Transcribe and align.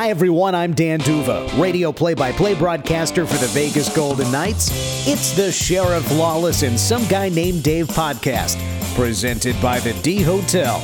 Hi, 0.00 0.08
everyone. 0.08 0.54
I'm 0.54 0.72
Dan 0.72 1.00
D'Uva, 1.00 1.60
radio 1.60 1.92
play 1.92 2.14
by 2.14 2.32
play 2.32 2.54
broadcaster 2.54 3.26
for 3.26 3.36
the 3.36 3.48
Vegas 3.48 3.94
Golden 3.94 4.32
Knights. 4.32 4.70
It's 5.06 5.32
the 5.32 5.52
Sheriff 5.52 6.10
Lawless 6.12 6.62
and 6.62 6.80
Some 6.80 7.06
Guy 7.08 7.28
Named 7.28 7.62
Dave 7.62 7.86
podcast, 7.88 8.56
presented 8.96 9.60
by 9.60 9.78
the 9.78 9.92
D 10.00 10.22
Hotel. 10.22 10.80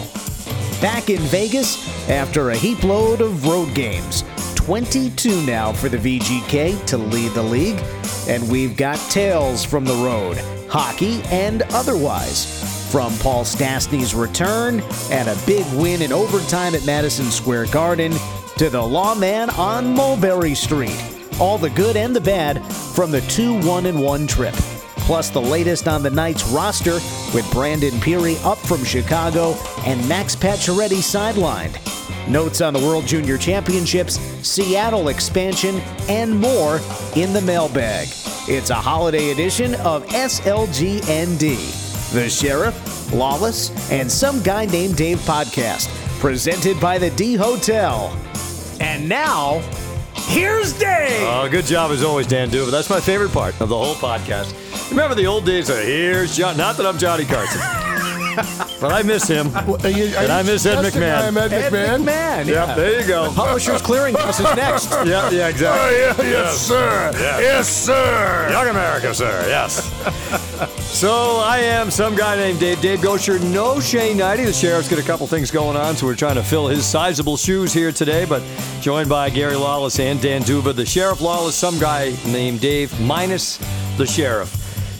Back 0.82 1.08
in 1.08 1.22
Vegas 1.22 2.10
after 2.10 2.50
a 2.50 2.56
heap 2.58 2.84
load 2.84 3.22
of 3.22 3.46
road 3.46 3.74
games. 3.74 4.22
22 4.54 5.46
now 5.46 5.72
for 5.72 5.88
the 5.88 5.96
VGK 5.96 6.84
to 6.84 6.98
lead 6.98 7.32
the 7.32 7.42
league. 7.42 7.82
And 8.28 8.46
we've 8.50 8.76
got 8.76 8.98
tales 9.10 9.64
from 9.64 9.86
the 9.86 9.94
road, 9.94 10.36
hockey 10.68 11.22
and 11.30 11.62
otherwise. 11.70 12.90
From 12.92 13.16
Paul 13.20 13.46
Stastny's 13.46 14.14
return 14.14 14.82
and 15.10 15.26
a 15.30 15.38
big 15.46 15.64
win 15.72 16.02
in 16.02 16.12
overtime 16.12 16.74
at 16.74 16.84
Madison 16.84 17.30
Square 17.30 17.68
Garden 17.68 18.12
to 18.56 18.70
the 18.70 18.82
lawman 18.82 19.50
on 19.50 19.94
Mulberry 19.94 20.54
Street. 20.54 20.98
All 21.38 21.58
the 21.58 21.68
good 21.68 21.94
and 21.94 22.16
the 22.16 22.20
bad 22.20 22.64
from 22.64 23.10
the 23.10 23.20
2 23.22 23.60
1 23.66 23.84
and 23.84 24.02
1 24.02 24.26
trip. 24.26 24.54
Plus, 25.06 25.28
the 25.28 25.40
latest 25.40 25.86
on 25.86 26.02
the 26.02 26.10
Knights 26.10 26.44
roster 26.48 26.94
with 27.34 27.48
Brandon 27.52 27.92
Pirri 28.00 28.42
up 28.44 28.56
from 28.58 28.82
Chicago 28.82 29.52
and 29.84 30.08
Max 30.08 30.34
Pacioretty 30.34 31.02
sidelined. 31.02 31.76
Notes 32.28 32.62
on 32.62 32.72
the 32.72 32.80
World 32.80 33.06
Junior 33.06 33.36
Championships, 33.36 34.18
Seattle 34.42 35.08
expansion, 35.08 35.76
and 36.08 36.34
more 36.34 36.80
in 37.14 37.34
the 37.34 37.42
mailbag. 37.42 38.08
It's 38.48 38.70
a 38.70 38.74
holiday 38.74 39.30
edition 39.32 39.74
of 39.76 40.06
SLGND. 40.06 41.40
The 42.12 42.30
Sheriff, 42.30 43.12
Lawless, 43.12 43.90
and 43.92 44.10
Some 44.10 44.42
Guy 44.42 44.64
Named 44.64 44.96
Dave 44.96 45.18
podcast, 45.18 45.88
presented 46.20 46.80
by 46.80 46.96
the 46.96 47.10
D 47.10 47.34
Hotel. 47.34 48.16
And 48.80 49.08
now, 49.08 49.60
here's 50.14 50.72
Dave. 50.72 51.22
Uh, 51.22 51.48
good 51.48 51.64
job 51.64 51.90
as 51.90 52.02
always, 52.02 52.26
Dan 52.26 52.48
D'Uva. 52.50 52.70
That's 52.70 52.90
my 52.90 53.00
favorite 53.00 53.32
part 53.32 53.58
of 53.60 53.68
the 53.68 53.76
whole 53.76 53.94
podcast. 53.94 54.54
Remember 54.90 55.14
the 55.14 55.26
old 55.26 55.44
days 55.46 55.68
of 55.70 55.78
here's 55.78 56.36
John. 56.36 56.56
Not 56.56 56.76
that 56.76 56.86
I'm 56.86 56.98
Johnny 56.98 57.24
Carson, 57.24 57.60
but 58.80 58.92
I 58.92 59.02
miss 59.02 59.26
him. 59.26 59.48
Are 59.56 59.88
you, 59.88 60.14
are 60.16 60.22
And 60.24 60.32
I 60.32 60.42
miss 60.42 60.66
Ed 60.66 60.84
McMahon. 60.84 61.22
I'm 61.28 61.36
Ed 61.36 61.52
Ed 61.52 61.72
McMahon. 61.72 62.04
McMahon. 62.04 62.46
Yeah, 62.46 62.74
there 62.74 63.00
you 63.00 63.06
go. 63.06 63.32
Publishers 63.32 63.80
Clearinghouse 63.82 64.40
is 64.40 64.56
next. 64.56 64.90
Yeah, 65.06 65.30
yeah, 65.30 65.44
Oh, 65.44 65.48
exactly. 65.48 66.24
yeah, 66.26 66.30
yes, 66.30 66.58
sir. 66.58 67.10
Yes, 67.14 67.68
sir. 67.68 68.48
Young 68.50 68.68
America, 68.68 69.14
sir. 69.14 69.44
Yes. 69.46 69.84
so 70.82 71.36
I 71.44 71.58
am 71.58 71.90
some 71.90 72.16
guy 72.16 72.36
named 72.36 72.58
Dave. 72.60 72.80
Dave 72.80 73.00
Goucher. 73.00 73.38
No 73.52 73.78
Shane 73.80 74.16
Hnidy. 74.18 74.44
The 74.46 74.52
sheriff's 74.52 74.88
got 74.88 74.98
a 74.98 75.02
couple 75.02 75.26
things 75.26 75.50
going 75.50 75.76
on, 75.76 75.96
so 75.96 76.06
we're 76.06 76.14
trying 76.16 76.34
to 76.36 76.42
fill 76.42 76.66
his 76.68 76.84
sizable 76.84 77.36
shoes 77.36 77.72
here 77.72 77.92
today. 77.92 78.24
But 78.24 78.42
joined 78.80 79.08
by 79.08 79.30
Gary 79.30 79.56
Lawless 79.56 79.98
and 80.00 80.20
Dan 80.20 80.42
D'Uva. 80.42 80.72
The 80.74 80.86
sheriff 80.86 81.20
Lawless. 81.20 81.54
Some 81.54 81.78
guy 81.78 82.14
named 82.26 82.60
Dave 82.60 82.98
minus 83.00 83.58
the 83.96 84.06
sheriff. 84.06 84.52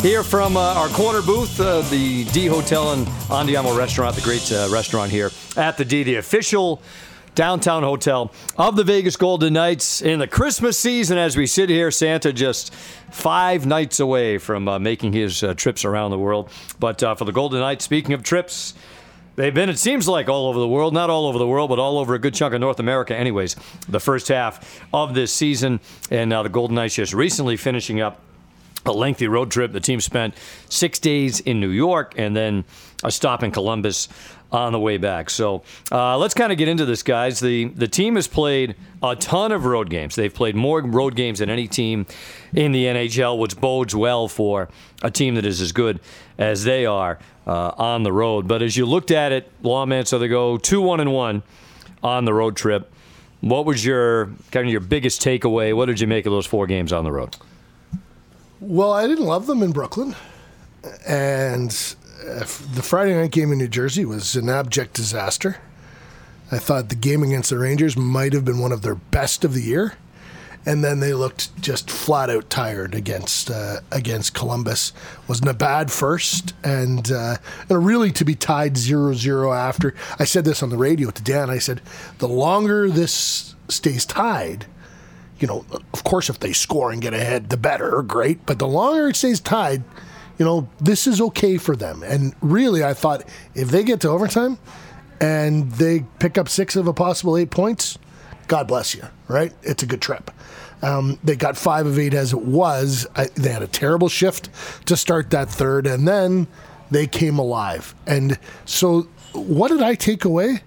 Here 0.06 0.22
from 0.22 0.56
uh, 0.56 0.60
our 0.60 0.86
corner 0.90 1.20
booth, 1.20 1.58
uh, 1.58 1.80
the 1.90 2.22
D 2.26 2.46
Hotel 2.46 2.92
and 2.92 3.04
Andiamo 3.26 3.76
Restaurant, 3.76 4.14
the 4.14 4.22
great 4.22 4.52
uh, 4.52 4.68
restaurant 4.70 5.10
here 5.10 5.32
at 5.56 5.76
the 5.76 5.84
D, 5.84 6.04
the 6.04 6.14
official 6.14 6.80
downtown 7.34 7.82
hotel 7.82 8.32
of 8.56 8.76
the 8.76 8.84
Vegas 8.84 9.16
Golden 9.16 9.54
Knights 9.54 10.00
in 10.00 10.20
the 10.20 10.28
Christmas 10.28 10.78
season. 10.78 11.18
As 11.18 11.36
we 11.36 11.44
sit 11.44 11.68
here, 11.68 11.90
Santa 11.90 12.32
just 12.32 12.72
five 13.10 13.66
nights 13.66 13.98
away 13.98 14.38
from 14.38 14.68
uh, 14.68 14.78
making 14.78 15.12
his 15.12 15.42
uh, 15.42 15.54
trips 15.54 15.84
around 15.84 16.12
the 16.12 16.18
world. 16.20 16.50
But 16.78 17.02
uh, 17.02 17.16
for 17.16 17.24
the 17.24 17.32
Golden 17.32 17.58
Knights, 17.58 17.84
speaking 17.84 18.12
of 18.12 18.22
trips, 18.22 18.74
They've 19.34 19.52
been, 19.52 19.68
it 19.68 19.78
seems 19.78 20.08
like, 20.08 20.30
all 20.30 20.46
over 20.46 20.58
the 20.58 20.66
world. 20.66 20.94
Not 20.94 21.10
all 21.10 21.26
over 21.26 21.38
the 21.38 21.46
world, 21.46 21.68
but 21.68 21.78
all 21.78 21.98
over 21.98 22.14
a 22.14 22.18
good 22.18 22.32
chunk 22.32 22.54
of 22.54 22.60
North 22.60 22.80
America, 22.80 23.14
anyways, 23.14 23.54
the 23.86 24.00
first 24.00 24.28
half 24.28 24.82
of 24.94 25.12
this 25.12 25.30
season. 25.30 25.80
And 26.10 26.30
now 26.30 26.42
the 26.42 26.48
Golden 26.48 26.76
Knights 26.76 26.94
just 26.94 27.12
recently 27.12 27.58
finishing 27.58 28.00
up 28.00 28.22
a 28.86 28.92
lengthy 28.92 29.28
road 29.28 29.50
trip. 29.50 29.72
The 29.72 29.80
team 29.80 30.00
spent 30.00 30.34
six 30.68 30.98
days 30.98 31.40
in 31.40 31.60
New 31.60 31.70
York 31.70 32.14
and 32.16 32.36
then 32.36 32.64
a 33.04 33.10
stop 33.10 33.42
in 33.42 33.50
Columbus 33.50 34.08
on 34.52 34.72
the 34.72 34.78
way 34.78 34.96
back. 34.96 35.28
So 35.28 35.62
uh, 35.90 36.16
let's 36.18 36.34
kind 36.34 36.52
of 36.52 36.58
get 36.58 36.68
into 36.68 36.84
this, 36.84 37.02
guys. 37.02 37.40
The 37.40 37.66
the 37.66 37.88
team 37.88 38.16
has 38.16 38.28
played 38.28 38.76
a 39.02 39.16
ton 39.16 39.52
of 39.52 39.64
road 39.64 39.90
games. 39.90 40.14
They've 40.14 40.32
played 40.32 40.54
more 40.54 40.80
road 40.80 41.16
games 41.16 41.40
than 41.40 41.50
any 41.50 41.66
team 41.66 42.06
in 42.54 42.72
the 42.72 42.84
NHL, 42.84 43.38
which 43.38 43.56
bodes 43.60 43.94
well 43.94 44.28
for 44.28 44.68
a 45.02 45.10
team 45.10 45.34
that 45.34 45.44
is 45.44 45.60
as 45.60 45.72
good 45.72 46.00
as 46.38 46.64
they 46.64 46.86
are 46.86 47.18
uh, 47.46 47.72
on 47.76 48.02
the 48.02 48.12
road. 48.12 48.46
But 48.46 48.62
as 48.62 48.76
you 48.76 48.86
looked 48.86 49.10
at 49.10 49.32
it, 49.32 49.50
Lawman, 49.62 50.06
so 50.06 50.18
they 50.18 50.28
go 50.28 50.56
two 50.56 50.80
one 50.80 51.00
and 51.00 51.12
one 51.12 51.42
on 52.02 52.24
the 52.24 52.34
road 52.34 52.56
trip. 52.56 52.92
What 53.40 53.66
was 53.66 53.84
your 53.84 54.26
kind 54.50 54.66
of 54.66 54.72
your 54.72 54.80
biggest 54.80 55.20
takeaway? 55.20 55.74
What 55.74 55.86
did 55.86 56.00
you 56.00 56.06
make 56.06 56.24
of 56.26 56.32
those 56.32 56.46
four 56.46 56.66
games 56.66 56.92
on 56.92 57.04
the 57.04 57.12
road? 57.12 57.36
Well, 58.60 58.92
I 58.92 59.06
didn't 59.06 59.26
love 59.26 59.46
them 59.46 59.62
in 59.62 59.72
Brooklyn, 59.72 60.16
and 61.06 61.70
uh, 62.26 62.38
the 62.38 62.82
Friday 62.82 63.14
night 63.14 63.30
game 63.30 63.52
in 63.52 63.58
New 63.58 63.68
Jersey 63.68 64.06
was 64.06 64.34
an 64.34 64.48
abject 64.48 64.94
disaster. 64.94 65.58
I 66.50 66.58
thought 66.58 66.88
the 66.88 66.94
game 66.94 67.22
against 67.22 67.50
the 67.50 67.58
Rangers 67.58 67.98
might 67.98 68.32
have 68.32 68.46
been 68.46 68.58
one 68.58 68.72
of 68.72 68.80
their 68.80 68.94
best 68.94 69.44
of 69.44 69.52
the 69.52 69.60
year, 69.60 69.98
and 70.64 70.82
then 70.82 71.00
they 71.00 71.12
looked 71.12 71.54
just 71.60 71.90
flat 71.90 72.30
out 72.30 72.48
tired 72.48 72.94
against 72.94 73.50
uh, 73.50 73.80
against 73.92 74.32
Columbus. 74.32 74.94
Wasn't 75.28 75.50
a 75.50 75.54
bad 75.54 75.90
first, 75.90 76.54
and 76.64 77.12
uh, 77.12 77.36
and 77.68 77.84
really 77.84 78.10
to 78.12 78.24
be 78.24 78.34
tied 78.34 78.76
0-0 78.76 79.54
after. 79.54 79.94
I 80.18 80.24
said 80.24 80.46
this 80.46 80.62
on 80.62 80.70
the 80.70 80.78
radio 80.78 81.10
to 81.10 81.22
Dan. 81.22 81.50
I 81.50 81.58
said 81.58 81.82
the 82.20 82.28
longer 82.28 82.88
this 82.88 83.54
stays 83.68 84.06
tied 84.06 84.64
you 85.38 85.46
know, 85.46 85.64
of 85.92 86.04
course, 86.04 86.30
if 86.30 86.40
they 86.40 86.52
score 86.52 86.90
and 86.92 87.00
get 87.02 87.14
ahead, 87.14 87.50
the 87.50 87.56
better, 87.56 88.02
great. 88.02 88.44
But 88.46 88.58
the 88.58 88.68
longer 88.68 89.08
it 89.08 89.16
stays 89.16 89.40
tied, 89.40 89.82
you 90.38 90.44
know, 90.44 90.68
this 90.80 91.06
is 91.06 91.20
okay 91.20 91.56
for 91.58 91.76
them. 91.76 92.02
And 92.02 92.34
really, 92.40 92.84
I 92.84 92.94
thought 92.94 93.24
if 93.54 93.68
they 93.68 93.82
get 93.84 94.00
to 94.00 94.08
overtime 94.08 94.58
and 95.20 95.70
they 95.72 96.04
pick 96.18 96.38
up 96.38 96.48
six 96.48 96.76
of 96.76 96.86
a 96.86 96.92
possible 96.92 97.36
eight 97.36 97.50
points, 97.50 97.98
God 98.48 98.68
bless 98.68 98.94
you, 98.94 99.02
right? 99.28 99.52
It's 99.62 99.82
a 99.82 99.86
good 99.86 100.00
trip. 100.00 100.30
Um, 100.82 101.18
they 101.24 101.36
got 101.36 101.56
five 101.56 101.86
of 101.86 101.98
eight 101.98 102.14
as 102.14 102.32
it 102.32 102.42
was. 102.42 103.06
I, 103.16 103.26
they 103.34 103.50
had 103.50 103.62
a 103.62 103.66
terrible 103.66 104.08
shift 104.08 104.50
to 104.86 104.96
start 104.96 105.30
that 105.30 105.48
third, 105.48 105.86
and 105.86 106.06
then 106.06 106.46
they 106.90 107.06
came 107.06 107.38
alive. 107.38 107.94
And 108.06 108.38
so, 108.66 109.08
what 109.32 109.68
did 109.68 109.82
I 109.82 109.94
take 109.94 110.24
away? 110.24 110.60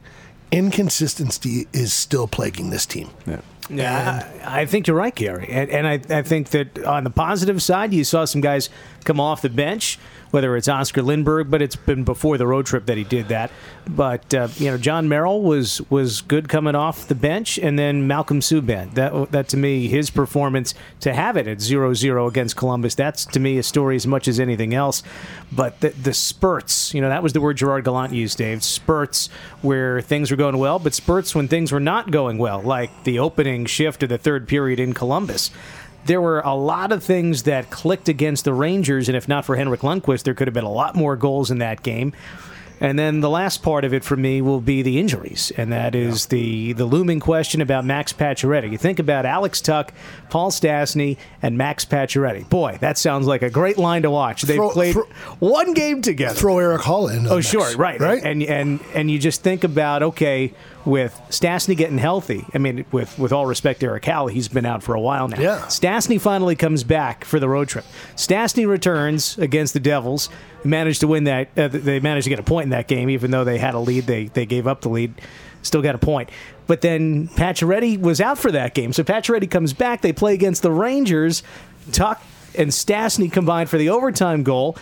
Inconsistency 0.52 1.68
is 1.74 1.94
still 1.94 2.28
plaguing 2.28 2.72
this 2.72 2.86
team. 2.88 3.10
Yeah, 3.28 3.42
I 3.72 4.62
I 4.62 4.66
think 4.66 4.88
you're 4.88 4.98
right, 4.98 5.14
Gary. 5.14 5.48
And, 5.50 5.70
and 5.70 5.88
I, 5.88 6.18
I 6.18 6.22
think 6.24 6.50
that 6.50 6.84
on 6.86 7.04
the 7.04 7.10
positive 7.10 7.62
side, 7.62 7.94
you 7.94 8.04
saw 8.04 8.26
some 8.26 8.42
guys 8.42 8.70
come 9.04 9.20
off 9.20 9.42
the 9.42 9.50
bench, 9.50 10.00
whether 10.32 10.56
it's 10.56 10.68
Oscar 10.68 11.02
Lindberg, 11.02 11.50
but 11.50 11.62
it's 11.62 11.76
been 11.76 12.04
before 12.04 12.38
the 12.38 12.48
road 12.48 12.66
trip 12.66 12.86
that 12.86 12.98
he 12.98 13.04
did 13.04 13.30
that. 13.30 13.52
But 13.88 14.34
uh, 14.34 14.50
you 14.58 14.70
know, 14.70 14.78
Jon 14.78 15.10
Merrill 15.10 15.42
was 15.42 15.82
was 15.90 16.22
good 16.22 16.50
coming 16.50 16.76
off 16.76 17.08
the 17.08 17.16
bench, 17.16 17.58
and 17.58 17.78
then 17.78 18.08
Malcolm 18.08 18.40
Subban. 18.40 18.94
That 18.94 19.32
that 19.32 19.48
to 19.50 19.58
me, 19.58 19.88
his 19.88 20.10
performance 20.10 20.74
to 21.02 21.14
have 21.14 21.38
it 21.38 21.48
at 21.48 21.58
0-0 21.58 22.28
against 22.28 22.56
Columbus. 22.56 22.96
That's 22.96 23.26
to 23.26 23.40
me 23.40 23.58
a 23.58 23.64
story 23.64 23.96
as 23.96 24.06
much 24.06 24.28
as 24.28 24.40
anything 24.40 24.74
else. 24.74 25.02
But 25.52 25.80
the, 25.80 25.90
the 25.90 26.14
spurts, 26.14 26.94
you 26.94 27.02
know, 27.02 27.10
that 27.10 27.24
was 27.24 27.34
the 27.34 27.42
word 27.42 27.58
Gerard 27.58 27.84
Gallant 27.84 28.14
used, 28.14 28.38
Dave. 28.38 28.64
Spurts 28.64 29.30
where 29.62 30.02
things 30.02 30.30
were 30.30 30.38
going 30.38 30.58
well, 30.58 30.78
but 30.78 30.94
spurts 30.94 31.34
when 31.34 31.48
things 31.48 31.72
were 31.72 31.80
not 31.80 32.12
going 32.12 32.38
well, 32.38 32.62
like 32.62 33.04
the 33.04 33.20
opening 33.20 33.66
shift 33.66 34.04
of 34.04 34.10
the 34.10 34.18
third 34.18 34.48
period 34.48 34.80
in 34.80 34.94
Columbus 34.94 35.50
there 36.06 36.22
were 36.22 36.40
a 36.42 36.56
lot 36.56 36.92
of 36.92 37.04
things 37.04 37.44
that 37.44 37.70
clicked 37.70 38.10
against 38.10 38.46
the 38.46 38.54
Rangers, 38.54 39.10
and 39.10 39.16
if 39.18 39.28
not 39.28 39.46
for 39.46 39.56
Henrik 39.56 39.82
Lundqvist, 39.82 40.24
there 40.24 40.34
could 40.34 40.48
have 40.48 40.54
been 40.54 40.64
a 40.64 40.72
lot 40.72 40.96
more 40.96 41.16
goals 41.16 41.52
in 41.52 41.60
that 41.60 41.84
game. 41.84 42.14
And 42.82 42.98
then 42.98 43.20
the 43.20 43.30
last 43.30 43.62
part 43.62 43.84
of 43.84 43.94
it 43.94 44.06
for 44.06 44.16
me 44.16 44.42
will 44.42 44.62
be 44.62 44.82
the 44.84 45.00
injuries, 45.00 45.52
and 45.58 45.70
that 45.74 45.96
is 45.96 46.28
the 46.28 46.72
the 46.72 46.86
looming 46.86 47.20
question 47.20 47.60
about 47.60 47.84
Max 47.84 48.14
Pacioretty. 48.14 48.72
You 48.72 48.78
think 48.78 49.00
about 49.00 49.26
Alex 49.26 49.60
Tuch, 49.60 49.90
Paul 50.30 50.50
Stastny, 50.50 51.18
and 51.42 51.58
Max 51.58 51.84
Pacioretty. 51.84 52.48
Boy, 52.48 52.78
that 52.80 52.98
sounds 52.98 53.28
like 53.28 53.42
a 53.42 53.50
great 53.50 53.78
line 53.78 54.04
to 54.04 54.10
watch. 54.10 54.44
They've 54.44 54.56
Throw- 54.56 54.70
played 54.70 54.94
throw- 54.94 55.10
one 55.40 55.74
game 55.74 56.02
together. 56.02 56.34
Throw 56.40 56.58
Erik 56.58 56.84
Haula 56.84 57.18
in. 57.18 57.28
Oh, 57.28 57.36
next, 57.36 57.50
sure, 57.50 57.76
right, 57.76 58.00
right. 58.00 58.24
and 58.24 58.42
and 58.44 58.80
and 58.94 59.12
you 59.12 59.20
just 59.20 59.44
think 59.44 59.66
about 59.66 60.02
okay, 60.02 60.54
with 60.86 61.20
Stastny 61.30 61.76
getting 61.76 61.98
healthy. 61.98 62.46
I 62.54 62.58
mean, 62.58 62.86
with 62.92 63.18
with 63.20 63.32
all 63.32 63.46
respect 63.46 63.82
to 63.82 63.88
Erik 63.88 64.04
Haula, 64.04 64.32
he's 64.32 64.48
been 64.48 64.66
out 64.66 64.84
for 64.84 64.96
a 64.96 65.02
while 65.02 65.28
now. 65.28 65.40
Yeah. 65.40 65.60
Stastny 65.68 66.20
finally 66.20 66.56
comes 66.56 66.84
back 66.84 67.26
for 67.26 67.40
the 67.40 67.50
road 67.50 67.68
trip. 67.68 67.86
Stastny 68.16 68.68
returns 68.68 69.38
against 69.38 69.74
the 69.74 69.80
Devils. 69.80 70.30
Managed 70.64 71.02
to 71.02 71.08
win 71.08 71.26
that. 71.26 71.50
Uh, 71.58 71.68
they 71.68 72.00
managed 72.00 72.26
to 72.26 72.30
get 72.30 72.40
a 72.40 72.44
point 72.44 72.66
in 72.66 72.70
that 72.72 72.88
game, 72.88 73.10
even 73.10 73.32
though 73.32 73.44
they 73.44 73.58
had 73.58 73.76
a 73.76 73.80
lead. 73.80 74.06
They 74.06 74.26
they 74.26 74.46
gave 74.46 74.68
up 74.68 74.82
the 74.82 74.90
lead. 74.90 75.14
Still 75.62 75.82
got 75.82 75.96
a 75.96 76.00
point. 76.00 76.30
But 76.68 76.82
then 76.82 77.28
Pacioretty 77.30 78.00
was 78.00 78.22
out 78.22 78.38
for 78.38 78.52
that 78.52 78.74
game, 78.74 78.94
so 78.94 79.04
Pacioretty 79.04 79.50
comes 79.50 79.74
back. 79.74 80.02
They 80.02 80.14
play 80.14 80.34
against 80.34 80.62
the 80.62 80.72
Rangers. 80.72 81.44
Tuch 81.92 82.20
and 82.58 82.70
Stastny 82.70 83.32
combined 83.32 83.70
for 83.70 83.78
the 83.78 83.90
overtime 83.90 84.44
goal. 84.44 84.78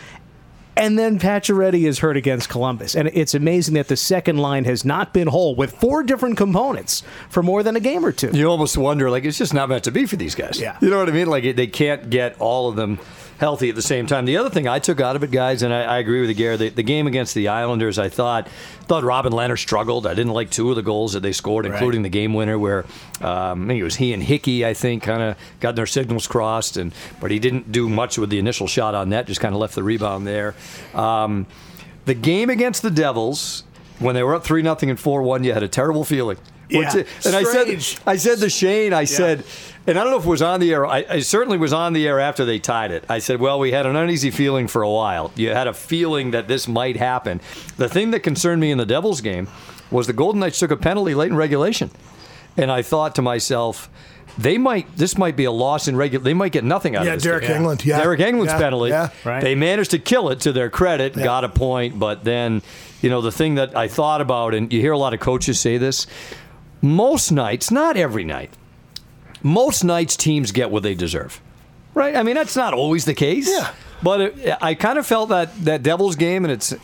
And 0.77 0.97
then 0.97 1.19
Pacioretty 1.19 1.87
is 1.87 1.99
hurt 1.99 2.17
against 2.17 2.49
Columbus. 2.49 2.95
And 2.95 3.09
it's 3.13 3.33
amazing 3.33 3.73
that 3.75 3.87
the 3.87 3.97
second 3.97 4.37
line 4.37 4.65
has 4.65 4.85
not 4.85 5.13
been 5.13 5.27
whole 5.27 5.55
with 5.55 5.75
four 5.77 6.03
different 6.03 6.37
components 6.37 7.03
for 7.29 7.43
more 7.43 7.63
than 7.63 7.75
a 7.75 7.79
game 7.79 8.05
or 8.05 8.11
two. 8.11 8.31
You 8.33 8.47
almost 8.47 8.77
wonder, 8.77 9.09
like, 9.09 9.25
it's 9.25 9.37
just 9.37 9.53
not 9.53 9.69
meant 9.69 9.83
to 9.85 9.91
be 9.91 10.05
for 10.05 10.15
these 10.15 10.35
guys. 10.35 10.59
Yeah. 10.59 10.77
You 10.81 10.89
know 10.89 10.99
what 10.99 11.09
I 11.09 11.11
mean? 11.11 11.27
Like, 11.27 11.55
they 11.55 11.67
can't 11.67 12.09
get 12.09 12.39
all 12.39 12.69
of 12.69 12.75
them 12.75 12.99
healthy 13.37 13.69
at 13.69 13.75
the 13.75 13.81
same 13.81 14.07
time. 14.07 14.25
The 14.25 14.37
other 14.37 14.49
thing 14.49 14.67
I 14.67 14.79
took 14.79 14.99
out 14.99 15.15
of 15.15 15.23
it, 15.23 15.31
guys, 15.31 15.61
and 15.61 15.73
I, 15.73 15.83
I 15.83 15.97
agree 15.99 16.21
with 16.21 16.29
you, 16.29 16.35
Gary, 16.35 16.57
the, 16.57 16.69
the, 16.69 16.83
game 16.83 17.07
against 17.07 17.35
the 17.35 17.47
Islanders, 17.47 17.99
I 17.99 18.09
thought 18.09 18.47
thought 18.81 19.03
Robin 19.03 19.33
Lehner 19.33 19.57
struggled. 19.57 20.07
I 20.07 20.13
didn't 20.13 20.33
like 20.33 20.49
two 20.49 20.69
of 20.69 20.75
the 20.75 20.81
goals 20.81 21.13
that 21.13 21.19
they 21.21 21.33
scored, 21.33 21.65
including 21.65 22.01
right. 22.01 22.11
the 22.11 22.17
game 22.17 22.33
winner, 22.33 22.57
where 22.57 22.85
um, 23.21 23.65
I 23.65 23.67
think 23.67 23.81
it 23.81 23.83
was 23.83 23.95
he 23.95 24.13
and 24.13 24.23
Hickey, 24.23 24.65
I 24.65 24.73
think, 24.73 25.03
kind 25.03 25.21
of 25.21 25.37
got 25.59 25.75
their 25.75 25.85
signals 25.85 26.27
crossed, 26.27 26.77
and 26.77 26.93
but 27.19 27.31
he 27.31 27.39
didn't 27.39 27.71
do 27.71 27.89
much 27.89 28.17
with 28.17 28.29
the 28.29 28.39
initial 28.39 28.67
shot 28.67 28.95
on 28.95 29.09
net, 29.09 29.27
just 29.27 29.41
kind 29.41 29.53
of 29.53 29.61
left 29.61 29.75
the 29.75 29.83
rebound 29.83 30.25
there. 30.25 30.55
Um, 30.93 31.45
the 32.05 32.13
game 32.13 32.49
against 32.49 32.81
the 32.81 32.91
Devils, 32.91 33.63
when 33.99 34.15
they 34.15 34.23
were 34.23 34.35
up 34.35 34.43
three 34.43 34.61
nothing 34.61 34.89
and 34.89 34.99
four 34.99 35.21
one, 35.21 35.43
you 35.43 35.53
had 35.53 35.63
a 35.63 35.67
terrible 35.67 36.03
feeling. 36.03 36.37
Yeah, 36.69 36.91
and. 37.25 37.35
I 37.35 37.43
said, 37.43 37.99
I 38.05 38.17
said 38.17 38.39
to 38.39 38.49
Shane, 38.49 38.91
I 38.93 39.01
yeah. 39.01 39.05
said 39.05 39.43
and 39.87 39.97
I 39.97 40.03
don't 40.03 40.11
know 40.11 40.19
if 40.19 40.25
it 40.25 40.29
was 40.29 40.41
on 40.41 40.59
the 40.59 40.73
air. 40.73 40.85
I, 40.85 41.05
I, 41.09 41.19
certainly 41.19 41.57
was 41.57 41.71
on 41.71 41.93
the 41.93 42.05
air 42.05 42.19
after 42.19 42.43
they 42.43 42.59
tied 42.59 42.91
it. 42.91 43.05
I 43.09 43.19
said, 43.19 43.39
well, 43.39 43.57
we 43.57 43.71
had 43.71 43.85
an 43.85 43.95
uneasy 43.95 44.31
feeling 44.31 44.67
for 44.67 44.81
a 44.81 44.89
while. 44.89 45.31
You 45.35 45.49
had 45.49 45.67
a 45.67 45.73
feeling 45.73 46.31
that 46.31 46.49
this 46.49 46.67
might 46.67 46.97
happen. 46.97 47.39
The 47.77 47.87
thing 47.87 48.11
that 48.11 48.19
concerned 48.19 48.59
me 48.59 48.69
in 48.69 48.77
the 48.77 48.85
Devils 48.85 49.21
game 49.21 49.47
was 49.89 50.05
the 50.05 50.13
Golden 50.13 50.41
Knights 50.41 50.59
took 50.59 50.71
a 50.71 50.77
penalty 50.77 51.15
late 51.15 51.31
in 51.31 51.37
regulation. 51.37 51.89
And 52.57 52.69
I 52.69 52.81
thought 52.81 53.15
to 53.15 53.21
myself, 53.21 53.89
they 54.37 54.57
might 54.57 54.95
this 54.97 55.17
might 55.17 55.35
be 55.35 55.45
a 55.45 55.51
loss 55.51 55.87
in 55.87 55.95
regular 55.95 56.23
they 56.23 56.33
might 56.33 56.51
get 56.51 56.63
nothing 56.63 56.95
out 56.95 57.05
yeah, 57.05 57.13
of 57.13 57.21
this. 57.21 57.25
Yeah, 57.25 57.39
Deryk 57.39 57.41
game. 57.41 57.61
Engelland, 57.61 57.85
yeah. 57.85 58.01
Deryk 58.01 58.19
Engelland's 58.19 58.53
yeah, 58.53 58.59
penalty. 58.59 58.89
Yeah, 58.89 59.09
right. 59.23 59.41
They 59.41 59.55
managed 59.55 59.91
to 59.91 59.99
kill 59.99 60.29
it 60.29 60.41
to 60.41 60.51
their 60.51 60.69
credit, 60.69 61.15
yeah. 61.15 61.23
got 61.23 61.43
a 61.43 61.49
point, 61.49 61.97
but 61.97 62.23
then, 62.23 62.61
you 63.01 63.09
know, 63.09 63.21
the 63.21 63.31
thing 63.31 63.55
that 63.55 63.75
I 63.75 63.87
thought 63.87 64.21
about 64.21 64.53
and 64.53 64.71
you 64.71 64.79
hear 64.79 64.91
a 64.91 64.97
lot 64.97 65.13
of 65.13 65.19
coaches 65.19 65.59
say 65.59 65.77
this, 65.77 66.05
most 66.81 67.31
nights, 67.31 67.71
not 67.71 67.97
every 67.97 68.23
night, 68.23 68.51
most 69.47 69.83
nights 69.83 70.15
teams 70.15 70.51
get 70.51 70.69
what 70.69 70.83
they 70.83 70.93
deserve. 70.93 71.41
Right? 71.93 72.15
I 72.15 72.23
mean, 72.23 72.35
that's 72.35 72.55
not 72.55 72.73
always 72.73 73.05
the 73.05 73.15
case. 73.15 73.49
Yeah. 73.49 73.73
But 74.03 74.21
it, 74.21 74.57
I 74.61 74.75
kind 74.75 74.99
of 74.99 75.07
felt 75.07 75.29
that 75.29 75.55
that 75.65 75.81
Devils 75.81 76.15
game, 76.15 76.45
and 76.45 76.51
it's 76.51 76.75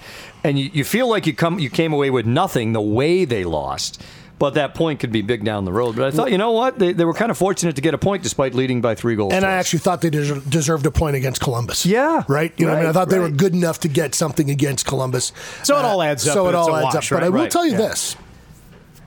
and 0.44 0.58
you, 0.58 0.72
you 0.74 0.84
feel 0.84 1.08
like 1.08 1.28
you 1.28 1.34
come 1.34 1.60
you 1.60 1.70
came 1.70 1.94
away 1.94 2.10
with 2.10 2.26
nothing 2.26 2.74
the 2.74 2.82
way 2.82 3.26
they 3.26 3.44
lost. 3.44 4.02
But 4.40 4.56
that 4.56 4.74
point 4.74 5.00
could 5.00 5.12
be 5.12 5.22
big 5.22 5.46
down 5.46 5.64
the 5.64 5.72
road. 5.72 5.96
But 5.96 6.06
I 6.06 6.12
thought, 6.12 6.32
you 6.32 6.38
know 6.38 6.52
what? 6.52 6.78
They, 6.78 6.92
they 6.92 7.06
were 7.06 7.14
kind 7.14 7.32
of 7.32 7.38
fortunate 7.38 7.76
to 7.76 7.82
get 7.82 7.94
a 7.94 7.98
point 7.98 8.24
despite 8.24 8.54
leading 8.54 8.82
by 8.82 8.94
three 8.94 9.16
goals. 9.16 9.32
And 9.32 9.44
twice. 9.44 9.50
I 9.50 9.54
actually 9.54 9.80
thought 9.80 10.02
they 10.02 10.10
deserved 10.10 10.86
a 10.86 10.92
point 10.92 11.16
against 11.16 11.40
Columbus. 11.40 11.86
Yeah. 11.86 12.24
Right? 12.28 12.52
You 12.58 12.66
know, 12.66 12.74
right, 12.74 12.80
I 12.80 12.82
mean, 12.82 12.90
I 12.90 12.94
thought 12.94 13.08
right. 13.08 13.10
they 13.10 13.20
were 13.20 13.30
good 13.30 13.54
enough 13.54 13.80
to 13.82 13.88
get 13.88 14.16
something 14.16 14.50
against 14.50 14.86
Columbus. 14.86 15.32
So 15.62 15.78
it 15.78 15.86
all 15.86 16.02
adds 16.02 16.28
up. 16.28 16.34
So 16.34 16.50
it 16.50 16.56
all 16.56 16.72
wash, 16.72 16.94
adds 16.94 16.96
up. 16.96 17.12
Right? 17.12 17.20
But 17.20 17.26
I 17.26 17.30
will 17.30 17.42
right. 17.42 17.52
tell 17.52 17.66
you 17.66 17.74
yeah. 17.74 17.78
this 17.78 18.18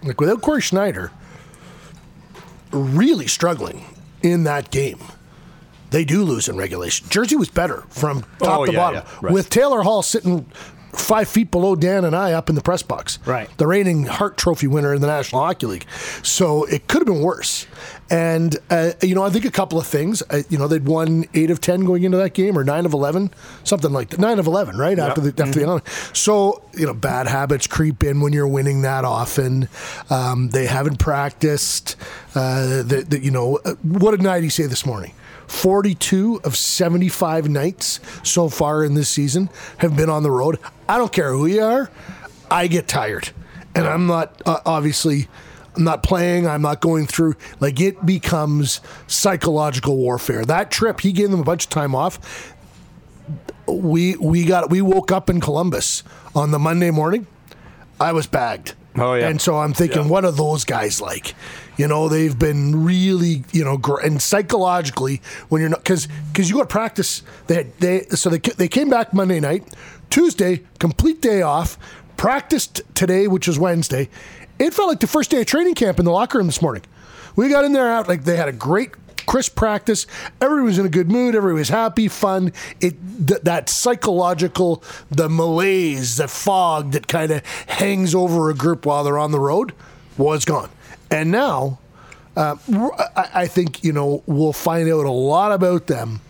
like, 0.05 0.19
without 0.20 0.41
Cory 0.41 0.62
Schneider 0.62 1.11
really 2.70 3.26
struggling 3.26 3.84
in 4.22 4.44
that 4.44 4.70
game. 4.70 4.98
They 5.90 6.04
do 6.04 6.24
lose 6.24 6.48
in 6.48 6.56
regulation. 6.56 7.06
Jersey 7.10 7.36
was 7.36 7.48
better 7.48 7.82
from 7.88 8.24
oh, 8.40 8.44
top 8.44 8.60
Oh, 8.60 8.66
to 8.66 8.72
yeah, 8.72 8.78
bottom. 8.78 9.02
yeah, 9.06 9.18
right. 9.22 9.32
With 9.32 9.50
Taylor 9.50 9.82
Hall 9.82 10.02
sitting 10.02 10.44
five 10.98 11.28
feet 11.28 11.50
below 11.50 11.76
Dan 11.76 12.04
and 12.04 12.14
I 12.16 12.32
up 12.32 12.48
in 12.48 12.54
the 12.54 12.60
press 12.62 12.82
box. 12.82 13.19
Right. 13.26 13.48
The 13.58 13.66
reigning 13.66 14.04
Hart 14.06 14.37
Trophy 14.37 14.66
winner 14.66 14.93
in 14.94 15.00
the 15.00 15.06
National 15.06 15.43
Hockey 15.43 15.66
League. 15.66 15.87
So 16.22 16.64
it 16.64 16.88
could 16.88 17.00
have 17.00 17.06
been 17.06 17.22
worse. 17.22 17.66
And, 18.10 18.56
uh, 18.70 18.93
you 19.02 19.14
know, 19.14 19.22
I 19.25 19.31
think 19.31 19.44
a 19.44 19.50
couple 19.50 19.78
of 19.78 19.87
things. 19.87 20.22
Uh, 20.31 20.43
you 20.48 20.58
know, 20.58 20.69
they'd 20.69 20.84
won 20.87 21.25
8 21.34 21.50
of 21.50 21.60
10 21.60 21.84
going 21.84 22.04
into 22.04 22.16
that 22.19 22.34
game 22.34 22.56
or 22.56 22.62
9 22.64 22.87
of 22.87 22.93
11, 22.93 23.31
something 23.64 23.93
like 23.93 24.10
that. 24.10 24.20
9 24.20 24.38
of 24.38 24.46
11, 24.46 24.76
right? 24.76 24.98
After 24.98 25.20
the, 25.20 25.43
after 25.43 25.60
Mm-hmm. 25.60 25.84
the 25.84 26.14
So, 26.14 26.62
you 26.75 26.87
know, 26.87 26.94
bad 26.94 27.26
habits 27.26 27.66
creep 27.66 28.02
in 28.04 28.20
when 28.20 28.32
you're 28.32 28.46
winning 28.48 28.82
that 28.82 29.04
often. 29.04 29.69
Um, 30.10 30.50
they 30.50 30.66
haven't 30.66 30.98
practiced. 30.98 31.96
Uh, 32.34 32.82
the, 32.82 33.04
the, 33.08 33.19
you 33.19 33.31
know, 33.31 33.58
uh, 33.64 33.75
what 33.82 34.12
did 34.12 34.20
Hnidy 34.20 34.50
say 34.52 34.66
this 34.66 34.87
morning? 34.87 35.12
42 35.48 36.40
of 36.44 36.56
75 36.56 37.48
nights 37.48 38.00
so 38.22 38.48
far 38.48 38.84
in 38.84 38.94
this 38.94 39.08
season 39.08 39.48
have 39.78 39.96
been 39.96 40.10
on 40.10 40.22
the 40.22 40.31
road. 40.31 40.58
I 40.88 40.98
don't 40.98 41.12
care 41.12 41.32
who 41.32 41.46
you 41.46 41.62
are, 41.62 41.90
I 42.50 42.66
get 42.66 42.88
tired. 42.88 43.31
And 43.75 43.87
I'm 43.87 44.06
not, 44.06 44.40
uh, 44.46 44.60
obviously, 44.64 45.28
I'm 45.76 45.84
not 45.84 46.02
playing, 46.02 46.46
I'm 46.48 46.62
not 46.62 46.81
going 46.81 47.06
through. 47.06 47.34
Like, 47.60 47.81
it 47.81 48.06
becomes 48.06 48.81
psychological 49.06 49.96
warfare. 49.96 50.44
That 50.44 50.70
trip, 50.70 51.00
he 51.00 51.12
gave 51.12 51.31
them 51.31 51.40
a 51.40 51.44
bunch 51.44 51.64
of 51.64 51.70
time 51.70 51.94
off. 51.94 52.54
We, 53.69 54.16
we 54.16 54.44
got, 54.44 54.70
we 54.70 54.81
woke 54.81 55.10
up 55.12 55.28
in 55.28 55.40
Columbus 55.40 56.02
on 56.34 56.52
the 56.52 56.58
Monday 56.58 56.90
morning. 56.90 57.26
I 58.00 58.12
was 58.12 58.26
bagged. 58.26 58.75
Oh, 58.96 59.14
yeah. 59.14 59.28
And 59.28 59.40
so 59.40 59.58
I'm 59.58 59.75
thinking, 59.75 60.02
Yeah. 60.04 60.08
what 60.08 60.25
are 60.25 60.31
those 60.32 60.64
guys 60.64 61.00
like? 61.00 61.34
You 61.76 61.88
know, 61.88 62.08
they've 62.08 62.38
been 62.38 62.84
really, 62.84 63.44
you 63.52 63.64
know, 63.64 63.76
gr- 63.76 64.00
and 64.00 64.20
psychologically, 64.20 65.20
when 65.49 65.61
you're 65.61 65.70
not, 65.70 65.81
because 65.81 66.08
because 66.32 66.49
you 66.49 66.56
go 66.56 66.62
to 66.62 66.67
practice, 66.67 67.23
they 67.46 67.64
they 67.81 68.02
so 68.11 68.31
they 68.31 68.38
they 68.38 68.69
came 68.69 68.88
back 68.88 69.12
Monday 69.12 69.40
night, 69.40 69.75
Tuesday, 70.11 70.62
complete 70.78 71.20
day 71.20 71.43
off, 71.43 71.78
practiced 72.17 72.82
today, 72.94 73.28
which 73.28 73.46
was 73.46 73.58
Wednesday. 73.58 74.08
It 74.58 74.73
felt 74.73 74.88
like 74.88 75.00
the 75.00 75.06
first 75.06 75.31
day 75.31 75.40
of 75.40 75.46
training 75.46 75.75
camp 75.75 75.99
in 75.99 76.05
the 76.06 76.11
locker 76.11 76.38
room 76.38 76.46
this 76.46 76.62
morning. 76.62 76.82
We 77.37 77.50
got 77.50 77.67
in 77.67 77.75
there 77.75 77.90
out 77.90 78.08
like 78.08 78.25
they 78.25 78.37
had 78.37 78.49
a 78.49 78.52
great 78.52 78.93
crisp 79.26 79.55
practice. 79.56 80.06
Everyone 80.40 80.64
was 80.67 80.79
in 80.79 80.87
a 80.87 80.88
good 80.88 81.11
mood. 81.11 81.34
Everyone 81.34 81.58
was 81.58 81.69
happy, 81.69 82.08
fun. 82.08 82.52
It 82.81 82.94
th- 83.26 83.43
that 83.43 83.69
psychological, 83.69 84.82
the 85.11 85.29
malaise, 85.29 86.17
the 86.17 86.29
fog 86.29 86.93
that 86.93 87.06
kind 87.08 87.31
of 87.32 87.44
hangs 87.67 88.14
over 88.14 88.49
a 88.49 88.55
group 88.55 88.87
while 88.87 89.05
they're 89.05 89.19
on 89.19 89.32
the 89.32 89.40
road 89.40 89.75
was 90.17 90.46
gone. 90.46 90.70
And 91.16 91.30
now, 91.30 91.78
uh, 92.36 92.56
I, 93.16 93.28
I 93.42 93.46
think 93.46 93.82
you 93.82 93.92
know 93.92 94.22
we'll 94.26 94.52
find 94.52 94.88
out 94.90 95.04
a 95.06 95.10
lot 95.10 95.52
about 95.52 95.86
them 95.86 96.20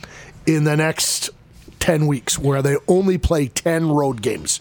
in 0.46 0.64
the 0.64 0.76
next 0.76 1.30
ten 1.80 2.06
weeks, 2.06 2.38
where 2.38 2.62
they 2.62 2.76
only 2.88 3.18
play 3.18 3.48
ten 3.48 3.88
road 3.90 4.22
games. 4.22 4.60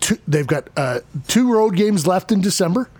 Two, 0.00 0.18
they've 0.26 0.46
got 0.46 0.68
uh, 0.76 1.00
two 1.28 1.52
road 1.52 1.76
games 1.76 2.06
left 2.06 2.32
in 2.32 2.40
December. 2.40 2.90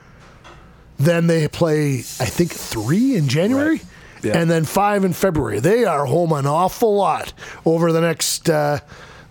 Then 0.99 1.26
they 1.26 1.49
play, 1.49 1.94
I 1.99 2.26
think, 2.26 2.53
three 2.53 3.17
in 3.17 3.26
January, 3.29 3.79
Right. 3.79 3.85
Yeah. 4.23 4.38
and 4.38 4.49
then 4.49 4.65
five 4.65 5.03
in 5.03 5.12
February. 5.12 5.58
They 5.58 5.85
are 5.85 6.06
home 6.06 6.31
an 6.32 6.47
awful 6.47 6.94
lot 6.94 7.32
over 7.67 7.91
the 7.91 8.00
next 8.00 8.49
uh, 8.49 8.79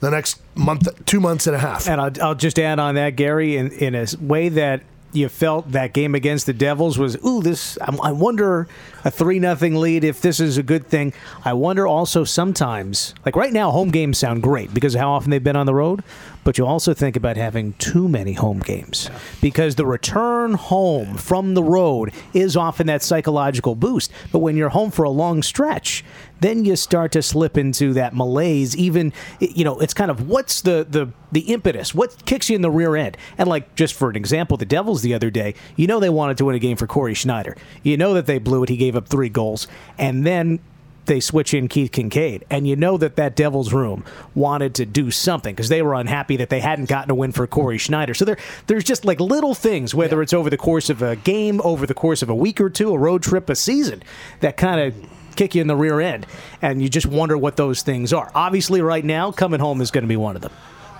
the 0.02 0.10
next 0.10 0.42
month, 0.56 0.90
two 1.06 1.22
months 1.22 1.48
and 1.48 1.56
a 1.56 1.60
half. 1.60 1.88
And 1.88 2.02
I'll, 2.02 2.12
I'll 2.22 2.36
just 2.36 2.60
add 2.60 2.80
on 2.80 2.96
that, 2.96 3.16
Gary, 3.16 3.56
in, 3.56 3.72
in 3.72 3.96
a 3.96 4.06
way 4.20 4.50
that 4.50 4.82
you 5.14 5.30
felt 5.30 5.72
that 5.72 5.94
game 5.94 6.16
against 6.16 6.46
the 6.46 6.54
Devils 6.54 6.98
was, 6.98 7.18
ooh, 7.26 7.42
this. 7.42 7.78
I, 7.82 7.96
I 8.04 8.12
wonder 8.12 8.68
a 9.04 9.12
three 9.12 9.40
nothing 9.40 9.76
lead 9.76 10.04
if 10.04 10.22
this 10.22 10.40
is 10.40 10.58
a 10.58 10.64
good 10.64 10.88
thing. 10.88 11.14
I 11.44 11.54
wonder 11.54 11.88
also 11.88 12.24
sometimes, 12.24 13.14
like 13.26 13.36
right 13.36 13.54
now, 13.54 13.72
home 13.72 13.90
games 13.90 14.18
sound 14.18 14.44
great 14.44 14.74
because 14.74 14.96
of 14.96 15.02
how 15.02 15.12
often 15.12 15.32
they've 15.32 15.44
been 15.44 15.56
on 15.56 15.66
the 15.66 15.74
road. 15.74 16.04
But 16.44 16.58
you 16.58 16.66
also 16.66 16.94
think 16.94 17.16
about 17.16 17.38
having 17.38 17.74
too 17.74 18.08
many 18.08 18.34
home 18.34 18.60
games 18.60 19.10
because 19.42 19.76
the 19.76 19.86
return 19.86 20.54
home 20.54 21.16
from 21.18 21.54
the 21.54 21.62
road 21.62 22.14
is 22.34 22.58
often 22.58 22.88
that 22.88 23.04
psychological 23.04 23.76
boost. 23.76 24.12
But 24.32 24.40
when 24.40 24.58
you're 24.58 24.70
home 24.70 24.90
for 24.90 25.04
a 25.04 25.10
long 25.12 25.44
stretch, 25.44 26.04
then 26.40 26.66
you 26.66 26.76
start 26.76 27.12
to 27.12 27.22
slip 27.22 27.58
into 27.58 27.94
that 27.94 28.16
malaise. 28.16 28.76
Even 28.76 29.14
you 29.40 29.64
know, 29.64 29.80
it's 29.80 29.94
kind 29.94 30.10
of 30.10 30.28
what's 30.28 30.62
the 30.62 30.86
the 30.90 31.10
the 31.32 31.42
impetus? 31.42 31.94
What 31.94 32.26
kicks 32.26 32.50
you 32.50 32.56
in 32.56 32.64
the 32.64 32.72
rear 32.72 32.96
end? 32.96 33.18
And 33.38 33.48
like 33.48 33.76
just 33.76 33.94
for 33.94 34.10
an 34.10 34.16
example, 34.16 34.58
the 34.58 34.66
Devils 34.66 35.04
the 35.04 35.14
other 35.14 35.30
day, 35.30 35.54
you 35.76 35.86
know 35.86 36.00
they 36.00 36.10
wanted 36.10 36.38
to 36.38 36.46
win 36.46 36.56
a 36.56 36.60
game 36.60 36.76
for 36.76 36.88
Cory 36.88 37.14
Schneider. 37.14 37.56
You 37.84 37.98
know 37.98 38.16
that 38.16 38.26
they 38.26 38.40
blew 38.40 38.64
it. 38.64 38.70
He 38.70 38.78
gave 38.78 38.91
up 38.96 39.08
three 39.08 39.30
goals, 39.30 39.68
and 39.98 40.26
then 40.26 40.60
they 41.06 41.20
switch 41.20 41.54
in 41.54 41.68
Keith 41.68 41.92
Kinkaid, 41.92 42.44
and 42.50 42.68
you 42.68 42.76
know 42.76 42.98
that 42.98 43.16
that 43.16 43.36
Devils 43.36 43.74
room 43.74 44.04
wanted 44.36 44.76
to 44.76 44.86
do 44.86 45.12
something 45.12 45.54
because 45.54 45.70
they 45.70 45.82
were 45.82 45.96
unhappy 45.96 46.38
that 46.38 46.50
they 46.50 46.60
hadn't 46.60 46.90
gotten 46.90 47.12
a 47.12 47.16
win 47.16 47.32
for 47.32 47.48
Cory 47.48 47.78
Schneider. 47.78 48.14
So 48.14 48.24
there, 48.24 48.38
there's 48.68 48.84
just 48.84 49.04
like 49.04 49.20
little 49.20 49.56
things, 49.56 49.96
whether 49.96 50.22
it's 50.22 50.34
over 50.34 50.50
the 50.50 50.58
course 50.58 50.90
of 50.90 51.02
a 51.02 51.16
game, 51.16 51.60
over 51.64 51.88
the 51.88 51.94
course 51.94 52.22
of 52.22 52.30
a 52.30 52.36
week 52.36 52.62
or 52.62 52.70
two, 52.70 52.94
a 52.94 52.98
road 52.98 53.24
trip, 53.24 53.50
a 53.50 53.56
season, 53.56 54.04
that 54.42 54.58
kind 54.58 54.80
of 54.80 55.10
kick 55.36 55.56
you 55.56 55.62
in 55.62 55.68
the 55.68 55.76
rear 55.76 56.00
end, 56.00 56.28
and 56.62 56.82
you 56.82 56.90
just 56.90 57.08
wonder 57.08 57.38
what 57.38 57.58
those 57.58 57.82
things 57.82 58.14
are. 58.14 58.32
Obviously, 58.36 58.82
right 58.82 59.04
now, 59.04 59.32
coming 59.32 59.60
home 59.60 59.82
is 59.82 59.90
going 59.90 60.04
to 60.04 60.08
be 60.08 60.18
one 60.18 60.36
of 60.36 60.42
them. 60.42 60.52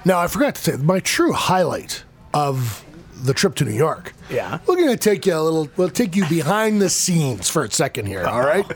Now, 0.04 0.20
I 0.20 0.28
forgot 0.28 0.56
to 0.56 0.62
say, 0.62 0.78
my 0.78 1.00
true 1.00 1.32
highlight 1.32 2.04
of 2.34 2.84
the 3.24 3.34
trip 3.34 3.56
to 3.56 3.66
New 3.66 3.72
York. 3.76 4.14
Yeah. 4.30 4.60
We're 4.68 4.76
going 4.76 4.90
to 4.90 4.98
take 4.98 5.26
you 5.26 5.36
a 5.36 5.42
little, 5.42 5.70
we'll 5.78 5.90
take 5.90 6.16
you 6.16 6.28
behind 6.28 6.82
the 6.82 6.90
scenes 6.90 7.50
for 7.50 7.64
a 7.64 7.72
second 7.72 8.06
here, 8.08 8.26
all 8.26 8.42
right? 8.42 8.66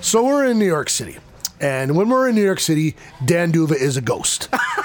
So 0.00 0.22
we're 0.22 0.44
in 0.44 0.58
New 0.58 0.66
York 0.66 0.90
City. 0.90 1.16
And 1.62 1.96
when 1.96 2.10
we're 2.10 2.28
in 2.28 2.34
New 2.34 2.44
York 2.44 2.60
City, 2.60 2.94
Dan 3.24 3.52
D'Uva 3.52 3.74
is 3.74 3.96
a 3.96 4.02
ghost. 4.02 4.50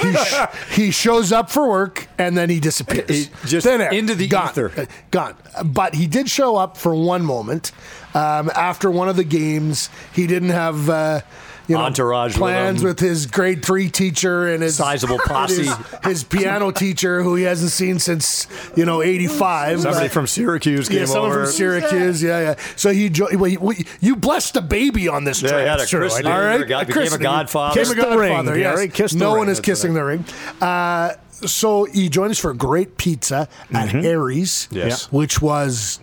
he, 0.00 0.14
sh- 0.14 0.34
he 0.76 0.90
shows 0.92 1.32
up 1.32 1.50
for 1.50 1.68
work 1.68 2.06
and 2.18 2.36
then 2.36 2.48
he 2.48 2.60
disappears. 2.60 3.08
He 3.08 3.48
just 3.48 3.66
Thin 3.66 3.80
air. 3.80 3.90
into 3.92 4.14
the 4.14 4.28
gone. 4.28 4.50
ether. 4.50 4.70
Uh, 4.76 4.86
Gone. 5.10 5.34
But 5.64 5.96
he 5.96 6.06
did 6.06 6.30
show 6.30 6.54
up 6.54 6.76
for 6.76 6.94
one 6.94 7.24
moment 7.24 7.72
um, 8.14 8.48
after 8.54 8.92
one 8.92 9.08
of 9.08 9.16
the 9.16 9.24
games. 9.24 9.90
He 10.12 10.28
didn't 10.28 10.50
have. 10.50 10.88
Uh, 10.88 11.20
you 11.68 11.76
know 11.76 11.82
Entourage 11.82 12.32
with 12.32 12.38
plans 12.38 12.80
him. 12.82 12.88
with, 12.88 13.00
his 13.00 13.26
grade 13.26 13.64
three 13.64 13.88
teacher 13.88 14.52
and 14.52 14.62
his 14.62 14.76
Sizable 14.76 15.18
posse. 15.24 15.64
his, 15.64 15.74
his 16.04 16.24
piano 16.24 16.70
teacher 16.70 17.22
who 17.22 17.34
he 17.34 17.44
hasn't 17.44 17.70
seen 17.70 17.98
since 17.98 18.46
you 18.76 18.84
know 18.84 19.02
eighty 19.02 19.26
five. 19.26 19.80
Somebody 19.80 20.08
from 20.08 20.26
Syracuse 20.26 20.88
came 20.88 20.98
yeah, 20.98 21.04
someone 21.06 21.30
over. 21.30 21.44
from 21.44 21.52
Syracuse. 21.52 22.22
Yeah, 22.22 22.40
yeah. 22.40 22.54
So 22.76 22.90
he 22.90 23.08
jo- 23.08 23.28
well, 23.34 23.50
you, 23.50 23.84
you 24.00 24.16
blessed 24.16 24.56
a 24.56 24.60
baby 24.62 25.08
on 25.08 25.24
this 25.24 25.40
Yeah, 25.42 25.48
trip. 25.50 25.60
he 25.62 25.68
had 25.68 25.80
a 25.80 25.86
True. 25.86 26.00
christening, 26.00 26.32
All 26.32 26.40
right, 26.40 26.66
got- 26.66 26.86
became 26.86 26.98
a 27.02 27.06
christening. 27.06 27.22
godfather. 27.24 27.74
Became 27.80 27.92
a 27.92 27.94
Kiss 27.94 28.04
the 28.12 28.18
ring, 28.18 28.32
godfather. 28.32 28.58
yes. 28.58 28.74
Gary, 28.76 28.88
kiss 28.88 29.12
the 29.12 29.18
no 29.18 29.28
ring. 29.30 29.38
one 29.38 29.48
is 29.48 29.58
That's 29.58 29.66
kissing 29.66 29.94
the 29.94 30.04
ring. 30.04 30.24
Uh, 30.60 31.12
so 31.44 31.84
he 31.84 32.08
joined 32.08 32.30
us 32.30 32.38
for 32.38 32.50
a 32.50 32.56
great 32.56 32.96
pizza 32.98 33.48
at 33.72 33.88
Harry's, 33.90 34.68
Mm-hmm. 34.70 34.76
Yes. 34.76 35.10
which 35.12 35.40
was. 35.42 35.98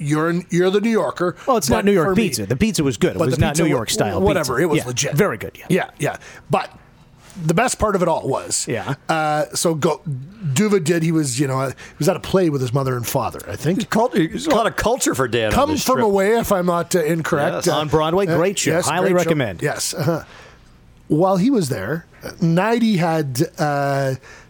Uh, 0.00 0.04
You're 0.04 0.30
in, 0.30 0.46
you're 0.50 0.70
the 0.70 0.80
New 0.80 0.90
Yorker. 0.90 1.36
Well, 1.46 1.56
it's 1.56 1.68
not 1.70 1.84
New 1.84 1.92
York 1.92 2.08
for 2.08 2.14
me- 2.14 2.28
pizza. 2.28 2.46
The 2.46 2.56
pizza 2.56 2.82
was 2.84 2.96
good. 2.96 3.16
It 3.16 3.18
was 3.18 3.38
not 3.38 3.58
New 3.58 3.66
York 3.66 3.90
style. 3.90 4.20
Whatever, 4.20 4.54
pizza. 4.56 4.62
it 4.62 4.66
was 4.66 4.78
Yeah, 4.78 4.86
legit. 4.86 5.14
Very 5.14 5.36
good. 5.38 5.56
Yeah. 5.58 5.66
Yeah, 5.68 5.90
yeah. 5.98 6.16
But 6.50 6.70
the 7.44 7.54
best 7.54 7.78
part 7.78 7.94
of 7.94 8.02
it 8.02 8.08
all 8.08 8.26
was, 8.28 8.66
Yeah. 8.66 8.94
Uh, 9.08 9.44
so 9.54 9.74
go, 9.74 10.00
D'Uva 10.54 10.80
did. 10.82 11.02
He 11.04 11.12
was, 11.12 11.38
you 11.38 11.46
know, 11.46 11.68
he 11.68 11.74
was 11.98 12.08
at 12.08 12.16
a 12.16 12.20
play 12.20 12.50
with 12.50 12.60
his 12.60 12.72
mother 12.72 12.96
and 12.96 13.06
father. 13.06 13.38
I 13.48 13.54
think. 13.56 13.88
Cult- 13.90 14.12
There's 14.12 14.46
a 14.46 14.50
lot 14.50 14.66
of 14.66 14.74
culture 14.76 15.14
for 15.14 15.28
Dan. 15.28 15.46
on 15.46 15.52
Come 15.52 15.70
this 15.70 15.84
from 15.84 15.96
trip. 15.96 16.06
away, 16.06 16.36
if 16.38 16.50
I'm 16.50 16.66
not 16.66 16.94
uh, 16.96 17.02
incorrect. 17.04 17.66
Yes. 17.66 17.68
Uh, 17.68 17.78
On 17.78 17.88
Broadway, 17.88 18.26
great 18.26 18.58
show. 18.58 18.80
Highly 18.82 19.10
great 19.10 19.22
show. 19.22 19.26
recommend. 19.26 19.62
Yes. 19.62 19.94
uh 19.94 20.24
While 21.08 21.36
he 21.38 21.48
was 21.50 21.68
there, 21.68 22.06
Hnidy 22.22 22.96
had. 22.98 23.40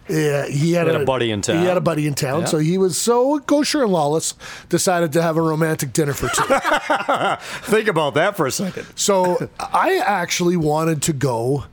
Yeah, 0.09 0.47
he 0.47 0.73
had, 0.73 0.87
He 0.87 0.93
had 0.93 1.01
a 1.01 1.05
buddy 1.05 1.29
in 1.31 1.41
town. 1.41 1.59
He 1.61 1.65
had 1.65 1.77
a 1.77 1.81
buddy 1.81 2.07
in 2.07 2.15
town, 2.15 2.41
Yeah. 2.41 2.45
so 2.47 2.57
he 2.57 2.77
was 2.77 2.97
so 2.97 3.39
Goucher 3.39 3.83
and 3.83 3.91
Lawless 3.91 4.33
decided 4.69 5.13
to 5.13 5.21
have 5.21 5.37
a 5.37 5.41
romantic 5.41 5.93
dinner 5.93 6.13
for 6.13 6.29
two. 6.29 6.43
Think 7.71 7.87
about 7.87 8.15
that 8.15 8.35
for 8.35 8.45
a 8.47 8.51
second. 8.51 8.87
So 8.95 9.49
I 9.59 10.01
actually 10.03 10.57
wanted 10.57 11.01
to 11.03 11.13
go 11.13 11.65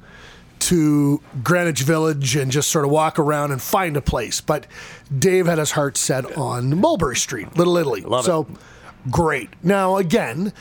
to 0.59 1.21
Greenwich 1.43 1.83
Village 1.83 2.35
and 2.37 2.51
just 2.51 2.71
sort 2.71 2.85
of 2.85 2.91
walk 2.91 3.19
around 3.19 3.53
and 3.53 3.61
find 3.63 3.97
a 3.97 4.01
place, 4.01 4.41
but 4.41 4.67
Dave 5.17 5.47
had 5.47 5.59
his 5.59 5.73
heart 5.73 5.97
set 5.97 6.37
on 6.37 6.79
Mulberry 6.81 7.17
Street, 7.17 7.57
Little 7.57 7.77
Italy. 7.77 8.01
Love 8.01 8.25
it. 8.25 8.27
so 8.27 8.47
great. 9.11 9.51
Now 9.63 9.97
again, 9.97 10.53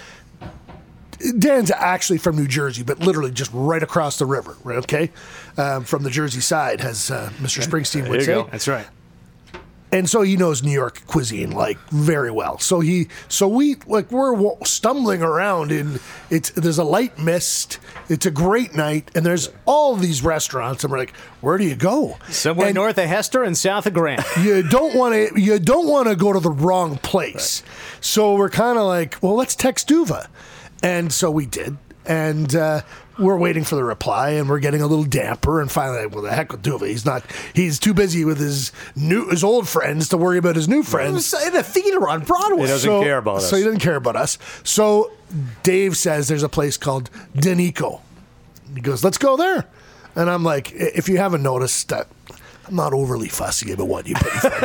Dan's 1.39 1.71
actually 1.71 2.17
from 2.17 2.35
New 2.35 2.45
Jersey, 2.47 2.83
but 2.83 2.99
literally 2.99 3.31
just 3.31 3.49
right 3.53 3.81
across 3.81 4.19
the 4.19 4.25
river. 4.25 4.57
Right? 4.65 4.77
Okay, 4.79 5.11
um, 5.57 5.83
from 5.83 6.03
the 6.03 6.09
Jersey 6.09 6.41
side, 6.41 6.81
as 6.81 7.09
uh, 7.11 7.29
Mr. 7.39 7.63
Springsteen 7.65 8.09
would 8.09 8.19
you 8.21 8.25
say 8.25 8.33
go. 8.33 8.47
That's 8.51 8.67
right. 8.67 8.87
and 9.91 10.09
so 10.09 10.21
he 10.23 10.35
knows 10.35 10.61
New 10.63 10.71
York 10.71 11.05
cuisine 11.07 11.51
like 11.51 11.77
very 11.89 12.31
well. 12.31 12.57
So 12.59 12.81
he, 12.81 13.07
so 13.29 13.47
we 13.47 13.75
like 13.87 14.11
we're 14.11 14.35
stumbling 14.65 15.21
around 15.21 15.71
in 15.71 15.99
it's 16.29 16.49
there's 16.51 16.77
a 16.79 16.83
light 16.83 17.17
mist. 17.17 17.79
It's 18.09 18.25
a 18.25 18.31
great 18.31 18.75
night, 18.75 19.09
and 19.15 19.25
there's 19.25 19.49
all 19.65 19.95
these 19.95 20.21
restaurants, 20.21 20.83
and 20.83 20.91
we're 20.91 20.99
like, 20.99 21.15
where 21.41 21.57
do 21.57 21.63
you 21.63 21.75
go? 21.75 22.17
Somewhere 22.29 22.67
And 22.67 22.75
north 22.75 22.97
of 22.97 23.05
Hester 23.05 23.41
and 23.43 23.57
south 23.57 23.85
of 23.87 23.93
Grand. 23.93 24.23
You 24.41 24.61
don't 24.63 24.95
want 24.95 25.13
to. 25.15 25.39
You 25.39 25.57
don't 25.59 25.87
want 25.87 26.07
to 26.09 26.15
go 26.15 26.33
to 26.33 26.39
the 26.39 26.51
wrong 26.51 26.97
place. 26.97 27.63
So 28.01 28.35
we're 28.35 28.49
kind 28.49 28.77
of 28.77 28.85
like, 28.85 29.17
well, 29.21 29.35
let's 29.35 29.55
text 29.55 29.87
D'Uva, 29.87 30.27
and 30.83 31.13
so 31.13 31.31
we 31.31 31.45
did, 31.45 31.77
and. 32.05 32.53
uh 32.55 32.81
we're 33.17 33.37
waiting 33.37 33.63
for 33.63 33.75
the 33.75 33.83
reply, 33.83 34.31
and 34.31 34.49
we're 34.49 34.59
getting 34.59 34.81
a 34.81 34.87
little 34.87 35.05
damper. 35.05 35.61
And 35.61 35.71
finally, 35.71 36.05
well, 36.07 36.21
the 36.21 36.31
heck 36.31 36.51
with 36.51 36.61
D'Uva. 36.61 36.87
He's 36.87 37.05
not. 37.05 37.23
He's 37.53 37.79
too 37.79 37.93
busy 37.93 38.25
with 38.25 38.39
his 38.39 38.71
new, 38.95 39.29
his 39.29 39.43
old 39.43 39.67
friends 39.67 40.09
to 40.09 40.17
worry 40.17 40.37
about 40.37 40.55
his 40.55 40.67
new 40.67 40.83
friends. 40.83 41.33
in 41.33 41.55
a 41.55 41.63
theater 41.63 42.07
on 42.07 42.23
Broadway. 42.23 42.61
He 42.61 42.67
doesn't 42.67 43.03
care 43.03 43.17
about 43.17 43.37
us. 43.37 43.49
So 43.49 43.55
he 43.55 43.63
doesn't 43.63 43.79
care 43.79 43.95
about 43.95 44.15
us. 44.15 44.37
So 44.63 45.11
Dave 45.63 45.97
says 45.97 46.27
there's 46.27 46.43
a 46.43 46.49
place 46.49 46.77
called 46.77 47.09
Da 47.35 47.53
Nico. 47.55 48.01
He 48.73 48.81
goes, 48.81 49.03
let's 49.03 49.17
go 49.17 49.37
there. 49.37 49.65
And 50.15 50.29
I'm 50.29 50.43
like, 50.43 50.71
if 50.73 51.09
you 51.09 51.17
haven't 51.17 51.43
noticed 51.43 51.89
that. 51.89 52.07
I'm 52.67 52.75
not 52.75 52.93
overly 52.93 53.27
fussy 53.27 53.71
about 53.71 53.87
what 53.87 54.07
you 54.07 54.15
put 54.15 54.33
in 54.33 54.39
front 54.39 54.63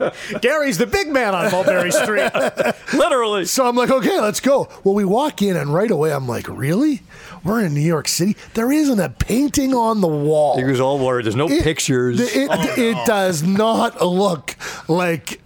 of 0.00 0.32
me. 0.32 0.38
Gary's 0.40 0.78
the 0.78 0.86
big 0.86 1.08
man 1.08 1.34
on 1.34 1.50
Mulberry 1.50 1.90
Street. 1.90 2.30
Literally. 2.94 3.44
So 3.44 3.66
I'm 3.68 3.76
like, 3.76 3.90
okay, 3.90 4.20
let's 4.20 4.40
go. 4.40 4.68
Well, 4.84 4.94
we 4.94 5.04
walk 5.04 5.42
in, 5.42 5.56
and 5.56 5.72
right 5.72 5.90
away, 5.90 6.12
I'm 6.12 6.26
like, 6.26 6.48
really? 6.48 7.02
We're 7.44 7.64
in 7.64 7.74
New 7.74 7.80
York 7.80 8.08
City. 8.08 8.36
There 8.54 8.72
isn't 8.72 8.98
a 9.00 9.10
painting 9.10 9.74
on 9.74 10.00
the 10.00 10.08
wall. 10.08 10.56
He 10.56 10.64
was 10.64 10.80
all 10.80 10.98
worried. 10.98 11.26
There's 11.26 11.36
no 11.36 11.48
It- 11.48 11.62
pictures. 11.62 12.20
It, 12.20 12.48
oh, 12.50 12.74
it 12.76 13.06
does 13.06 13.42
not 13.42 14.00
look 14.04 14.56
like 14.88 15.40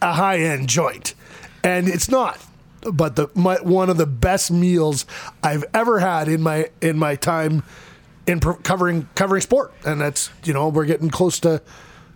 a 0.00 0.12
high 0.12 0.38
end 0.38 0.68
joint, 0.68 1.14
and 1.62 1.88
it's 1.88 2.08
not. 2.08 2.38
But 2.82 3.16
the 3.16 3.28
my, 3.34 3.56
one 3.62 3.88
of 3.90 3.96
the 3.96 4.06
best 4.06 4.50
meals 4.50 5.06
I've 5.42 5.64
ever 5.72 6.00
had 6.00 6.28
in 6.28 6.42
my 6.42 6.68
in 6.82 6.98
my 6.98 7.16
time 7.16 7.62
in 8.26 8.40
pro- 8.40 8.54
covering 8.56 9.08
covering 9.14 9.40
sport, 9.42 9.72
and 9.84 10.00
that's 10.00 10.30
you 10.44 10.52
know 10.52 10.68
we're 10.68 10.86
getting 10.86 11.10
close 11.10 11.38
to. 11.40 11.62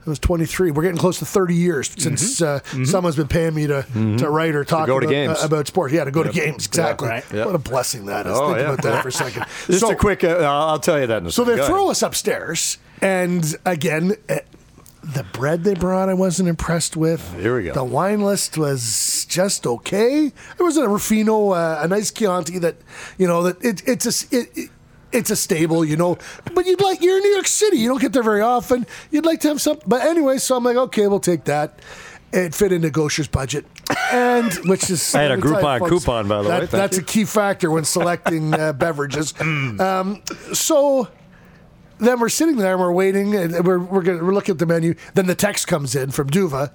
I 0.07 0.11
was 0.11 0.19
23. 0.21 0.71
We're 0.71 0.85
getting 0.85 0.97
close 0.97 1.19
to 1.19 1.27
30 1.27 1.55
years 1.55 1.91
since 1.99 2.41
uh, 2.41 2.61
someone's 2.87 3.17
been 3.17 3.29
paying 3.29 3.55
me 3.55 3.67
to, 3.67 3.83
to 3.93 4.31
write 4.31 4.55
or 4.55 4.65
talk 4.65 4.89
Mm-hmm. 4.89 5.07
to 5.11 5.25
about, 5.27 5.43
uh, 5.43 5.47
about 5.47 5.67
sports. 5.67 5.93
Yeah, 5.93 6.05
to 6.05 6.11
go 6.11 6.23
to 6.23 6.31
games. 6.33 6.67
Exactly. 6.67 7.09
right. 7.09 7.25
Yep. 7.31 7.45
What 7.45 7.55
a 7.55 7.59
blessing 7.59 8.07
that 8.07 8.27
is. 8.27 8.33
Oh, 8.35 8.47
Think 8.55 8.59
yeah. 8.61 8.65
about 8.73 8.83
that 8.85 9.03
for 9.03 9.09
a 9.09 9.13
second. 9.25 9.45
Just 9.67 9.81
So- 9.81 9.91
a 9.91 9.97
quick. 9.97 10.25
Uh, 10.25 10.37
I'll 10.39 10.79
tell 10.79 10.99
you 10.99 11.07
that 11.09 11.19
in 11.19 11.27
a 11.27 11.31
so 11.31 11.45
they 11.45 11.57
Go 11.57 11.67
throw 11.67 11.77
ahead. 11.81 11.91
us 11.91 12.03
upstairs, 12.03 12.79
and 13.03 13.55
again, 13.67 14.15
eh, 14.31 14.39
the 15.03 15.25
bread 15.35 15.65
they 15.65 15.75
brought, 15.75 16.09
I 16.09 16.15
wasn't 16.15 16.49
impressed 16.49 16.97
with. 16.97 17.35
Here 17.39 17.57
we 17.59 17.65
go. 17.65 17.75
The 17.75 17.85
wine 17.85 18.23
list 18.23 18.57
was 18.57 19.27
just 19.29 19.67
okay. 19.67 20.33
There 20.57 20.65
was 20.65 20.79
a 20.79 20.89
Ruffino, 20.89 21.51
uh, 21.51 21.81
a 21.83 21.89
nice 21.89 22.11
Chianti 22.11 22.59
that, 22.61 22.77
you 23.19 23.27
know, 23.27 23.43
that 23.43 23.63
it, 23.63 23.83
it's 23.87 24.07
a, 24.07 24.35
It, 24.37 24.51
it, 24.57 24.71
it's 25.13 25.31
a 25.31 25.37
stable, 25.37 25.85
you 25.85 25.97
know, 25.97 26.19
but 26.55 26.67
you'd 26.67 26.81
like 26.81 27.01
you're 27.03 27.17
in 27.17 27.23
New 27.23 27.31
York 27.35 27.47
City. 27.47 27.79
You 27.79 27.89
don't 27.89 28.01
get 28.01 28.13
there 28.13 28.23
very 28.23 28.43
often. 28.43 28.87
You'd 29.11 29.25
like 29.27 29.41
to 29.41 29.49
have 29.49 29.61
some, 29.61 29.79
but 29.87 30.03
anyway. 30.03 30.39
So 30.39 30.57
I'm 30.57 30.65
like, 30.65 30.77
okay, 30.77 31.07
we'll 31.07 31.21
take 31.21 31.45
that. 31.45 31.79
It 32.31 32.55
fit 32.55 32.73
into 32.73 32.91
Goucher's 32.91 33.27
budget, 33.27 33.65
and 34.13 34.53
which 34.69 34.91
is 34.91 35.15
I 35.15 35.23
had 35.23 35.31
a 35.31 35.37
let 35.37 35.45
me 35.45 35.51
tell 35.51 35.61
you, 35.61 35.67
Groupon 35.67 35.79
folks, 35.79 35.91
coupon, 36.05 36.29
by 36.29 36.43
the 36.43 36.49
way. 36.49 36.49
that- 36.49 36.59
Thank 36.69 36.71
that's 36.73 36.97
you. 36.99 37.03
a 37.03 37.07
key 37.07 37.25
factor 37.25 37.71
when 37.71 37.85
selecting 37.85 38.53
uh, 38.53 38.73
beverages. 38.85 39.33
Um, 39.41 40.23
so 40.53 41.09
then 41.99 42.21
we're 42.21 42.29
sitting 42.29 42.57
there 42.57 42.73
and 42.73 42.81
we're 42.81 42.93
waiting 42.93 43.35
and 43.35 43.65
we're 43.67 43.79
we're, 43.79 44.03
gonna, 44.03 44.23
we're 44.23 44.35
looking 44.35 44.53
at 44.53 44.59
the 44.59 44.67
menu. 44.67 44.95
Then 45.15 45.27
the 45.27 45.35
text 45.35 45.69
comes 45.69 45.95
in 45.97 46.11
from 46.11 46.27
D'Uva. 46.29 46.71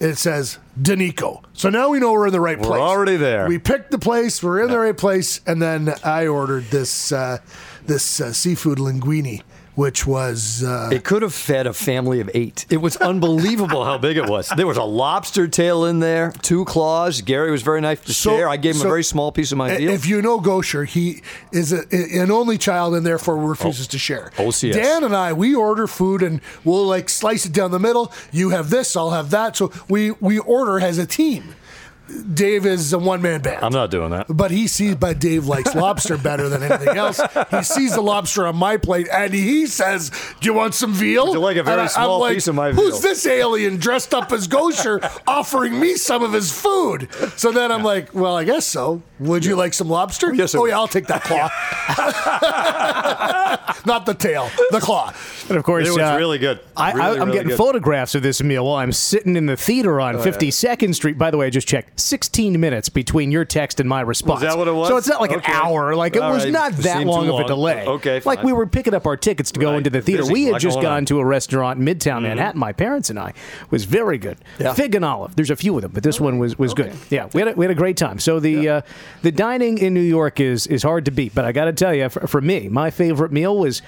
It 0.00 0.16
says 0.16 0.58
Da 0.80 0.94
Nico. 0.94 1.42
So 1.52 1.68
now 1.68 1.88
we 1.88 1.98
know 1.98 2.12
we're 2.12 2.26
in 2.28 2.32
the 2.32 2.40
right 2.40 2.58
place. 2.58 2.70
We're 2.70 2.80
already 2.80 3.16
there. 3.16 3.48
We 3.48 3.58
picked 3.58 3.90
the 3.90 3.98
place. 3.98 4.42
We're 4.42 4.62
in 4.62 4.70
the 4.70 4.78
right 4.78 4.96
place. 4.96 5.40
And 5.46 5.60
then 5.60 5.94
I 6.04 6.26
ordered 6.26 6.64
this 6.70 7.12
uh, 7.12 7.38
this 7.86 8.20
uh, 8.20 8.32
seafood 8.32 8.78
linguine, 8.78 9.42
which 9.74 10.06
was 10.06 10.62
uh, 10.62 10.90
It 10.92 11.04
could 11.04 11.22
have 11.22 11.34
fed 11.34 11.66
a 11.66 11.72
family 11.72 12.20
of 12.20 12.30
eight. 12.34 12.66
It 12.70 12.78
was 12.78 12.96
unbelievable 12.98 13.84
how 13.84 13.98
big 13.98 14.16
it 14.16 14.28
was. 14.28 14.48
There 14.56 14.66
was 14.66 14.76
a 14.76 14.82
lobster 14.84 15.48
tail 15.48 15.84
in 15.86 16.00
there, 16.00 16.32
two 16.42 16.64
claws. 16.64 17.22
Gary 17.22 17.50
was 17.50 17.62
very 17.62 17.80
nice 17.80 18.00
to 18.00 18.12
So- 18.14 18.36
share. 18.36 18.48
I 18.48 18.56
gave 18.56 18.74
him 18.74 18.80
so- 18.82 18.86
a 18.86 18.90
very 18.90 19.04
small 19.04 19.32
piece 19.32 19.50
of 19.52 19.58
my 19.58 19.76
deal. 19.76 19.90
If 19.90 20.06
you 20.06 20.20
know 20.22 20.38
Goucher, 20.40 20.86
he 20.86 21.22
is 21.52 21.72
a, 21.72 21.84
an 21.92 22.30
only 22.30 22.58
child 22.58 22.94
and 22.94 23.04
therefore 23.06 23.36
refuses 23.36 23.86
to 23.88 23.98
share. 23.98 24.30
OCS. 24.36 24.74
Dan 24.74 25.04
and 25.04 25.16
I, 25.16 25.32
we 25.32 25.54
order 25.54 25.86
food 25.86 26.22
and 26.22 26.40
we'll 26.64 26.86
like 26.86 27.08
slice 27.08 27.46
it 27.46 27.52
down 27.52 27.70
the 27.70 27.78
middle. 27.80 28.12
You 28.30 28.50
have 28.50 28.70
this, 28.70 28.94
I'll 28.96 29.10
have 29.10 29.30
that. 29.30 29.56
So 29.56 29.72
we 29.88 30.10
we 30.20 30.38
order 30.38 30.80
as 30.80 30.98
a 30.98 31.06
team. 31.06 31.54
Dave 32.34 32.66
is 32.66 32.92
a 32.92 32.98
one 32.98 33.22
man 33.22 33.40
band. 33.42 33.64
I'm 33.64 33.72
not 33.72 33.90
doing 33.90 34.10
that. 34.10 34.26
But 34.28 34.50
he 34.50 34.66
sees, 34.66 34.94
but 34.96 35.18
Dave 35.18 35.46
likes 35.46 35.74
lobster 35.74 36.16
better 36.16 36.48
than 36.48 36.62
anything 36.62 36.96
else. 36.96 37.20
He 37.50 37.62
sees 37.62 37.94
the 37.94 38.00
lobster 38.00 38.46
on 38.46 38.56
my 38.56 38.76
plate 38.76 39.08
and 39.12 39.32
he 39.34 39.66
says, 39.66 40.10
"Do 40.40 40.46
you 40.48 40.54
want 40.54 40.74
some 40.74 40.92
veal?" 40.92 41.26
Would 41.26 41.34
you 41.34 41.40
like 41.40 41.56
a 41.56 41.62
very 41.62 41.72
And 41.74 41.80
I- 41.82 41.84
I'm 41.84 41.90
small 41.90 42.20
like, 42.20 42.34
piece 42.34 42.48
of 42.48 42.54
my 42.54 42.72
Who's 42.72 43.00
this 43.00 43.26
alien 43.26 43.76
dressed 43.78 44.14
up 44.14 44.32
as 44.32 44.46
Goucher 44.48 45.00
offering 45.26 45.78
me 45.78 45.94
some 45.96 46.22
of 46.22 46.32
his 46.32 46.52
food? 46.52 47.08
So 47.36 47.50
then 47.52 47.70
I'm 47.72 47.82
like, 47.82 48.14
"Well, 48.14 48.36
I 48.36 48.44
guess 48.44 48.66
so. 48.66 49.02
Would 49.18 49.44
you 49.44 49.56
like 49.56 49.74
some 49.74 49.88
lobster?" 49.88 50.32
Yes, 50.34 50.54
I 50.54 50.58
Oh 50.58 50.64
yeah, 50.66 50.76
I'll 50.78 50.88
take 50.88 51.06
that 51.08 51.22
claw. 51.24 51.50
Not 53.84 54.06
the 54.06 54.14
tail, 54.14 54.48
the 54.70 54.80
claw. 54.80 55.12
And 55.52 55.58
of 55.58 55.64
course, 55.64 55.86
It 55.86 55.90
was 55.90 55.98
uh, 55.98 56.16
really 56.18 56.38
good. 56.38 56.60
I, 56.76 56.92
Really, 56.92 57.02
I, 57.02 57.10
I'm 57.10 57.18
really 57.20 57.32
getting 57.32 57.48
good. 57.48 57.58
photographs 57.58 58.14
of 58.14 58.22
this 58.22 58.42
meal 58.42 58.64
while 58.64 58.76
I'm 58.76 58.92
sitting 58.92 59.36
in 59.36 59.46
the 59.46 59.56
theater 59.56 60.00
on 60.00 60.14
52nd 60.16 60.94
Street. 60.94 61.18
By 61.18 61.30
the 61.30 61.36
way, 61.36 61.46
I 61.46 61.50
just 61.50 61.68
checked 61.68 62.00
16 62.00 62.58
minutes 62.58 62.88
between 62.88 63.30
your 63.30 63.44
text 63.44 63.80
and 63.80 63.88
my 63.88 64.00
response. 64.00 64.40
that 64.40 64.56
what 64.56 64.68
it 64.68 64.72
was? 64.74 64.88
So 64.88 64.96
it's 64.96 65.08
not 65.08 65.20
like 65.20 65.32
Okay. 65.32 65.52
an 65.52 65.58
hour. 65.58 65.94
Like 65.94 66.16
it 66.16 66.22
All 66.22 66.32
was 66.32 66.44
right. 66.44 66.52
not 66.52 66.72
that 66.78 66.96
Seemed 66.98 67.10
long 67.10 67.28
of 67.28 67.40
a 67.40 67.44
delay. 67.44 67.86
Okay, 67.86 68.20
Like 68.24 68.42
we 68.42 68.52
were 68.52 68.66
picking 68.66 68.94
up 68.94 69.06
our 69.06 69.16
tickets 69.16 69.52
to 69.52 69.60
go 69.60 69.70
Right. 69.70 69.78
into 69.78 69.90
the 69.90 70.00
theater. 70.02 70.22
Busy. 70.22 70.32
We 70.32 70.44
had 70.44 70.52
Lot 70.52 70.60
just 70.62 70.80
gone 70.80 70.86
on. 70.98 71.04
to 71.06 71.18
a 71.20 71.24
restaurant 71.24 71.78
in 71.78 71.84
Midtown 71.84 72.22
Manhattan. 72.22 72.58
My 72.58 72.72
parents 72.72 73.10
and 73.10 73.18
I 73.18 73.28
It 73.30 73.34
was 73.70 73.84
very 73.84 74.18
good. 74.18 74.38
Yeah. 74.58 74.72
Fig 74.74 74.94
and 74.94 75.04
olive. 75.04 75.36
There's 75.36 75.50
a 75.50 75.56
few 75.56 75.76
of 75.76 75.82
them, 75.82 75.92
but 75.92 76.02
this 76.02 76.20
one 76.20 76.38
was 76.38 76.58
was 76.58 76.74
good. 76.74 76.92
Yeah, 77.10 77.28
we 77.34 77.40
had 77.40 77.48
a, 77.48 77.52
we 77.54 77.64
had 77.64 77.70
a 77.70 77.74
great 77.74 77.96
time. 77.96 78.18
So 78.18 78.40
the 78.40 78.68
uh, 78.68 78.80
the 79.22 79.32
dining 79.32 79.78
in 79.78 79.92
New 79.94 80.00
York 80.00 80.40
is 80.40 80.66
is 80.66 80.82
hard 80.82 81.04
to 81.04 81.10
beat. 81.10 81.34
But 81.34 81.44
I 81.44 81.52
got 81.52 81.66
to 81.66 81.72
tell 81.72 81.94
you, 81.94 82.08
for, 82.08 82.26
for 82.26 82.40
me, 82.40 82.68
my 82.68 82.90
favorite 82.90 83.32
meal 83.32 83.56
was 83.56 83.82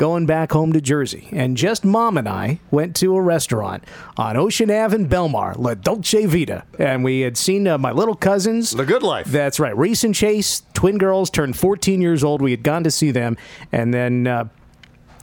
going 0.00 0.24
back 0.24 0.50
home 0.52 0.72
to 0.72 0.80
Jersey. 0.80 1.28
And 1.30 1.58
just 1.58 1.84
mom 1.84 2.16
and 2.16 2.26
I 2.26 2.58
went 2.70 2.96
to 2.96 3.14
a 3.16 3.20
restaurant 3.20 3.84
on 4.16 4.34
Ocean 4.34 4.70
Ave 4.70 4.96
in 4.96 5.06
Belmar, 5.10 5.54
La 5.58 5.74
Dolce 5.74 6.24
Vita, 6.24 6.64
and 6.78 7.04
we 7.04 7.20
had 7.20 7.36
seen 7.36 7.68
uh, 7.68 7.76
my 7.76 7.92
little 7.92 8.14
cousins. 8.14 8.70
The 8.70 8.86
good 8.86 9.02
life. 9.02 9.26
That's 9.26 9.60
right. 9.60 9.76
Reese 9.76 10.02
and 10.02 10.14
Chase, 10.14 10.62
twin 10.72 10.96
girls, 10.96 11.28
turned 11.28 11.54
14 11.54 12.00
years 12.00 12.24
old. 12.24 12.40
We 12.40 12.50
had 12.50 12.62
gone 12.62 12.82
to 12.84 12.90
see 12.90 13.10
them, 13.10 13.36
and 13.70 13.92
then. 13.92 14.26
Uh, 14.26 14.48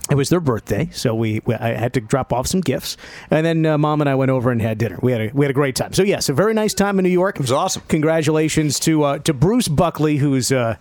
it 0.09 0.15
was 0.15 0.29
their 0.29 0.39
birthday, 0.39 0.87
so 0.93 1.13
we, 1.13 1.41
we, 1.43 1.53
I 1.55 1.73
had 1.73 1.93
to 1.95 1.99
drop 1.99 2.31
off 2.31 2.47
some 2.47 2.61
gifts, 2.61 2.95
and 3.29 3.45
then 3.45 3.65
uh, 3.65 3.77
mom 3.77 3.99
and 3.99 4.09
I 4.09 4.15
went 4.15 4.31
over 4.31 4.51
and 4.51 4.61
had 4.61 4.77
dinner. 4.77 4.97
We 5.01 5.11
had 5.11 5.19
a 5.19 5.31
we 5.33 5.43
had 5.43 5.49
a 5.49 5.53
great 5.53 5.75
time. 5.75 5.91
So 5.91 6.01
yes, 6.01 6.29
a 6.29 6.33
very 6.33 6.53
nice 6.53 6.73
time 6.73 6.97
in 6.97 7.03
New 7.03 7.09
York. 7.09 7.35
It 7.35 7.41
was 7.41 7.51
awesome. 7.51 7.81
Congratulations 7.89 8.79
to 8.81 9.03
uh, 9.03 9.19
to 9.19 9.33
Bruce 9.33 9.67
Buckley, 9.67 10.15
who's. 10.15 10.49
Uh, 10.49 10.77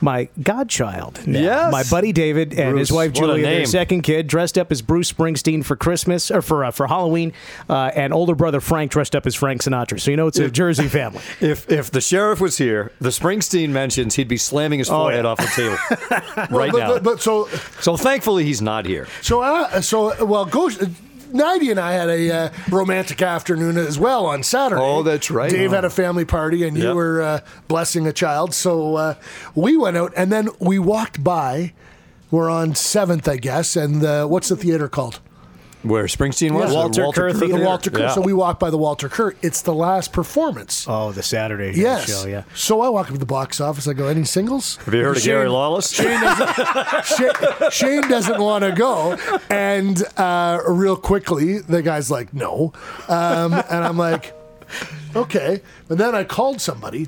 my 0.00 0.28
godchild. 0.42 1.26
now. 1.26 1.40
Yes. 1.40 1.72
My 1.72 1.82
buddy 1.84 2.12
David 2.12 2.52
and 2.58 2.72
Bruce, 2.72 2.88
his 2.88 2.92
wife 2.92 3.10
what 3.12 3.20
Julia, 3.20 3.42
their 3.42 3.66
second 3.66 4.02
kid, 4.02 4.26
dressed 4.26 4.58
up 4.58 4.70
as 4.70 4.82
Bruce 4.82 5.12
Springsteen 5.12 5.64
for 5.64 5.76
Christmas 5.76 6.30
or 6.30 6.42
for 6.42 6.64
uh, 6.64 6.70
for 6.70 6.86
Halloween, 6.86 7.32
uh, 7.68 7.90
and 7.94 8.12
older 8.12 8.34
brother 8.34 8.60
Frank 8.60 8.90
dressed 8.90 9.14
up 9.14 9.26
as 9.26 9.34
Frank 9.34 9.62
Sinatra. 9.62 10.00
So 10.00 10.10
you 10.10 10.16
know 10.16 10.26
it's 10.26 10.38
a 10.38 10.50
Jersey 10.50 10.88
family. 10.88 11.20
If 11.40 11.70
if 11.70 11.90
the 11.90 12.00
sheriff 12.00 12.40
was 12.40 12.58
here, 12.58 12.92
the 13.00 13.10
Springsteen 13.10 13.70
mentions 13.70 14.14
he'd 14.16 14.28
be 14.28 14.36
slamming 14.36 14.80
his 14.80 14.88
forehead 14.88 15.24
yeah. 15.24 15.30
off 15.30 15.38
the 15.38 15.46
table 15.46 16.48
right 16.56 16.72
but, 16.72 16.78
now. 16.78 16.88
But, 16.94 17.02
but 17.02 17.22
so 17.22 17.48
so 17.80 17.96
thankfully 17.96 18.44
he's 18.44 18.60
not 18.60 18.84
here. 18.86 19.06
so 19.22 19.40
uh, 19.42 19.80
so 19.80 20.24
well, 20.24 20.44
go. 20.44 20.70
Hnidy 21.32 21.70
and 21.70 21.78
I 21.80 21.92
had 21.92 22.08
a 22.08 22.30
uh, 22.30 22.50
romantic 22.70 23.20
afternoon 23.22 23.76
as 23.76 23.98
well 23.98 24.26
on 24.26 24.42
Saturday. 24.42 24.80
Oh, 24.82 25.02
that's 25.02 25.30
right. 25.30 25.50
Dave 25.50 25.72
Oh. 25.72 25.76
had 25.76 25.84
a 25.84 25.90
family 25.90 26.24
party, 26.24 26.66
and 26.66 26.76
you 26.76 26.94
were 26.94 27.22
uh, 27.22 27.40
blessing 27.68 28.06
a 28.06 28.12
child. 28.12 28.54
So 28.54 28.96
uh, 28.96 29.14
we 29.54 29.76
went 29.76 29.96
out, 29.96 30.12
and 30.16 30.30
then 30.32 30.48
we 30.58 30.78
walked 30.78 31.22
by. 31.22 31.72
We're 32.30 32.50
on 32.50 32.74
Seventh, 32.74 33.26
I 33.28 33.36
guess, 33.36 33.74
and 33.76 34.04
uh, 34.04 34.26
what's 34.26 34.48
the 34.50 34.56
theater 34.56 34.88
called? 34.88 35.20
Where 35.88 36.04
Springsteen 36.04 36.52
was? 36.52 36.70
Yeah. 36.70 36.76
Walter 36.78 37.06
Kerr 37.12 37.32
The 37.32 37.56
Walter 37.64 37.90
Kerr. 37.90 38.00
Yeah. 38.00 38.10
So 38.14 38.20
we 38.20 38.32
walked 38.32 38.60
by 38.60 38.70
the 38.70 38.78
Walter 38.78 39.08
Kerr. 39.08 39.34
It's 39.42 39.62
the 39.62 39.74
last 39.74 40.12
performance. 40.12 40.86
Oh, 40.88 41.12
the 41.12 41.22
Saturday 41.22 41.72
Yes. 41.74 42.08
show, 42.08 42.26
yeah. 42.28 42.44
So 42.54 42.80
I 42.82 42.88
walk 42.88 43.06
up 43.06 43.12
to 43.14 43.18
the 43.18 43.26
box 43.26 43.60
office. 43.60 43.88
I 43.88 43.94
go, 43.94 44.06
any 44.06 44.24
singles? 44.24 44.76
Have 44.84 44.94
you 44.94 45.02
heard 45.02 45.16
of 45.16 45.22
Gary 45.22 45.48
Lawless? 45.48 45.90
Shane 45.92 46.20
doesn't, 46.20 47.04
Shane, 47.06 47.70
Shane 47.70 48.08
doesn't 48.10 48.40
want 48.40 48.64
to 48.64 48.72
go. 48.72 49.16
And 49.50 50.02
uh, 50.16 50.60
real 50.68 50.96
quickly, 50.96 51.58
the 51.58 51.82
guy's 51.82 52.10
like, 52.10 52.32
no. 52.34 52.72
Um, 53.08 53.52
and 53.54 53.84
I'm 53.84 53.96
like, 53.98 54.34
okay. 55.16 55.62
But 55.88 55.98
then 55.98 56.14
I 56.14 56.24
called 56.24 56.60
somebody 56.60 57.06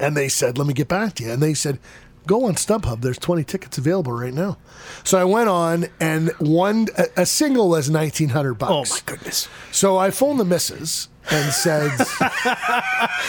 and 0.00 0.16
they 0.16 0.28
said, 0.28 0.58
let 0.58 0.66
me 0.66 0.74
get 0.74 0.88
back 0.88 1.14
to 1.16 1.24
you. 1.24 1.30
And 1.32 1.42
they 1.42 1.54
said, 1.54 1.78
go 2.26 2.46
on 2.46 2.54
StubHub. 2.54 3.00
There's 3.00 3.18
20 3.18 3.44
tickets 3.44 3.78
available 3.78 4.12
right 4.12 4.34
now. 4.34 4.58
So 5.04 5.18
I 5.18 5.24
went 5.24 5.48
on 5.48 5.86
and 6.00 6.30
one, 6.38 6.88
a, 6.96 7.22
a 7.22 7.26
single 7.26 7.68
was 7.68 7.90
1900 7.90 8.54
bucks. 8.54 8.70
Oh 8.70 8.94
my 8.94 9.00
goodness. 9.06 9.48
So 9.72 9.96
I 9.96 10.10
phoned 10.10 10.40
the 10.40 10.44
missus 10.44 11.08
and 11.30 11.52
said, 11.52 11.90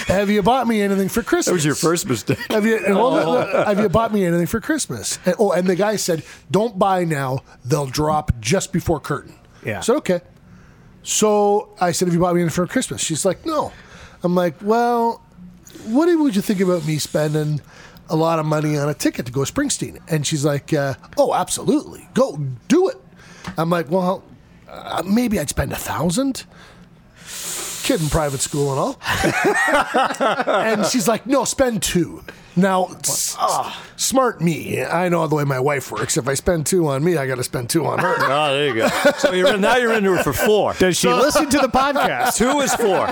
"Have 0.07 0.29
you 0.29 0.43
bought 0.43 0.67
me 0.67 0.81
anything 0.81 1.09
for 1.09 1.23
Christmas?" 1.23 1.45
That 1.47 1.53
was 1.53 1.65
your 1.65 1.75
first 1.75 2.07
mistake. 2.07 2.37
Have 2.49 2.65
you, 2.65 2.77
and 2.77 2.95
oh. 2.95 3.23
hold 3.23 3.67
have 3.67 3.79
you 3.79 3.89
bought 3.89 4.13
me 4.13 4.25
anything 4.25 4.45
for 4.45 4.61
Christmas? 4.61 5.17
And, 5.25 5.35
oh, 5.39 5.51
and 5.51 5.67
the 5.67 5.75
guy 5.75 5.95
said, 5.95 6.23
"Don't 6.51 6.77
buy 6.77 7.03
now; 7.03 7.43
they'll 7.65 7.87
drop 7.87 8.39
just 8.39 8.71
before 8.71 8.99
curtain." 8.99 9.35
Yeah. 9.65 9.81
So 9.81 9.97
okay. 9.97 10.21
So 11.03 11.75
I 11.79 11.91
said, 11.91 12.07
"Have 12.07 12.13
you 12.13 12.19
bought 12.19 12.35
me 12.35 12.41
anything 12.41 12.53
for 12.53 12.67
Christmas?" 12.67 13.01
She's 13.01 13.25
like, 13.25 13.45
"No." 13.45 13.71
I'm 14.23 14.35
like, 14.35 14.55
"Well, 14.61 15.23
what 15.85 16.07
would 16.19 16.35
you 16.35 16.41
think 16.41 16.59
about 16.59 16.85
me 16.85 16.97
spending 16.97 17.61
a 18.09 18.15
lot 18.15 18.39
of 18.39 18.45
money 18.45 18.77
on 18.77 18.89
a 18.89 18.93
ticket 18.93 19.25
to 19.27 19.31
go 19.31 19.41
Springsteen?" 19.41 19.99
And 20.07 20.25
she's 20.25 20.45
like, 20.45 20.73
uh, 20.73 20.95
"Oh, 21.17 21.33
absolutely, 21.33 22.07
go 22.13 22.37
do 22.67 22.89
it." 22.89 22.97
I'm 23.57 23.69
like, 23.69 23.89
"Well, 23.89 24.23
uh, 24.69 25.03
maybe 25.05 25.39
I'd 25.39 25.49
spend 25.49 25.71
a 25.71 25.77
thousand 25.77 26.45
kid 27.87 28.01
in 28.01 28.09
private 28.09 28.41
school 28.41 28.71
and 28.71 28.79
all. 28.79 28.99
and 30.61 30.85
she's 30.85 31.07
like, 31.07 31.25
no, 31.25 31.45
spend 31.45 31.81
two. 31.81 32.21
Now, 32.57 32.85
s- 33.05 33.37
smart 33.97 34.41
me. 34.41 34.83
I 34.83 35.09
know 35.09 35.25
the 35.27 35.35
way 35.35 35.43
my 35.43 35.59
wife 35.59 35.91
works. 35.91 36.17
If 36.17 36.27
I 36.27 36.33
spend 36.33 36.65
two 36.65 36.87
on 36.87 37.03
me, 37.03 37.15
I 37.17 37.27
got 37.27 37.35
to 37.35 37.43
spend 37.43 37.69
two 37.69 37.85
on 37.85 37.99
her. 37.99 38.15
Oh, 38.17 38.51
there 38.53 38.67
you 38.67 38.73
go. 38.75 38.87
So 39.17 39.31
you're 39.33 39.53
in, 39.55 39.61
now 39.61 39.77
you're 39.77 39.93
into 39.93 40.13
it 40.15 40.23
for 40.23 40.33
four. 40.33 40.73
Does 40.73 40.97
she 40.97 41.07
listen 41.13 41.49
to 41.49 41.57
the 41.59 41.67
podcast? 41.69 42.37
Two 42.37 42.59
is 42.59 42.73
four. 42.75 43.07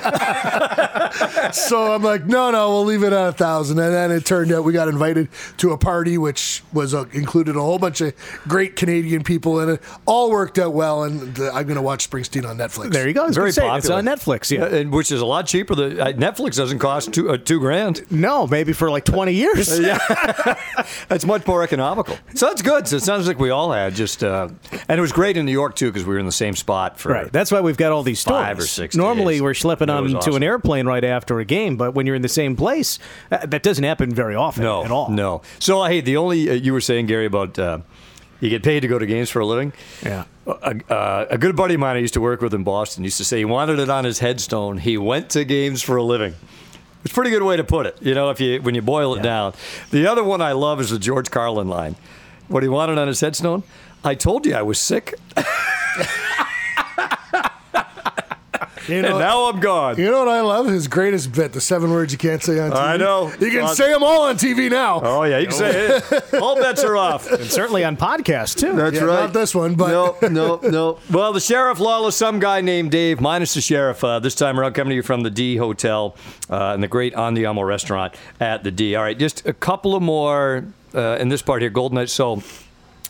so 1.53 1.93
I'm 1.93 2.03
like, 2.03 2.25
no, 2.25 2.51
no, 2.51 2.69
we'll 2.69 2.85
leave 2.85 3.03
it 3.03 3.13
at 3.13 3.29
a 3.29 3.31
thousand. 3.31 3.79
And 3.79 3.93
then 3.93 4.11
it 4.11 4.25
turned 4.25 4.51
out 4.51 4.63
we 4.63 4.73
got 4.73 4.87
invited 4.87 5.29
to 5.57 5.71
a 5.71 5.77
party 5.77 6.17
which 6.17 6.63
was 6.73 6.93
uh, 6.93 7.05
included 7.13 7.55
a 7.55 7.61
whole 7.61 7.79
bunch 7.79 8.01
of 8.01 8.13
great 8.47 8.75
Canadian 8.75 9.23
people 9.23 9.59
in 9.61 9.69
it. 9.69 9.81
All 10.05 10.29
worked 10.31 10.59
out 10.59 10.73
well, 10.73 11.03
and 11.03 11.39
uh, 11.39 11.51
I'm 11.53 11.65
going 11.65 11.75
to 11.75 11.81
watch 11.81 12.09
Springsteen 12.09 12.47
on 12.47 12.57
Netflix. 12.57 12.91
There 12.91 13.07
you 13.07 13.13
go. 13.13 13.23
I 13.23 13.27
was 13.27 13.35
Very 13.35 13.45
gonna 13.51 13.53
say, 13.53 13.61
popular. 13.61 13.77
It's 13.77 13.89
on 13.89 14.05
Netflix. 14.05 14.51
Yeah. 14.51 14.65
And 14.65 14.91
which 14.91 15.11
is 15.11 15.21
a 15.21 15.25
lot 15.25 15.47
cheaper. 15.47 15.75
Than, 15.75 15.99
uh, 15.99 16.05
Netflix 16.07 16.55
doesn't 16.55 16.79
cost 16.79 17.13
two, 17.13 17.29
uh, 17.31 17.37
two 17.37 17.59
grand. 17.59 18.09
No, 18.11 18.47
maybe 18.47 18.73
for 18.73 18.89
like 18.91 19.05
20 19.05 19.33
years. 19.35 19.79
Yeah, 19.79 19.97
that's 21.07 21.25
much 21.25 21.45
more 21.45 21.61
economical. 21.63 22.17
So 22.33 22.47
that's 22.47 22.61
good. 22.61 22.87
So 22.87 22.95
it 22.95 23.03
sounds 23.03 23.27
like 23.27 23.39
we 23.39 23.49
all 23.49 23.71
had 23.71 23.93
just, 23.95 24.23
uh, 24.23 24.49
and 24.87 24.97
it 24.97 25.01
was 25.01 25.11
great 25.11 25.37
in 25.37 25.45
New 25.45 25.51
York 25.51 25.75
too 25.75 25.91
because 25.91 26.05
we 26.05 26.13
were 26.13 26.19
in 26.19 26.25
the 26.25 26.31
same 26.31 26.55
spot 26.55 26.99
for 26.99 27.11
Right. 27.11 27.31
That's 27.31 27.51
why 27.51 27.61
we've 27.61 27.77
got 27.77 27.91
all 27.91 28.03
these 28.03 28.19
stories. 28.19 28.43
Five 28.45 28.59
or 28.59 28.67
six 28.67 28.95
Normally, 28.95 29.35
days. 29.35 29.41
we're 29.41 29.51
schlepping 29.51 29.87
That 29.87 30.01
was 30.01 30.13
onto 30.13 30.35
an 30.35 30.43
airplane 30.43 30.85
right 30.85 31.03
after 31.03 31.39
a 31.39 31.45
game, 31.45 31.77
but 31.77 31.93
when 31.93 32.05
you're 32.05 32.15
in 32.15 32.21
the 32.21 32.29
same 32.29 32.55
place, 32.55 32.99
uh, 33.31 33.45
that 33.45 33.63
doesn't 33.63 33.83
happen 33.83 34.13
very 34.13 34.35
often 34.35 34.63
no 34.63 34.83
at 34.83 34.91
all. 34.91 35.09
No. 35.09 35.41
So 35.59 35.83
hey, 35.83 36.01
the 36.01 36.17
only 36.17 36.49
uh, 36.49 36.53
you 36.53 36.73
were 36.73 36.81
saying 36.81 37.05
Gary 37.07 37.25
about 37.25 37.57
uh, 37.59 37.79
you 38.39 38.49
get 38.49 38.63
paid 38.63 38.81
to 38.81 38.87
go 38.87 38.99
to 38.99 39.05
games 39.05 39.29
for 39.29 39.39
a 39.39 39.45
living. 39.45 39.71
Yeah. 40.03 40.25
A, 40.47 40.75
uh, 40.93 41.25
a 41.31 41.37
good 41.37 41.55
buddy 41.55 41.73
of 41.73 41.79
mine 41.79 41.95
I 41.95 41.99
used 41.99 42.13
to 42.15 42.21
work 42.21 42.41
with 42.41 42.53
in 42.53 42.63
Boston 42.63 43.03
used 43.03 43.17
to 43.17 43.25
say 43.25 43.39
he 43.39 43.45
wanted 43.45 43.79
it 43.79 43.89
on 43.89 44.03
his 44.05 44.19
headstone. 44.19 44.77
He 44.77 44.97
went 44.97 45.29
to 45.31 45.43
games 45.43 45.81
for 45.81 45.95
a 45.97 46.03
living. 46.03 46.35
It's 47.05 47.11
a 47.11 47.13
pretty 47.13 47.29
good 47.29 47.43
way 47.43 47.55
to 47.55 47.63
put 47.63 47.85
it, 47.85 48.01
you 48.01 48.15
know, 48.15 48.31
if 48.31 48.39
you 48.41 48.59
when 48.63 48.73
you 48.73 48.81
boil 48.81 49.13
it 49.15 49.21
down. 49.21 49.53
The 49.91 50.07
other 50.07 50.23
one 50.23 50.41
I 50.41 50.53
love 50.53 50.81
is 50.81 50.89
the 50.89 50.97
George 50.97 51.29
Carlin 51.29 51.67
line. 51.67 51.95
What 52.47 52.63
he 52.63 52.69
wanted 52.69 52.97
on 52.97 53.07
his 53.07 53.21
headstone? 53.21 53.61
I 54.03 54.15
told 54.15 54.43
you 54.47 54.55
I 54.55 54.63
was 54.63 54.79
sick, 54.79 55.13
You 58.87 58.95
and 58.97 59.03
know, 59.07 59.19
now 59.19 59.49
I'm 59.49 59.59
gone. 59.59 59.97
you 59.97 60.11
know 60.11 60.19
what 60.19 60.27
I 60.27 60.41
love? 60.41 60.67
His 60.67 60.87
greatest 60.87 61.31
bit, 61.33 61.53
the 61.53 61.61
seven 61.61 61.89
words 61.91 62.11
you 62.11 62.17
can't 62.19 62.43
say 62.43 62.59
on 62.59 62.71
TV. 62.71 62.75
I 62.77 62.97
know. 62.97 63.31
You 63.39 63.49
can 63.51 63.67
say 63.75 63.91
them 63.91 64.03
all 64.03 64.23
on 64.23 64.35
TV 64.37 64.69
now. 64.69 65.01
Oh 65.03 65.23
yeah, 65.23 65.39
you 65.39 65.47
can 65.47 65.55
say 65.55 65.97
it. 65.97 66.33
All 66.41 66.55
bets 66.55 66.83
are 66.83 66.95
off. 66.95 67.29
And 67.31 67.45
certainly 67.49 67.83
on 67.83 67.97
podcast 67.97 68.57
too. 68.59 68.73
That's 68.73 68.95
Yeah, 68.95 69.03
right. 69.03 69.19
not 69.21 69.33
this 69.33 69.55
one, 69.55 69.75
but- 69.75 69.89
no, 69.89 70.17
no, 70.29 70.59
no. 70.69 70.99
Well, 71.11 71.33
the 71.33 71.39
sheriff, 71.39 71.79
lawless, 71.79 72.15
some 72.15 72.39
guy 72.39 72.61
named 72.61 72.91
Dave, 72.91 73.19
minus 73.21 73.53
the 73.55 73.61
sheriff. 73.61 74.03
Uh, 74.03 74.19
this 74.19 74.35
time 74.35 74.59
around, 74.59 74.73
coming 74.73 74.89
to 74.91 74.95
you 74.95 75.03
from 75.03 75.21
the 75.23 75.29
D 75.31 75.55
Hotel 75.57 76.15
uh, 76.49 76.73
and 76.73 76.83
the 76.83 76.87
great 76.87 77.13
Andiamo 77.15 77.65
restaurant 77.65 78.13
at 78.39 78.63
the 78.63 78.71
D. 78.71 78.95
All 78.95 79.03
right, 79.03 79.17
just 79.17 79.45
a 79.47 79.53
couple 79.53 79.95
of 79.95 80.03
more 80.03 80.65
uh, 80.93 81.17
in 81.19 81.29
this 81.29 81.41
part 81.41 81.61
here, 81.61 81.69
Golden 81.71 81.95
Knights. 81.95 82.13
So. 82.13 82.43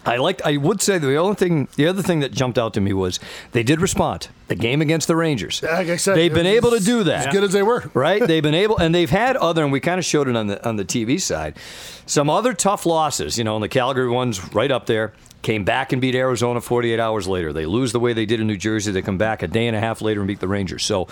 I 0.05 0.17
liked. 0.17 0.41
I 0.45 0.57
would 0.57 0.81
say 0.81 0.97
the 0.97 1.15
only 1.15 1.35
thing, 1.35 1.67
the 1.75 1.87
other 1.87 2.01
thing 2.01 2.19
that 2.19 2.31
jumped 2.31 2.57
out 2.57 2.73
to 2.75 2.81
me 2.81 2.93
was 2.93 3.19
they 3.53 3.63
did 3.63 3.81
respond. 3.81 4.27
The 4.47 4.55
game 4.55 4.81
against 4.81 5.07
the 5.07 5.15
Rangers. 5.15 5.63
Like 5.63 5.87
I 5.87 5.95
said, 5.95 6.15
they've 6.15 6.33
been 6.33 6.45
able 6.45 6.69
to 6.71 6.79
do 6.79 7.03
that 7.05 7.27
As 7.27 7.33
good 7.33 7.43
as 7.43 7.51
they 7.51 7.63
were. 7.63 7.89
right? 7.95 8.21
They've 8.27 8.43
been 8.43 8.53
able, 8.53 8.77
and 8.77 8.93
they've 8.93 9.09
had 9.09 9.35
other, 9.37 9.63
and 9.63 9.71
we 9.71 9.79
kind 9.79 9.97
of 9.97 10.05
showed 10.05 10.27
it 10.27 10.35
on 10.35 10.47
the 10.47 10.67
on 10.67 10.75
the 10.75 10.85
TV 10.85 11.19
side, 11.19 11.57
some 12.05 12.29
other 12.29 12.53
tough 12.53 12.85
losses. 12.85 13.37
You 13.39 13.43
know, 13.43 13.55
and 13.55 13.63
the 13.63 13.69
Calgary 13.69 14.09
one's 14.09 14.53
right 14.53 14.71
up 14.71 14.85
there. 14.85 15.13
Came 15.45 15.63
back 15.63 15.91
and 15.93 16.01
beat 16.01 16.15
Arizona 16.15 16.60
48 16.60 16.99
hours 16.99 17.27
later. 17.27 17.53
They 17.53 17.67
lose 17.67 17.91
the 17.91 17.99
way 17.99 18.13
they 18.13 18.25
did 18.25 18.39
in 18.39 18.47
New 18.47 18.58
Jersey. 18.58 18.91
They 18.91 19.03
come 19.03 19.19
back 19.19 19.43
a 19.43 19.47
day 19.47 19.67
and 19.67 19.75
a 19.75 19.79
half 19.79 20.01
later 20.01 20.19
and 20.21 20.27
beat 20.27 20.39
the 20.39 20.47
Rangers. 20.47 20.84
So, 20.84 21.08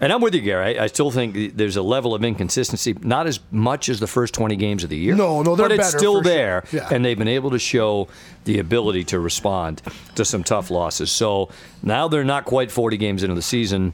and 0.00 0.12
I'm 0.12 0.20
with 0.20 0.34
you, 0.34 0.40
Gary. 0.40 0.76
I, 0.76 0.82
I 0.82 0.86
still 0.88 1.12
think 1.12 1.56
there's 1.56 1.76
a 1.76 1.82
level 1.82 2.12
of 2.12 2.24
inconsistency, 2.24 2.96
not 3.02 3.28
as 3.28 3.38
much 3.52 3.88
as 3.88 4.00
the 4.00 4.08
first 4.08 4.34
20 4.34 4.56
games 4.56 4.82
of 4.82 4.90
the 4.90 4.96
year. 4.96 5.14
No, 5.14 5.42
no, 5.42 5.54
they're 5.54 5.68
but 5.68 5.78
it's 5.78 5.90
still 5.90 6.18
for 6.18 6.24
sure. 6.24 6.34
there, 6.34 6.64
Yeah. 6.72 6.88
and 6.90 7.04
they've 7.04 7.16
been 7.16 7.28
able 7.28 7.50
to 7.50 7.58
show 7.60 8.08
the 8.46 8.58
ability 8.58 9.04
to 9.04 9.20
respond 9.20 9.80
to 10.16 10.24
some 10.24 10.42
tough 10.42 10.72
losses. 10.72 11.12
So 11.12 11.48
now 11.80 12.08
they're 12.08 12.24
not 12.24 12.46
quite 12.46 12.72
40 12.72 12.96
games 12.96 13.22
into 13.22 13.36
the 13.36 13.42
season. 13.42 13.92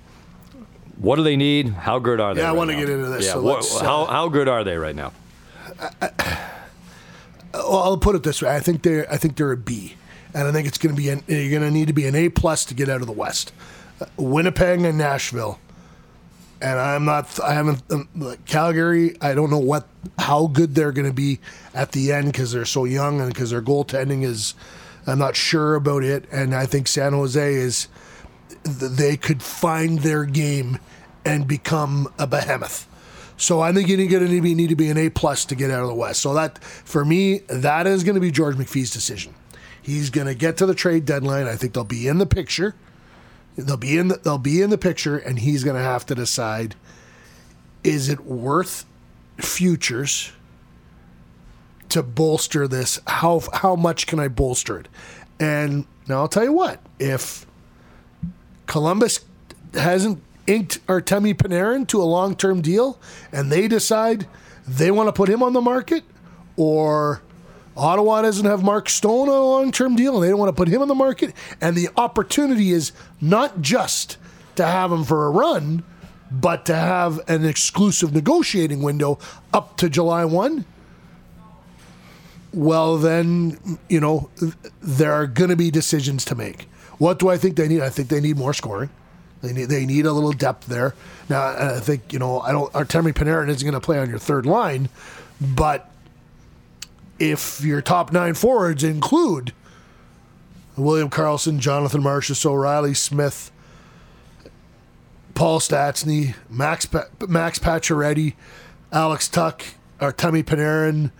What 0.97 1.17
do 1.17 1.23
they 1.25 1.37
need? 1.37 1.69
How 1.69 1.99
good 1.99 2.21
are 2.21 2.35
they? 2.35 2.41
Yeah, 2.41 2.47
I 2.47 2.51
right 2.53 2.57
wanna 2.57 2.77
get 2.77 2.89
into 2.89 3.09
this, 3.09 3.27
Yeah, 3.27 3.33
so 3.35 3.43
what- 3.43 3.71
uh, 3.71 3.85
how 3.85 4.05
how 4.07 4.29
good 4.31 4.49
are 4.49 4.65
they 4.65 4.79
right 4.79 4.97
now? 4.97 5.13
Well, 5.81 5.91
I'll 7.83 7.99
put 7.99 8.17
it 8.17 8.23
this 8.23 8.43
way: 8.43 8.55
I 8.55 8.61
think 8.61 8.83
they're 8.83 9.11
I 9.11 9.17
think 9.17 9.37
they're 9.37 9.53
a 9.53 9.57
B, 9.57 9.95
and 10.33 10.47
I 10.49 10.53
think 10.53 10.67
it's 10.67 10.79
going 10.79 10.95
to 10.95 11.01
be 11.01 11.09
an, 11.09 11.23
you're 11.27 11.51
going 11.51 11.63
to 11.63 11.71
need 11.71 11.89
to 11.89 11.93
be 11.93 12.07
an 12.07 12.15
A 12.15 12.29
plus 12.29 12.65
to 12.67 12.75
get 12.75 12.89
out 12.89 13.01
of 13.01 13.07
the 13.07 13.13
West. 13.13 13.53
Uh, 14.01 14.07
Winnipeg 14.17 14.83
and 14.83 14.99
Nashville, 14.99 15.59
and 16.61 16.79
I'm 16.79 17.05
not 17.05 17.39
I 17.41 17.55
haven't 17.55 17.83
um, 17.91 18.09
Calgary. 18.47 19.17
I 19.21 19.35
don't 19.35 19.51
know 19.51 19.59
what 19.59 19.87
how 20.19 20.47
good 20.47 20.75
they're 20.75 20.93
going 20.93 21.09
to 21.09 21.15
be 21.15 21.41
at 21.75 21.93
the 21.93 22.13
end 22.13 22.33
because 22.33 22.53
they're 22.53 22.65
so 22.65 22.85
young 22.85 23.21
and 23.21 23.33
because 23.33 23.51
their 23.51 23.63
goaltending 23.63 24.23
is. 24.23 24.55
I'm 25.07 25.19
not 25.19 25.37
sure 25.37 25.75
about 25.75 26.03
it, 26.03 26.25
and 26.33 26.55
I 26.55 26.65
think 26.65 26.89
San 26.89 27.13
Jose 27.13 27.55
is. 27.55 27.89
They 28.63 29.19
could 29.19 29.43
find 29.43 29.99
their 29.99 30.25
game 30.25 30.79
and 31.25 31.47
become 31.47 32.09
a 32.19 32.27
behemoth. 32.27 32.89
So 33.37 33.61
I 33.61 33.73
think 33.73 33.89
you're 33.89 33.97
going 34.07 34.27
to 34.27 34.41
need, 34.41 34.57
need 34.57 34.69
to 34.69 34.77
be 34.77 34.91
an 34.91 34.97
A 34.97 35.11
plus 35.11 35.45
to 35.47 35.55
get 35.55 35.71
out 35.71 35.83
of 35.83 35.89
the 35.89 35.95
West. 35.95 36.21
So 36.21 36.35
that 36.35 36.63
for 36.63 37.05
me, 37.05 37.39
that 37.49 37.87
is 37.87 38.05
going 38.05 38.15
to 38.15 38.21
be 38.21 38.31
George 38.31 38.57
McPhee's 38.57 38.91
decision. 38.91 39.35
He's 39.83 40.09
going 40.09 40.27
to 40.27 40.35
get 40.35 40.57
to 40.59 40.67
the 40.67 40.75
trade 40.75 41.05
deadline. 41.05 41.47
I 41.47 41.57
think 41.57 41.75
they'll 41.75 41.85
be 41.85 42.09
in 42.09 42.19
the 42.19 42.27
picture. 42.27 42.75
They'll 43.57 43.77
be 43.77 43.99
in 43.99 44.09
the, 44.09 44.17
they'll 44.17 44.39
be 44.39 44.63
in 44.63 44.71
the 44.71 44.79
picture, 44.79 45.17
and 45.17 45.39
he's 45.39 45.63
going 45.63 45.77
to 45.77 45.83
have 45.83 46.07
to 46.07 46.15
decide: 46.15 46.75
is 47.85 48.09
it 48.09 48.21
worth 48.25 48.85
futures 49.37 50.33
to 51.91 52.03
bolster 52.03 52.67
this? 52.67 52.99
How 53.07 53.43
how 53.53 53.77
much 53.77 54.09
can 54.09 54.19
I 54.19 54.27
bolster 54.27 54.81
it? 54.81 54.89
And 55.39 55.87
now 56.09 56.21
I'll 56.21 56.29
tell 56.29 56.43
you 56.45 56.53
what: 56.53 56.81
if 56.99 57.47
Columbus 58.67 59.21
hasn't 59.75 60.23
inked 60.47 60.87
Artemi 60.87 61.35
Panarin 61.35 61.87
to 61.89 62.03
a 62.03 62.05
long 62.05 62.37
term 62.37 62.61
deal, 62.61 62.99
and 63.33 63.51
they 63.51 63.69
decide 63.69 64.27
they 64.67 64.91
want 64.91 65.09
to 65.09 65.13
put 65.13 65.29
him 65.29 65.43
on 65.43 65.53
the 65.53 65.61
market, 65.61 66.05
or 66.57 67.23
Ottawa 67.77 68.23
doesn't 68.23 68.47
have 68.47 68.63
Mark 68.63 68.89
Stone 68.89 69.29
on 69.29 69.35
a 69.35 69.45
long 69.45 69.73
term 69.73 69.97
deal 69.97 70.15
and 70.15 70.25
they 70.25 70.29
don't 70.29 70.39
want 70.39 70.49
to 70.49 70.57
put 70.57 70.69
him 70.69 70.83
on 70.83 70.89
the 70.89 70.95
market. 70.95 71.35
And 71.61 71.77
the 71.77 71.89
opportunity 71.97 72.71
is 72.71 72.93
not 73.21 73.61
just 73.61 74.17
to 74.57 74.65
have 74.65 74.93
him 74.93 75.05
for 75.05 75.27
a 75.27 75.31
run, 75.31 75.83
but 76.31 76.67
to 76.67 76.75
have 76.75 77.21
an 77.29 77.45
exclusive 77.45 78.15
negotiating 78.15 78.83
window 78.83 79.19
up 79.53 79.77
to 79.79 79.89
July 79.89 80.25
1. 80.25 80.65
Well, 82.53 82.99
then, 82.99 83.79
you 83.89 83.99
know, 83.99 84.31
there 84.81 85.13
are 85.13 85.27
going 85.27 85.51
to 85.51 85.57
be 85.57 85.73
decisions 85.73 86.25
to 86.27 86.37
make. 86.37 86.69
What 86.99 87.19
do 87.19 87.29
I 87.29 87.37
think 87.37 87.57
they 87.57 87.67
need? 87.67 87.81
I 87.81 87.89
think 87.89 88.09
they 88.09 88.21
need 88.21 88.37
more 88.37 88.55
scoring. 88.55 88.91
They 89.45 89.53
need 89.53 89.67
they 89.67 89.87
need 89.87 90.07
a 90.07 90.13
little 90.13 90.33
depth 90.33 90.67
there. 90.67 90.95
Now, 91.29 91.75
I 91.77 91.81
think 91.81 92.13
you 92.13 92.19
know 92.19 92.41
I 92.41 92.53
don't. 92.53 92.73
Artemi 92.73 93.13
Panarin 93.13 93.49
isn't 93.49 93.65
going 93.65 93.81
to 93.81 93.85
play 93.85 93.99
on 93.99 94.09
your 94.09 94.19
third 94.19 94.47
line, 94.47 94.89
but 95.41 95.91
if 97.19 97.63
your 97.63 97.81
top 97.81 98.13
nine 98.13 98.35
forwards 98.35 98.83
include 98.83 99.53
William 100.77 101.11
Karlsson, 101.11 101.59
Jonathan 101.59 102.03
Marchessault, 102.03 102.51
O'Reilly 102.51 102.95
Smith, 102.95 103.51
Paul 105.35 105.61
Stastny, 105.61 106.35
Max 106.51 106.87
pa- 106.87 107.07
Max 107.29 107.59
Pacioretty, 107.59 108.35
Alex 108.93 109.29
Tuch, 109.29 109.75
Artemi 110.01 110.43
Panarin, 110.43 111.11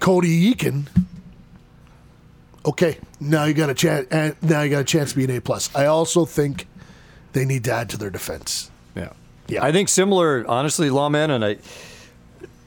Cody 0.00 0.52
Eakin. 0.54 0.86
Okay, 2.64 2.98
now 3.20 3.44
you 3.44 3.54
got 3.54 3.70
a 3.70 3.74
chance. 3.74 4.08
Now 4.42 4.62
you 4.62 4.70
got 4.70 4.80
a 4.80 4.84
chance 4.84 5.10
to 5.10 5.16
be 5.16 5.24
an 5.24 5.30
A 5.30 5.40
plus. 5.40 5.74
I 5.74 5.86
also 5.86 6.24
think 6.24 6.66
they 7.36 7.44
need 7.44 7.64
to 7.64 7.72
add 7.72 7.90
to 7.90 7.96
their 7.96 8.10
defense. 8.10 8.70
Yeah, 8.94 9.12
yeah. 9.48 9.64
I 9.64 9.72
think 9.72 9.88
similar, 9.88 10.44
honestly, 10.48 10.90
Lawman, 10.90 11.30
and 11.30 11.44
I. 11.44 11.58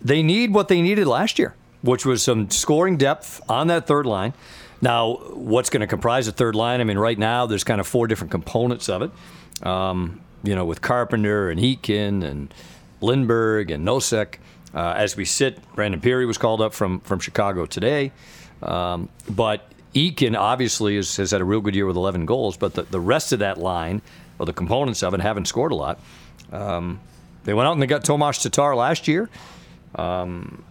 They 0.01 0.23
need 0.23 0.53
what 0.53 0.69
they 0.69 0.81
needed 0.81 1.07
last 1.07 1.37
year 1.37 1.53
which 1.81 2.05
was 2.05 2.23
some 2.23 2.49
scoring 2.49 2.97
depth 2.97 3.41
on 3.49 3.67
that 3.67 3.87
third 3.87 4.05
line. 4.05 4.33
Now, 4.81 5.15
what's 5.33 5.69
going 5.69 5.81
to 5.81 5.87
comprise 5.87 6.25
the 6.25 6.31
third 6.31 6.55
line? 6.55 6.81
I 6.81 6.83
mean, 6.83 6.97
right 6.97 7.17
now 7.17 7.45
there's 7.45 7.63
kind 7.63 7.81
of 7.81 7.87
four 7.87 8.07
different 8.07 8.31
components 8.31 8.89
of 8.89 9.01
it. 9.01 9.11
Um, 9.65 10.21
you 10.43 10.55
know, 10.55 10.63
with 10.63 10.81
Carpenter 10.81 11.49
and 11.49 11.59
Eakin 11.59 12.23
and 12.23 12.53
Lindberg 13.01 13.73
and 13.73 13.85
Nosek. 13.85 14.35
Uh, 14.73 14.93
as 14.95 15.17
we 15.17 15.25
sit, 15.25 15.59
Brandon 15.73 15.99
Pirri 15.99 16.27
was 16.27 16.37
called 16.37 16.61
up 16.61 16.73
from 16.73 16.99
from 17.01 17.19
Chicago 17.19 17.65
today. 17.65 18.11
Um, 18.61 19.09
but 19.27 19.69
Eakin 19.95 20.37
obviously 20.37 20.95
is, 20.95 21.17
has 21.17 21.31
had 21.31 21.41
a 21.41 21.43
real 21.43 21.59
good 21.59 21.75
year 21.75 21.85
with 21.85 21.95
11 21.95 22.25
goals, 22.25 22.55
but 22.55 22.75
the, 22.75 22.83
the 22.83 22.99
rest 22.99 23.33
of 23.33 23.39
that 23.39 23.57
line, 23.57 24.01
or 24.39 24.45
the 24.45 24.53
components 24.53 25.03
of 25.03 25.13
it, 25.13 25.21
haven't 25.21 25.45
scored 25.45 25.71
a 25.71 25.75
lot. 25.75 25.99
Um, 26.51 26.99
they 27.43 27.53
went 27.53 27.67
out 27.67 27.73
and 27.73 27.81
they 27.81 27.87
got 27.87 28.03
Tomas 28.03 28.41
Tatar 28.41 28.75
last 28.75 29.07
year. 29.07 29.29
Um, 29.95 30.63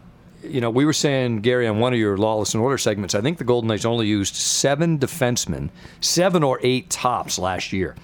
you 0.43 0.61
know, 0.61 0.71
we 0.71 0.85
were 0.85 0.93
saying, 0.93 1.41
Gary, 1.41 1.67
on 1.67 1.81
one 1.81 1.93
of 1.93 1.99
your 1.99 2.17
Lawless 2.17 2.55
and 2.55 2.63
Order 2.63 2.79
segments, 2.79 3.15
I 3.15 3.21
think 3.21 3.39
the 3.39 3.45
Golden 3.45 3.69
Knights 3.69 3.85
only 3.85 4.07
used 4.07 4.35
seven 4.35 4.99
defensemen, 4.99 5.71
seven 6.01 6.43
or 6.43 6.61
eight 6.63 6.91
tops 6.91 7.39
last 7.39 7.73
year, 7.73 7.97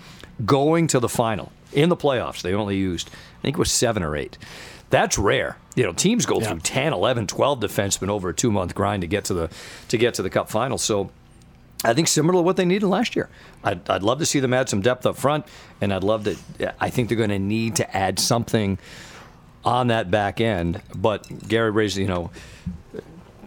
going 0.44 0.86
to 0.88 1.00
the 1.00 1.08
final. 1.08 1.52
In 1.72 1.88
the 1.88 1.96
playoffs, 1.96 2.42
they 2.42 2.54
only 2.54 2.76
used, 2.76 3.08
I 3.08 3.42
think 3.42 3.56
it 3.56 3.58
was 3.58 3.70
seven 3.70 4.02
or 4.02 4.16
eight. 4.16 4.38
That's 4.90 5.18
rare. 5.18 5.56
You 5.74 5.84
know, 5.84 5.92
teams 5.92 6.24
go 6.24 6.40
yeah. 6.40 6.48
through 6.48 6.60
10, 6.60 6.92
11, 6.92 7.26
12 7.26 7.60
defensemen 7.60 8.08
over 8.08 8.28
a 8.28 8.34
two 8.34 8.52
month 8.52 8.74
grind 8.74 9.00
to 9.00 9.08
get 9.08 9.24
to 9.26 9.34
the 9.34 9.50
to 9.88 9.98
get 9.98 10.14
to 10.14 10.22
the 10.22 10.30
cup 10.30 10.48
final. 10.48 10.78
So 10.78 11.10
I 11.84 11.94
think 11.94 12.08
similar 12.08 12.38
to 12.38 12.42
what 12.42 12.56
they 12.56 12.64
needed 12.64 12.86
last 12.86 13.14
year. 13.14 13.28
I'd, 13.62 13.88
I'd 13.88 14.02
love 14.02 14.18
to 14.20 14.26
see 14.26 14.40
them 14.40 14.54
add 14.54 14.68
some 14.68 14.80
depth 14.80 15.06
up 15.06 15.16
front, 15.16 15.46
and 15.80 15.92
I'd 15.92 16.04
love 16.04 16.24
to. 16.24 16.74
I 16.80 16.90
think 16.90 17.08
they're 17.08 17.18
going 17.18 17.30
to 17.30 17.38
need 17.38 17.76
to 17.76 17.96
add 17.96 18.18
something 18.18 18.78
on 19.64 19.88
that 19.88 20.10
back 20.10 20.40
end. 20.40 20.82
But 20.94 21.48
Gary 21.48 21.70
raised, 21.70 21.96
you 21.96 22.06
know, 22.06 22.30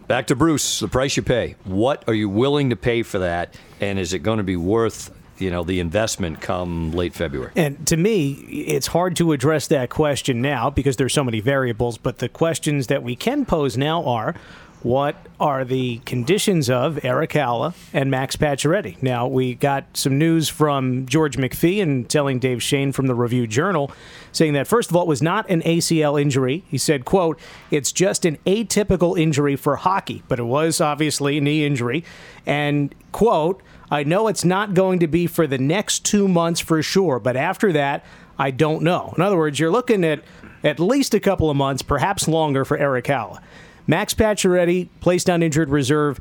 back 0.07 0.27
to 0.27 0.35
Bruce, 0.35 0.79
the 0.79 0.87
price 0.87 1.17
you 1.17 1.23
pay. 1.23 1.55
What 1.63 2.03
are 2.07 2.13
you 2.13 2.29
willing 2.29 2.69
to 2.69 2.75
pay 2.75 3.03
for 3.03 3.19
that? 3.19 3.55
And 3.81 3.99
is 3.99 4.13
it 4.13 4.19
going 4.19 4.37
to 4.37 4.43
be 4.43 4.55
worth 4.57 5.11
you 5.39 5.51
know 5.51 5.63
the 5.63 5.79
investment 5.79 6.41
come 6.41 6.91
late 6.91 7.13
February. 7.13 7.51
And 7.55 7.85
to 7.87 7.97
me, 7.97 8.31
it's 8.31 8.87
hard 8.87 9.15
to 9.17 9.31
address 9.31 9.67
that 9.67 9.89
question 9.89 10.41
now 10.41 10.69
because 10.69 10.97
there's 10.97 11.13
so 11.13 11.23
many 11.23 11.39
variables. 11.39 11.97
But 11.97 12.19
the 12.19 12.29
questions 12.29 12.87
that 12.87 13.03
we 13.03 13.15
can 13.15 13.45
pose 13.45 13.77
now 13.77 14.03
are: 14.05 14.35
what 14.83 15.15
are 15.39 15.65
the 15.65 15.97
conditions 15.99 16.69
of 16.69 17.03
Erik 17.03 17.31
Haula 17.31 17.73
and 17.93 18.11
Max 18.11 18.35
Pacioretty? 18.35 19.01
Now, 19.01 19.27
we 19.27 19.55
got 19.55 19.97
some 19.97 20.17
news 20.17 20.49
from 20.49 21.05
George 21.07 21.35
McPhee 21.35 21.81
and 21.81 22.07
telling 22.07 22.39
Dave 22.39 22.61
Schoen 22.61 22.91
from 22.91 23.07
the 23.07 23.15
Review 23.15 23.47
Journal, 23.47 23.91
saying 24.31 24.53
that 24.53 24.67
first 24.67 24.89
of 24.89 24.95
all, 24.95 25.03
it 25.03 25.07
was 25.07 25.21
not 25.21 25.49
an 25.49 25.61
ACL 25.63 26.21
injury. 26.21 26.63
He 26.67 26.77
said, 26.77 27.05
quote, 27.05 27.39
it's 27.71 27.91
just 27.91 28.23
an 28.23 28.37
atypical 28.45 29.19
injury 29.19 29.55
for 29.55 29.77
hockey, 29.77 30.23
but 30.27 30.39
it 30.39 30.43
was 30.43 30.79
obviously 30.79 31.37
a 31.39 31.41
knee 31.41 31.65
injury. 31.65 32.03
And, 32.45 32.93
quote, 33.11 33.61
I 33.89 34.03
know 34.03 34.27
it's 34.27 34.45
not 34.45 34.73
going 34.73 34.99
to 34.99 35.07
be 35.07 35.27
for 35.27 35.47
the 35.47 35.57
next 35.57 36.05
two 36.05 36.27
months 36.27 36.59
for 36.59 36.83
sure, 36.83 37.19
but 37.19 37.35
after 37.35 37.73
that, 37.73 38.05
I 38.37 38.51
don't 38.51 38.83
know. 38.83 39.13
In 39.17 39.23
other 39.23 39.37
words, 39.37 39.59
you're 39.59 39.71
looking 39.71 40.03
at 40.03 40.23
at 40.63 40.79
least 40.79 41.13
a 41.13 41.19
couple 41.19 41.49
of 41.49 41.57
months, 41.57 41.81
perhaps 41.81 42.27
longer 42.27 42.63
for 42.63 42.77
Erik 42.77 43.05
Haula. 43.05 43.41
Max 43.87 44.13
Pacioretty 44.13 44.89
placed 44.99 45.29
on 45.29 45.41
injured 45.41 45.69
reserve 45.69 46.19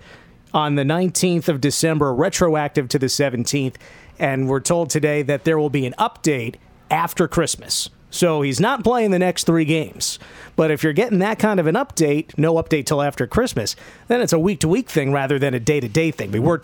on 0.55 0.76
the 0.76 0.85
19th 0.85 1.48
of 1.48 1.61
December, 1.61 2.14
retroactive 2.14 2.88
to 2.88 2.98
the 2.98 3.07
17th, 3.07 3.74
and 4.18 4.48
we're 4.48 4.61
told 4.61 4.88
today 4.88 5.22
that 5.22 5.44
there 5.44 5.59
will 5.59 5.70
be 5.70 5.85
an 5.85 5.94
update 5.98 6.55
after 6.90 7.29
Christmas. 7.29 7.90
So 8.11 8.40
he's 8.40 8.61
not 8.61 8.83
playing 8.83 9.11
the 9.11 9.18
next 9.18 9.44
three 9.44 9.64
games. 9.64 10.18
But 10.55 10.70
if 10.70 10.83
you're 10.83 10.94
getting 10.94 11.18
that 11.18 11.38
kind 11.38 11.61
of 11.61 11.66
an 11.66 11.74
update, 11.74 12.38
no 12.38 12.55
update 12.55 12.87
till 12.87 13.02
after 13.02 13.26
Christmas, 13.26 13.76
then 14.09 14.22
it's 14.22 14.33
a 14.33 14.38
week 14.38 14.61
to 14.61 14.68
week 14.68 14.88
thing 14.88 15.12
rather 15.12 15.38
than 15.38 15.52
a 15.52 15.61
day 15.61 15.81
to 15.81 15.88
day 15.88 16.11
thing. 16.11 16.31
We 16.31 16.38
were 16.38 16.61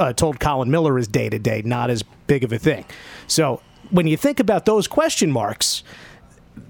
uh, 0.00 0.12
told 0.14 0.40
Colin 0.40 0.70
Miller 0.70 0.98
is 0.98 1.06
day 1.06 1.28
to 1.28 1.38
day, 1.38 1.62
not 1.64 1.90
as 1.90 2.02
big 2.26 2.42
of 2.42 2.52
a 2.52 2.58
thing. 2.58 2.84
So 3.28 3.60
when 3.90 4.06
you 4.06 4.16
think 4.16 4.40
about 4.40 4.64
those 4.64 4.88
question 4.88 5.30
marks, 5.30 5.84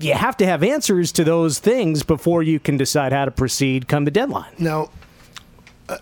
you 0.00 0.14
have 0.14 0.36
to 0.38 0.46
have 0.46 0.62
answers 0.62 1.12
to 1.12 1.24
those 1.24 1.58
things 1.58 2.02
before 2.02 2.42
you 2.42 2.58
can 2.58 2.76
decide 2.76 3.12
how 3.12 3.24
to 3.24 3.30
proceed 3.30 3.88
come 3.88 4.04
the 4.04 4.10
deadline. 4.10 4.52
Now, 4.58 4.90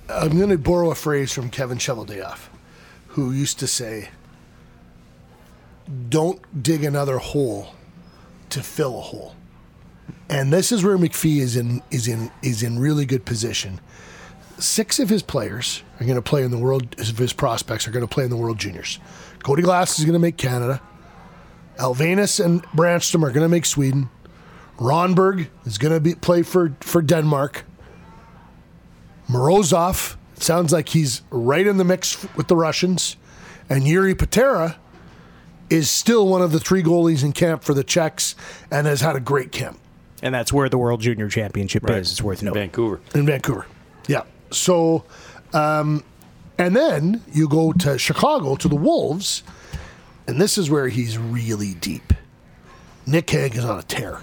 I'm 0.08 0.36
going 0.36 0.50
to 0.50 0.58
borrow 0.58 0.90
a 0.90 0.94
phrase 0.94 1.32
from 1.32 1.50
Kevin 1.50 1.78
Cheveldayoff, 1.78 2.48
who 3.08 3.32
used 3.32 3.58
to 3.60 3.66
say, 3.66 4.10
"Don't 6.08 6.62
dig 6.62 6.84
another 6.84 7.18
hole 7.18 7.74
to 8.50 8.62
fill 8.62 8.98
a 8.98 9.02
hole." 9.02 9.34
And 10.28 10.52
this 10.52 10.72
is 10.72 10.84
where 10.84 10.98
McPhee 10.98 11.38
is 11.38 11.56
in 11.56 11.82
is 11.90 12.08
in 12.08 12.30
is 12.42 12.62
in 12.62 12.78
really 12.78 13.06
good 13.06 13.24
position. 13.24 13.80
Six 14.58 14.98
of 14.98 15.08
his 15.08 15.22
players 15.22 15.82
are 16.00 16.04
going 16.04 16.16
to 16.16 16.22
play 16.22 16.42
in 16.42 16.50
the 16.50 16.58
world. 16.58 16.96
His 16.98 17.32
prospects 17.32 17.86
are 17.86 17.90
going 17.90 18.06
to 18.06 18.12
play 18.12 18.24
in 18.24 18.30
the 18.30 18.36
World 18.36 18.58
Juniors. 18.58 18.98
Cody 19.42 19.62
Glass 19.62 19.98
is 19.98 20.04
going 20.04 20.14
to 20.14 20.18
make 20.18 20.36
Canada. 20.36 20.80
Elvenes 21.78 22.44
and 22.44 22.62
Brännström 22.68 23.22
are 23.22 23.30
going 23.30 23.44
to 23.44 23.48
make 23.48 23.66
Sweden. 23.66 24.08
Rondbjerg 24.78 25.48
is 25.64 25.78
going 25.78 25.94
to 25.94 26.00
be 26.00 26.14
play 26.14 26.42
for, 26.42 26.74
for 26.80 27.02
Denmark. 27.02 27.64
Morozov 29.28 30.16
sounds 30.34 30.72
like 30.72 30.90
he's 30.90 31.22
right 31.30 31.66
in 31.66 31.76
the 31.76 31.84
mix 31.84 32.26
with 32.36 32.48
the 32.48 32.56
Russians. 32.56 33.16
And 33.68 33.84
Jiri 33.84 34.16
Patera 34.16 34.78
is 35.70 35.90
still 35.90 36.28
one 36.28 36.42
of 36.42 36.52
the 36.52 36.60
three 36.60 36.82
goalies 36.82 37.24
in 37.24 37.32
camp 37.32 37.64
for 37.64 37.74
the 37.74 37.82
Czechs 37.82 38.36
and 38.70 38.86
has 38.86 39.00
had 39.00 39.16
a 39.16 39.20
great 39.20 39.50
camp. 39.50 39.80
And 40.22 40.34
that's 40.34 40.52
where 40.52 40.68
the 40.68 40.78
World 40.78 41.00
Junior 41.00 41.28
Championship 41.28 41.82
right. 41.84 41.98
is. 41.98 42.12
It's 42.12 42.22
worth 42.22 42.42
noting. 42.42 42.62
Vancouver. 42.62 43.00
In 43.14 43.26
Vancouver. 43.26 43.66
Yeah. 44.06 44.22
So, 44.50 45.04
um, 45.52 46.04
and 46.58 46.74
then 46.74 47.22
you 47.32 47.48
go 47.48 47.72
to 47.72 47.98
Chicago 47.98 48.56
to 48.56 48.68
the 48.68 48.76
Wolves 48.76 49.42
and 50.26 50.40
this 50.40 50.58
is 50.58 50.70
where 50.70 50.88
he's 50.88 51.18
really 51.18 51.74
deep. 51.74 52.12
Nick 53.06 53.30
Hague 53.30 53.56
is 53.56 53.64
on 53.64 53.78
a 53.78 53.82
tear, 53.82 54.20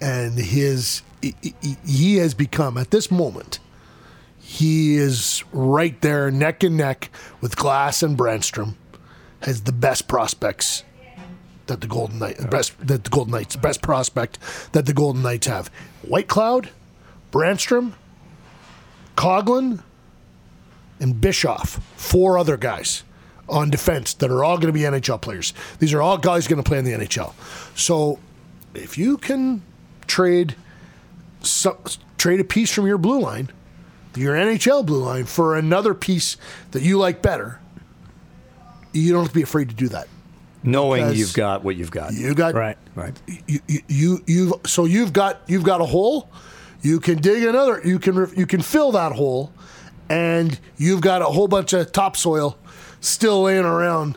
and 0.00 0.38
his 0.38 1.02
he 1.22 2.16
has 2.16 2.34
become 2.34 2.76
at 2.76 2.90
this 2.90 3.10
moment. 3.10 3.58
He 4.38 4.96
is 4.96 5.44
right 5.52 5.98
there, 6.00 6.30
neck 6.30 6.62
and 6.64 6.76
neck 6.76 7.10
with 7.40 7.56
Glass 7.56 8.02
and 8.02 8.18
Brännström, 8.18 8.74
has 9.42 9.62
the 9.62 9.72
best 9.72 10.08
prospects 10.08 10.82
that 11.66 11.80
the 11.80 11.86
Golden 11.86 12.18
Knights, 12.18 12.44
best 12.46 12.86
that 12.86 13.04
the 13.04 13.10
Golden 13.10 13.32
Knights, 13.32 13.56
best 13.56 13.80
prospect 13.80 14.38
that 14.72 14.86
the 14.86 14.92
Golden 14.92 15.22
Knights 15.22 15.46
have. 15.46 15.70
Whitecloud, 16.06 16.68
Brännström, 17.30 17.92
Coghlan, 19.16 19.82
and 20.98 21.20
Bischoff, 21.20 21.80
four 21.96 22.36
other 22.36 22.56
guys 22.56 23.04
on 23.50 23.70
defense 23.70 24.14
that 24.14 24.30
are 24.30 24.44
all 24.44 24.56
going 24.56 24.68
to 24.68 24.72
be 24.72 24.80
NHL 24.80 25.20
players. 25.20 25.52
These 25.78 25.92
are 25.92 26.02
all 26.02 26.18
guys 26.18 26.46
going 26.48 26.62
to 26.62 26.68
play 26.68 26.78
in 26.78 26.84
the 26.84 26.92
NHL. 26.92 27.32
So 27.76 28.18
if 28.74 28.96
you 28.96 29.18
can 29.18 29.62
trade 30.06 30.54
so, 31.42 31.78
trade 32.18 32.40
a 32.40 32.44
piece 32.44 32.72
from 32.72 32.86
your 32.86 32.98
blue 32.98 33.20
line, 33.20 33.50
your 34.14 34.34
NHL 34.34 34.84
blue 34.84 35.02
line, 35.02 35.24
for 35.24 35.56
another 35.56 35.94
piece 35.94 36.36
that 36.72 36.82
you 36.82 36.98
like 36.98 37.22
better, 37.22 37.60
you 38.92 39.12
don't 39.12 39.22
have 39.22 39.30
to 39.30 39.34
be 39.34 39.42
afraid 39.42 39.68
to 39.68 39.74
do 39.74 39.88
that. 39.88 40.08
Knowing 40.62 41.04
Because 41.04 41.18
you've 41.18 41.32
got 41.32 41.64
what 41.64 41.76
you've 41.76 41.90
got. 41.90 42.12
You 42.12 42.34
got 42.34 42.54
Right. 42.54 42.76
right. 42.94 43.14
you, 43.46 43.60
you 43.66 43.80
you 43.88 44.24
you've 44.26 44.52
so 44.66 44.84
you've 44.84 45.12
got 45.12 45.40
you've 45.46 45.64
got 45.64 45.80
a 45.80 45.86
hole. 45.86 46.28
You 46.82 47.00
can 47.00 47.18
dig 47.18 47.44
another. 47.44 47.80
You 47.84 47.98
can 47.98 48.30
you 48.36 48.46
can 48.46 48.60
fill 48.60 48.92
that 48.92 49.12
hole, 49.12 49.52
and 50.10 50.58
you've 50.76 51.00
got 51.00 51.22
a 51.22 51.26
whole 51.26 51.48
bunch 51.48 51.72
of 51.72 51.92
topsoil 51.92 52.58
still 53.00 53.42
laying 53.42 53.64
around 53.64 54.16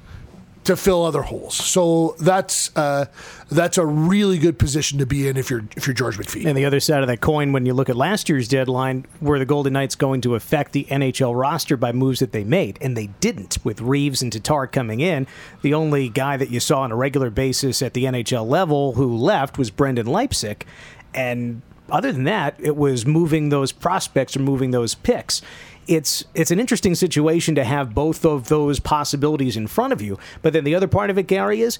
to 0.63 0.77
fill 0.77 1.03
other 1.03 1.23
holes. 1.23 1.55
So 1.55 2.15
that's 2.19 2.75
uh, 2.75 3.05
that's 3.49 3.77
a 3.77 3.85
really 3.85 4.37
good 4.37 4.57
position 4.57 4.99
to 4.99 5.05
be 5.05 5.27
in 5.27 5.37
if 5.37 5.49
you're 5.49 5.63
if 5.75 5.87
you're 5.87 5.93
George 5.93 6.17
McPhee. 6.17 6.45
And 6.45 6.57
the 6.57 6.65
other 6.65 6.79
side 6.79 7.01
of 7.01 7.07
that 7.07 7.21
coin, 7.21 7.51
when 7.51 7.65
you 7.65 7.73
look 7.73 7.89
at 7.89 7.95
last 7.95 8.29
year's 8.29 8.47
deadline, 8.47 9.05
were 9.21 9.39
the 9.39 9.45
Golden 9.45 9.73
Knights 9.73 9.95
going 9.95 10.21
to 10.21 10.35
affect 10.35 10.71
the 10.71 10.85
NHL 10.85 11.37
roster 11.37 11.75
by 11.77 11.91
moves 11.91 12.19
that 12.19 12.31
they 12.31 12.43
made? 12.43 12.77
And 12.81 12.95
they 12.95 13.07
didn't, 13.19 13.57
with 13.63 13.81
Reaves 13.81 14.21
and 14.21 14.31
Tatar 14.31 14.67
coming 14.67 15.01
in. 15.01 15.27
The 15.61 15.73
only 15.73 16.09
guy 16.09 16.37
that 16.37 16.49
you 16.49 16.59
saw 16.59 16.81
on 16.81 16.91
a 16.91 16.95
regular 16.95 17.29
basis 17.29 17.81
at 17.81 17.93
the 17.93 18.05
NHL 18.05 18.47
level 18.47 18.93
who 18.93 19.15
left 19.15 19.57
was 19.57 19.69
Brendan 19.69 20.07
Leipsic. 20.07 20.65
And 21.13 21.61
other 21.89 22.11
than 22.11 22.23
that, 22.23 22.55
it 22.59 22.75
was 22.75 23.05
moving 23.05 23.49
those 23.49 23.71
prospects 23.71 24.35
or 24.37 24.39
moving 24.39 24.71
those 24.71 24.95
picks. 24.95 25.41
It's 25.87 26.23
it's 26.33 26.51
an 26.51 26.59
interesting 26.59 26.95
situation 26.95 27.55
to 27.55 27.63
have 27.63 27.93
both 27.93 28.25
of 28.25 28.47
those 28.47 28.79
possibilities 28.79 29.57
in 29.57 29.67
front 29.67 29.93
of 29.93 30.01
you. 30.01 30.17
But 30.41 30.53
then 30.53 30.63
the 30.63 30.75
other 30.75 30.87
part 30.87 31.09
of 31.09 31.17
it, 31.17 31.27
Gary, 31.27 31.61
is 31.61 31.79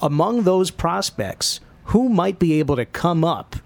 among 0.00 0.42
those 0.42 0.70
prospects, 0.70 1.60
who 1.84 2.08
might 2.08 2.38
be 2.38 2.58
able 2.58 2.76
to 2.76 2.86
come 2.86 3.24
up 3.24 3.56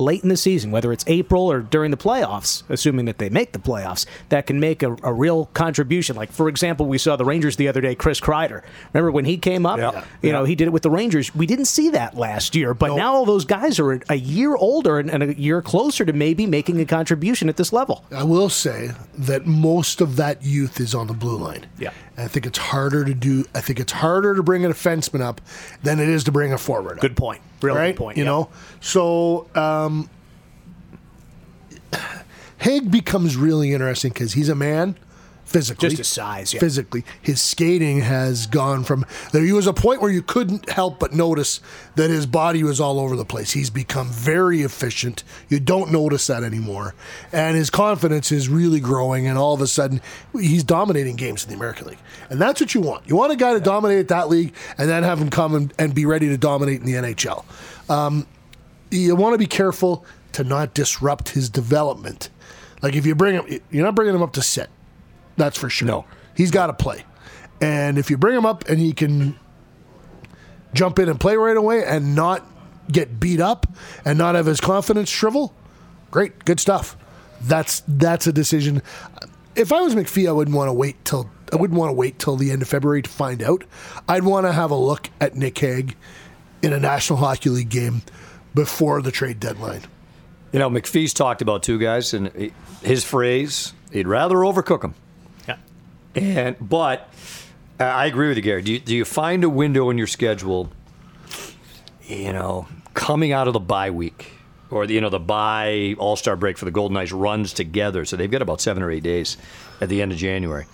late 0.00 0.22
in 0.22 0.28
the 0.28 0.36
season, 0.36 0.70
whether 0.70 0.92
it's 0.92 1.04
April 1.06 1.50
or 1.50 1.60
during 1.60 1.90
the 1.90 1.96
playoffs, 1.96 2.62
assuming 2.68 3.04
that 3.06 3.18
they 3.18 3.28
make 3.28 3.52
the 3.52 3.58
playoffs, 3.58 4.06
that 4.30 4.46
can 4.46 4.58
make 4.58 4.82
a, 4.82 4.96
a 5.02 5.12
real 5.12 5.46
contribution. 5.46 6.16
Like, 6.16 6.32
for 6.32 6.48
example, 6.48 6.86
we 6.86 6.98
saw 6.98 7.16
the 7.16 7.24
Rangers 7.24 7.56
the 7.56 7.68
other 7.68 7.80
day, 7.80 7.94
Chris 7.94 8.20
Kreider. 8.20 8.62
Remember 8.92 9.10
when 9.10 9.24
he 9.24 9.36
came 9.36 9.66
up? 9.66 9.78
Yeah. 9.78 10.04
You 10.22 10.32
know, 10.32 10.44
he 10.44 10.54
did 10.54 10.66
it 10.66 10.70
with 10.70 10.82
the 10.82 10.90
Rangers. 10.90 11.34
We 11.34 11.46
didn't 11.46 11.66
see 11.66 11.90
that 11.90 12.16
last 12.16 12.54
year, 12.54 12.74
but 12.74 12.96
now 12.96 13.14
all 13.14 13.24
those 13.24 13.44
guys 13.44 13.78
are 13.78 14.00
a, 14.08 14.14
year 14.14 14.54
older 14.54 14.98
and, 14.98 15.10
and 15.10 15.22
a 15.22 15.38
year 15.38 15.62
closer 15.62 16.04
to 16.04 16.12
maybe 16.12 16.46
making 16.46 16.80
a 16.80 16.84
contribution 16.84 17.48
at 17.48 17.56
this 17.56 17.72
level. 17.72 18.04
I 18.10 18.22
will 18.24 18.48
say 18.48 18.90
that 19.14 19.46
most 19.46 20.00
of 20.00 20.16
that 20.16 20.42
youth 20.42 20.80
is 20.80 20.94
on 20.94 21.06
the 21.06 21.14
blue 21.14 21.36
line. 21.36 21.66
Yeah. 21.78 21.92
And 22.16 22.24
I 22.26 22.28
think 22.28 22.46
it's 22.46 22.58
harder 22.58 23.04
to 23.04 23.14
do. 23.14 23.44
I 23.54 23.60
think 23.60 23.80
it's 23.80 23.92
harder 23.92 24.34
to 24.34 24.42
bring 24.42 24.64
a 24.64 24.68
defenseman 24.68 25.20
up 25.20 25.40
than 25.82 25.98
it 26.00 26.08
is 26.08 26.24
to 26.24 26.32
bring 26.32 26.52
a 26.52 26.58
forward. 26.58 26.98
up. 26.98 27.00
Good 27.00 27.16
point. 27.16 27.40
Real 27.62 27.74
right? 27.74 27.96
point. 27.96 28.16
You 28.16 28.24
yeah. 28.24 28.30
know, 28.30 28.50
so 28.80 29.48
um, 29.54 30.08
Hague 32.58 32.90
becomes 32.90 33.36
really 33.36 33.72
interesting 33.72 34.12
because 34.12 34.34
he's 34.34 34.48
a 34.48 34.54
man 34.54 34.96
physically. 35.50 35.88
Just 35.88 35.98
his 35.98 36.08
size, 36.08 36.54
yeah. 36.54 36.60
Physically, 36.60 37.04
his 37.20 37.40
skating 37.40 38.00
has 38.00 38.46
gone 38.46 38.84
from 38.84 39.04
there. 39.32 39.42
He 39.42 39.52
was 39.52 39.66
a 39.66 39.72
point 39.72 40.00
where 40.00 40.10
you 40.10 40.22
couldn't 40.22 40.70
help 40.70 40.98
but 40.98 41.12
notice 41.12 41.60
that 41.96 42.10
his 42.10 42.26
body 42.26 42.62
was 42.62 42.80
all 42.80 42.98
over 42.98 43.16
the 43.16 43.24
place. 43.24 43.52
He's 43.52 43.70
become 43.70 44.08
very 44.08 44.62
efficient. 44.62 45.24
You 45.48 45.60
don't 45.60 45.92
notice 45.92 46.26
that 46.28 46.42
anymore, 46.44 46.94
and 47.32 47.56
his 47.56 47.70
confidence 47.70 48.32
is 48.32 48.48
really 48.48 48.80
growing. 48.80 49.26
And 49.26 49.36
all 49.36 49.54
of 49.54 49.60
a 49.60 49.66
sudden, 49.66 50.00
he's 50.32 50.64
dominating 50.64 51.16
games 51.16 51.44
in 51.44 51.50
the 51.50 51.56
American 51.56 51.88
League, 51.88 51.98
and 52.30 52.40
that's 52.40 52.60
what 52.60 52.74
you 52.74 52.80
want. 52.80 53.08
You 53.08 53.16
want 53.16 53.32
a 53.32 53.36
guy 53.36 53.52
to 53.52 53.60
dominate 53.60 54.08
that 54.08 54.28
league, 54.28 54.54
and 54.78 54.88
then 54.88 55.02
have 55.02 55.18
him 55.18 55.30
come 55.30 55.54
and, 55.54 55.74
and 55.78 55.94
be 55.94 56.06
ready 56.06 56.28
to 56.28 56.38
dominate 56.38 56.80
in 56.80 56.86
the 56.86 56.94
NHL 56.94 57.44
um, 57.90 58.26
you 58.90 59.14
want 59.16 59.34
to 59.34 59.38
be 59.38 59.46
careful 59.46 60.04
to 60.32 60.44
not 60.44 60.72
disrupt 60.72 61.30
his 61.30 61.50
development. 61.50 62.30
Like 62.82 62.94
if 62.94 63.04
you 63.04 63.14
bring 63.14 63.34
him, 63.34 63.60
you're 63.70 63.84
not 63.84 63.94
bringing 63.94 64.14
him 64.14 64.22
up 64.22 64.32
to 64.34 64.42
sit. 64.42 64.70
That's 65.40 65.56
for 65.56 65.70
sure. 65.70 65.88
No. 65.88 66.04
he's 66.34 66.50
got 66.50 66.66
to 66.66 66.74
play. 66.74 67.02
And 67.62 67.96
if 67.96 68.10
you 68.10 68.18
bring 68.18 68.36
him 68.36 68.44
up 68.44 68.68
and 68.68 68.78
he 68.78 68.92
can 68.92 69.38
jump 70.74 70.98
in 70.98 71.08
and 71.08 71.18
play 71.18 71.34
right 71.36 71.56
away 71.56 71.82
and 71.82 72.14
not 72.14 72.46
get 72.92 73.18
beat 73.18 73.40
up 73.40 73.66
and 74.04 74.18
not 74.18 74.34
have 74.34 74.44
his 74.44 74.60
confidence 74.60 75.08
shrivel, 75.08 75.54
great, 76.10 76.44
good 76.44 76.60
stuff. 76.60 76.94
That's 77.40 77.82
that's 77.88 78.26
a 78.26 78.34
decision. 78.34 78.82
If 79.56 79.72
I 79.72 79.80
was 79.80 79.94
McPhee, 79.94 80.28
I 80.28 80.32
wouldn't 80.32 80.54
want 80.54 80.68
to 80.68 80.74
wait 80.74 81.02
till 81.06 81.30
I 81.50 81.56
wouldn't 81.56 81.78
want 81.78 81.88
to 81.88 81.94
wait 81.94 82.18
till 82.18 82.36
the 82.36 82.50
end 82.50 82.60
of 82.60 82.68
February 82.68 83.00
to 83.00 83.08
find 83.08 83.42
out. 83.42 83.64
I'd 84.06 84.24
want 84.24 84.44
to 84.44 84.52
have 84.52 84.70
a 84.70 84.76
look 84.76 85.08
at 85.22 85.34
Nick 85.36 85.56
Hague 85.56 85.96
in 86.60 86.74
a 86.74 86.78
National 86.78 87.18
Hockey 87.18 87.48
League 87.48 87.70
game 87.70 88.02
before 88.54 89.00
the 89.00 89.10
trade 89.10 89.40
deadline. 89.40 89.82
You 90.52 90.58
know, 90.58 90.68
McPhee's 90.68 91.14
talked 91.14 91.40
about 91.40 91.62
two 91.62 91.78
guys, 91.78 92.12
and 92.12 92.52
his 92.82 93.04
phrase, 93.04 93.72
he'd 93.90 94.06
rather 94.06 94.36
overcook 94.36 94.82
them. 94.82 94.94
And 96.14 96.56
but 96.60 97.08
uh, 97.78 97.84
I 97.84 98.06
agree 98.06 98.28
with 98.28 98.36
you, 98.36 98.42
Gary. 98.42 98.62
Do 98.62 98.72
you, 98.72 98.80
do 98.80 98.94
you 98.94 99.04
find 99.04 99.44
a 99.44 99.48
window 99.48 99.90
in 99.90 99.98
your 99.98 100.06
schedule? 100.06 100.70
You 102.02 102.32
know, 102.32 102.66
coming 102.94 103.32
out 103.32 103.46
of 103.46 103.52
the 103.52 103.60
bye 103.60 103.90
week, 103.90 104.32
or 104.70 104.86
the, 104.86 104.94
you 104.94 105.00
know 105.00 105.10
the 105.10 105.20
bye 105.20 105.94
All 105.98 106.16
Star 106.16 106.36
break 106.36 106.58
for 106.58 106.64
the 106.64 106.70
Golden 106.70 106.94
Knights 106.94 107.12
runs 107.12 107.52
together, 107.52 108.04
so 108.04 108.16
they've 108.16 108.30
got 108.30 108.42
about 108.42 108.60
seven 108.60 108.82
or 108.82 108.90
eight 108.90 109.02
days 109.02 109.36
at 109.80 109.88
the 109.88 110.02
end 110.02 110.12
of 110.12 110.18
January. 110.18 110.66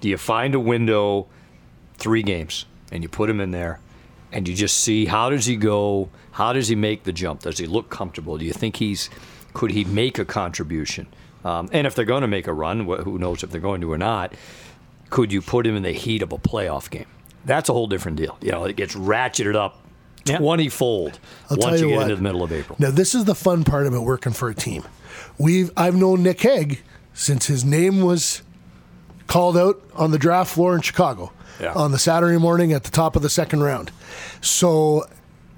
Do 0.00 0.08
you 0.08 0.16
find 0.16 0.54
a 0.54 0.60
window, 0.60 1.28
three 1.96 2.22
games, 2.22 2.66
and 2.90 3.02
you 3.02 3.08
put 3.08 3.30
him 3.30 3.40
in 3.40 3.52
there, 3.52 3.78
and 4.32 4.48
you 4.48 4.54
just 4.54 4.78
see 4.78 5.06
how 5.06 5.30
does 5.30 5.46
he 5.46 5.56
go? 5.56 6.08
How 6.32 6.52
does 6.52 6.68
he 6.68 6.74
make 6.74 7.04
the 7.04 7.12
jump? 7.12 7.42
Does 7.42 7.58
he 7.58 7.66
look 7.66 7.90
comfortable? 7.90 8.38
Do 8.38 8.44
you 8.44 8.52
think 8.52 8.76
he's 8.76 9.08
could 9.52 9.70
he 9.70 9.84
make 9.84 10.18
a 10.18 10.24
contribution? 10.24 11.06
Um, 11.44 11.68
and 11.72 11.86
if 11.86 11.94
they're 11.94 12.04
going 12.04 12.20
to 12.22 12.28
make 12.28 12.46
a 12.46 12.52
run, 12.52 12.84
who 12.84 13.18
knows 13.18 13.42
if 13.42 13.50
they're 13.50 13.60
going 13.60 13.80
to 13.80 13.92
or 13.92 13.98
not? 13.98 14.34
Could 15.10 15.32
you 15.32 15.42
put 15.42 15.66
him 15.66 15.76
in 15.76 15.82
the 15.82 15.92
heat 15.92 16.22
of 16.22 16.32
a 16.32 16.38
playoff 16.38 16.88
game? 16.90 17.06
That's 17.44 17.68
a 17.68 17.72
whole 17.72 17.86
different 17.86 18.16
deal. 18.16 18.38
You 18.40 18.52
know, 18.52 18.64
it 18.64 18.76
gets 18.76 18.94
ratcheted 18.94 19.56
up 19.56 19.78
Yeah. 20.24 20.38
twenty 20.38 20.68
fold 20.68 21.18
I'll 21.50 21.56
once 21.56 21.64
tell 21.64 21.78
you 21.78 21.84
you 21.86 21.88
get 21.90 21.96
what. 21.96 22.02
into 22.04 22.16
the 22.16 22.22
middle 22.22 22.42
of 22.42 22.52
April. 22.52 22.76
Now, 22.78 22.90
this 22.90 23.14
is 23.14 23.24
the 23.24 23.34
fun 23.34 23.64
part 23.64 23.86
about 23.86 24.02
working 24.04 24.32
for 24.32 24.48
a 24.48 24.54
team. 24.54 24.84
We've 25.38 25.70
I've 25.76 25.94
known 25.96 26.22
Nick 26.22 26.40
Hague 26.42 26.82
since 27.14 27.46
his 27.46 27.64
name 27.64 28.02
was 28.02 28.42
called 29.26 29.56
out 29.56 29.80
on 29.94 30.10
the 30.10 30.18
draft 30.18 30.52
floor 30.52 30.74
in 30.74 30.82
Chicago 30.82 31.32
Yeah. 31.60 31.72
on 31.74 31.92
the 31.92 31.98
Saturday 31.98 32.38
morning 32.38 32.72
at 32.72 32.84
the 32.84 32.90
top 32.90 33.16
of 33.16 33.22
the 33.22 33.30
second 33.30 33.62
round. 33.62 33.90
So 34.40 35.04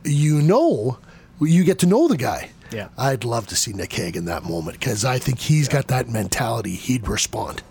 you 0.04 0.40
know, 0.42 0.98
you 1.40 1.62
get 1.64 1.78
to 1.80 1.86
know 1.86 2.08
the 2.08 2.16
guy. 2.16 2.50
Yeah. 2.72 2.88
I'd 2.96 3.24
love 3.24 3.46
to 3.48 3.56
see 3.56 3.72
Nick 3.72 3.92
Hague 3.92 4.16
in 4.16 4.24
that 4.26 4.44
moment 4.44 4.78
because 4.80 5.04
I 5.04 5.18
think 5.18 5.38
he's 5.40 5.68
got 5.68 5.88
that 5.88 6.08
mentality. 6.08 6.74
He'd 6.74 7.06
respond. 7.06 7.62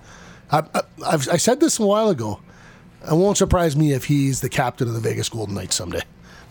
I, 0.52 0.60
I, 0.74 0.82
I've, 1.06 1.30
I 1.30 1.38
said 1.38 1.60
this 1.60 1.80
a 1.80 1.86
while 1.86 2.10
ago. 2.10 2.40
It 3.10 3.14
won't 3.16 3.38
surprise 3.38 3.76
me 3.76 3.94
if 3.94 4.06
he's 4.06 4.42
the 4.42 4.50
captain 4.50 4.88
of 4.88 4.94
the 4.94 5.00
Vegas 5.00 5.30
Golden 5.30 5.56
Knights 5.56 5.76
someday. 5.76 6.02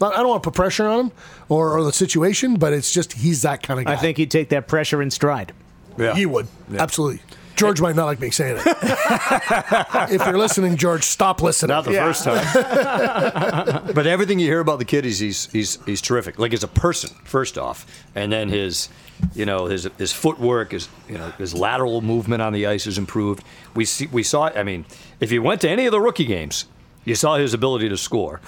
Not, 0.00 0.14
I 0.14 0.18
don't 0.18 0.28
want 0.28 0.42
to 0.42 0.50
put 0.50 0.56
pressure 0.56 0.86
on 0.88 1.06
him 1.06 1.12
or, 1.48 1.76
or 1.76 1.84
the 1.84 1.92
situation, 1.92 2.56
but 2.56 2.72
it's 2.72 2.90
just 2.92 3.12
he's 3.12 3.42
that 3.42 3.62
kind 3.62 3.78
of 3.78 3.86
guy. 3.86 3.92
I 3.92 3.96
think 3.96 4.16
he'd 4.16 4.30
take 4.30 4.48
that 4.48 4.66
pressure 4.66 5.02
in 5.02 5.10
stride. 5.10 5.52
Yeah. 5.98 6.14
he 6.14 6.24
would 6.24 6.46
absolutely. 6.72 7.20
George 7.60 7.80
might 7.80 7.96
not 7.96 8.06
like 8.06 8.20
me 8.20 8.30
saying 8.30 8.56
it. 8.58 8.66
if 10.10 10.24
you're 10.24 10.38
listening, 10.38 10.76
George, 10.76 11.04
stop 11.04 11.42
listening. 11.42 11.74
Not 11.74 11.84
the 11.84 11.92
first 11.92 12.24
time. 12.24 13.84
but 13.94 14.06
everything 14.06 14.38
you 14.38 14.46
hear 14.46 14.60
about 14.60 14.78
the 14.78 14.84
kid 14.84 15.04
is 15.06 15.18
he's 15.18 15.50
he's 15.52 15.78
he's 15.84 16.00
terrific. 16.00 16.38
Like 16.38 16.52
as 16.52 16.64
a 16.64 16.68
person, 16.68 17.10
first 17.24 17.58
off, 17.58 17.86
and 18.14 18.32
then 18.32 18.48
his 18.48 18.88
you 19.34 19.44
know 19.44 19.66
his 19.66 19.88
his 19.98 20.12
footwork, 20.12 20.72
his 20.72 20.88
you 21.08 21.18
know 21.18 21.30
his 21.38 21.54
lateral 21.54 22.00
movement 22.00 22.42
on 22.42 22.52
the 22.52 22.66
ice 22.66 22.86
is 22.86 22.98
improved. 22.98 23.44
We 23.74 23.84
see 23.84 24.06
we 24.06 24.22
saw. 24.22 24.48
I 24.48 24.62
mean, 24.62 24.86
if 25.20 25.30
you 25.30 25.42
went 25.42 25.60
to 25.60 25.68
any 25.68 25.86
of 25.86 25.92
the 25.92 26.00
rookie 26.00 26.24
games, 26.24 26.64
you 27.04 27.14
saw 27.14 27.36
his 27.36 27.54
ability 27.54 27.88
to 27.88 27.96
score. 27.96 28.40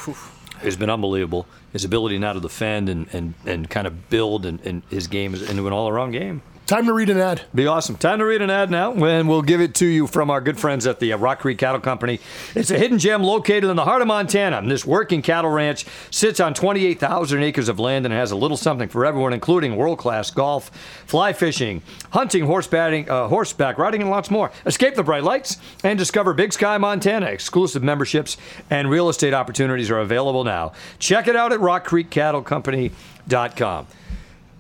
Has 0.59 0.77
been 0.77 0.91
unbelievable. 0.91 1.47
His 1.73 1.85
ability 1.85 2.19
now 2.19 2.35
to 2.35 2.41
defend 2.41 2.89
and, 2.89 3.09
and, 3.13 3.35
and 3.45 3.69
kind 3.69 3.87
of 3.87 4.09
build 4.09 4.47
and, 4.47 4.61
and 4.61 4.83
his 4.91 5.09
game 5.09 5.35
is 5.35 5.51
into 5.51 5.67
an 5.67 5.73
all 5.73 5.89
around 5.89 6.13
game. 6.13 6.43
Time 6.67 6.87
to 6.87 6.93
read 6.93 7.11
an 7.11 7.19
ad. 7.19 7.43
Be 7.53 7.67
awesome. 7.67 7.97
Time 7.97 8.21
to 8.21 8.25
read 8.25 8.41
an 8.41 8.49
ad 8.49 8.71
now, 8.71 8.93
and 8.93 9.29
we'll 9.29 9.43
give 9.43 9.61
it 9.61 9.75
to 9.75 9.85
you 9.85 10.07
from 10.07 10.31
our 10.31 10.41
good 10.41 10.57
friends 10.59 10.87
at 10.87 11.01
the 11.01 11.13
uh, 11.13 11.19
Rock 11.19 11.41
Creek 11.41 11.59
Cattle 11.59 11.81
Company. 11.81 12.21
It's 12.55 12.71
a 12.71 12.79
hidden 12.79 12.99
gem 12.99 13.25
located 13.25 13.65
in 13.65 13.75
the 13.75 13.85
heart 13.85 14.01
of 14.01 14.07
Montana. 14.07 14.59
And 14.59 14.71
this 14.71 14.87
working 14.87 15.23
cattle 15.23 15.51
ranch 15.51 15.85
sits 16.13 16.39
on 16.39 16.55
28,000 16.55 17.43
acres 17.43 17.69
of 17.69 17.81
land 17.81 18.07
and 18.07 18.15
has 18.15 18.31
a 18.31 18.37
little 18.37 18.57
something 18.57 18.89
for 18.89 19.05
everyone, 19.05 19.33
including 19.33 19.75
world-class 19.75 20.31
golf, 20.31 20.71
fly 21.05 21.33
fishing, 21.33 21.83
hunting, 22.11 22.47
horseback, 22.47 23.11
uh, 23.11 23.27
horseback 23.27 23.77
riding, 23.77 24.01
and 24.01 24.11
lots 24.11 24.31
more. 24.31 24.53
Escape 24.65 24.95
the 24.95 25.03
bright 25.03 25.25
lights 25.25 25.57
and 25.83 25.99
discover 25.99 26.33
Big 26.33 26.53
Sky, 26.53 26.79
Montana. 26.79 27.27
Exclusive 27.27 27.83
memberships 27.83 28.37
and 28.71 28.89
real 28.89 29.09
estate 29.09 29.35
opportunities 29.35 29.91
are 29.91 29.99
available 29.99 30.45
now. 30.45 30.71
Check 31.01 31.27
it 31.27 31.35
out 31.35 31.53
at 31.53 31.59
rockcreekcattlecompany.com. 31.59 33.87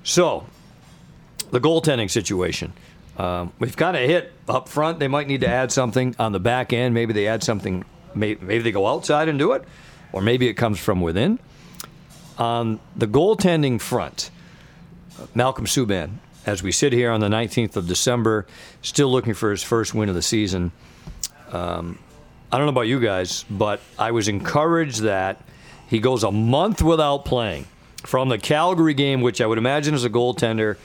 So, 0.04 0.46
the 1.52 1.60
goaltending 1.60 2.10
situation. 2.10 2.72
Um, 3.16 3.52
we've 3.58 3.76
kind 3.76 3.96
of 3.96 4.02
hit 4.02 4.32
up 4.48 4.68
front. 4.68 4.98
They 4.98 5.06
might 5.06 5.28
need 5.28 5.42
to 5.42 5.48
add 5.48 5.70
something 5.70 6.16
on 6.18 6.32
the 6.32 6.40
back 6.40 6.72
end. 6.72 6.94
Maybe 6.94 7.12
they 7.12 7.28
add 7.28 7.44
something. 7.44 7.84
Maybe 8.14 8.58
they 8.58 8.72
go 8.72 8.86
outside 8.86 9.28
and 9.28 9.38
do 9.38 9.52
it, 9.52 9.64
or 10.12 10.20
maybe 10.22 10.48
it 10.48 10.54
comes 10.54 10.80
from 10.80 11.00
within. 11.00 11.38
On 12.38 12.80
the 12.96 13.06
goaltending 13.06 13.80
front, 13.80 14.30
Malcolm 15.34 15.66
Subban, 15.66 16.14
as 16.46 16.62
we 16.62 16.72
sit 16.72 16.92
here 16.92 17.10
on 17.10 17.20
the 17.20 17.28
19th 17.28 17.76
of 17.76 17.86
December, 17.86 18.46
still 18.80 19.12
looking 19.12 19.34
for 19.34 19.50
his 19.50 19.62
first 19.62 19.94
win 19.94 20.08
of 20.08 20.14
the 20.14 20.22
season. 20.22 20.72
Um, 21.52 21.98
I 22.50 22.56
don't 22.56 22.66
know 22.66 22.72
about 22.72 22.88
you 22.88 22.98
guys, 23.00 23.44
but 23.48 23.80
I 23.98 24.10
was 24.10 24.28
encouraged 24.28 25.02
that 25.02 25.40
he 25.88 26.00
goes 26.00 26.24
a 26.24 26.32
month 26.32 26.82
without 26.82 27.24
playing 27.24 27.66
from 27.98 28.30
the 28.30 28.38
Calgary 28.38 28.94
game, 28.94 29.20
which 29.20 29.40
I 29.40 29.46
would 29.46 29.58
imagine 29.58 29.94
is 29.94 30.04
a 30.04 30.10
goaltender. 30.10 30.76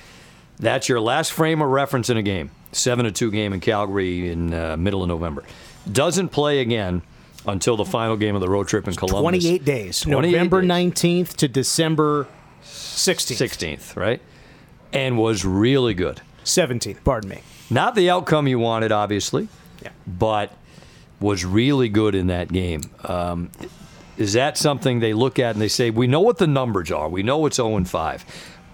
That's 0.59 0.89
your 0.89 0.99
last 0.99 1.31
frame 1.33 1.61
of 1.61 1.69
reference 1.69 2.09
in 2.09 2.17
a 2.17 2.21
game. 2.23 2.51
7 2.71 3.05
to 3.05 3.11
2 3.11 3.31
game 3.31 3.53
in 3.53 3.59
Calgary 3.59 4.29
in 4.29 4.53
uh, 4.53 4.75
middle 4.77 5.03
of 5.03 5.09
November. 5.09 5.43
Doesn't 5.91 6.29
play 6.29 6.59
again 6.59 7.01
until 7.45 7.77
the 7.77 7.85
final 7.85 8.17
game 8.17 8.35
of 8.35 8.41
the 8.41 8.49
road 8.49 8.67
trip 8.67 8.87
in 8.87 8.95
Columbus. 8.95 9.21
28 9.43 9.63
days. 9.65 10.01
28 10.01 10.31
November 10.31 10.61
days. 10.61 10.69
19th 10.69 11.35
to 11.37 11.47
December 11.47 12.27
16th. 12.63 13.77
16th, 13.77 13.95
right? 13.95 14.21
And 14.91 15.17
was 15.17 15.45
really 15.45 15.93
good. 15.93 16.21
17th, 16.43 17.03
pardon 17.03 17.29
me. 17.29 17.41
Not 17.69 17.95
the 17.95 18.09
outcome 18.09 18.47
you 18.47 18.59
wanted, 18.59 18.91
obviously, 18.91 19.47
Yeah. 19.83 19.89
but 20.05 20.53
was 21.19 21.43
really 21.45 21.89
good 21.89 22.15
in 22.15 22.27
that 22.27 22.51
game. 22.51 22.81
Um, 23.03 23.49
is 24.17 24.33
that 24.33 24.57
something 24.57 24.99
they 24.99 25.13
look 25.13 25.39
at 25.39 25.55
and 25.55 25.61
they 25.61 25.67
say, 25.67 25.89
we 25.89 26.07
know 26.07 26.21
what 26.21 26.37
the 26.37 26.47
numbers 26.47 26.91
are, 26.91 27.07
we 27.09 27.23
know 27.23 27.45
it's 27.45 27.57
0 27.57 27.75
and 27.77 27.87
5, 27.89 28.25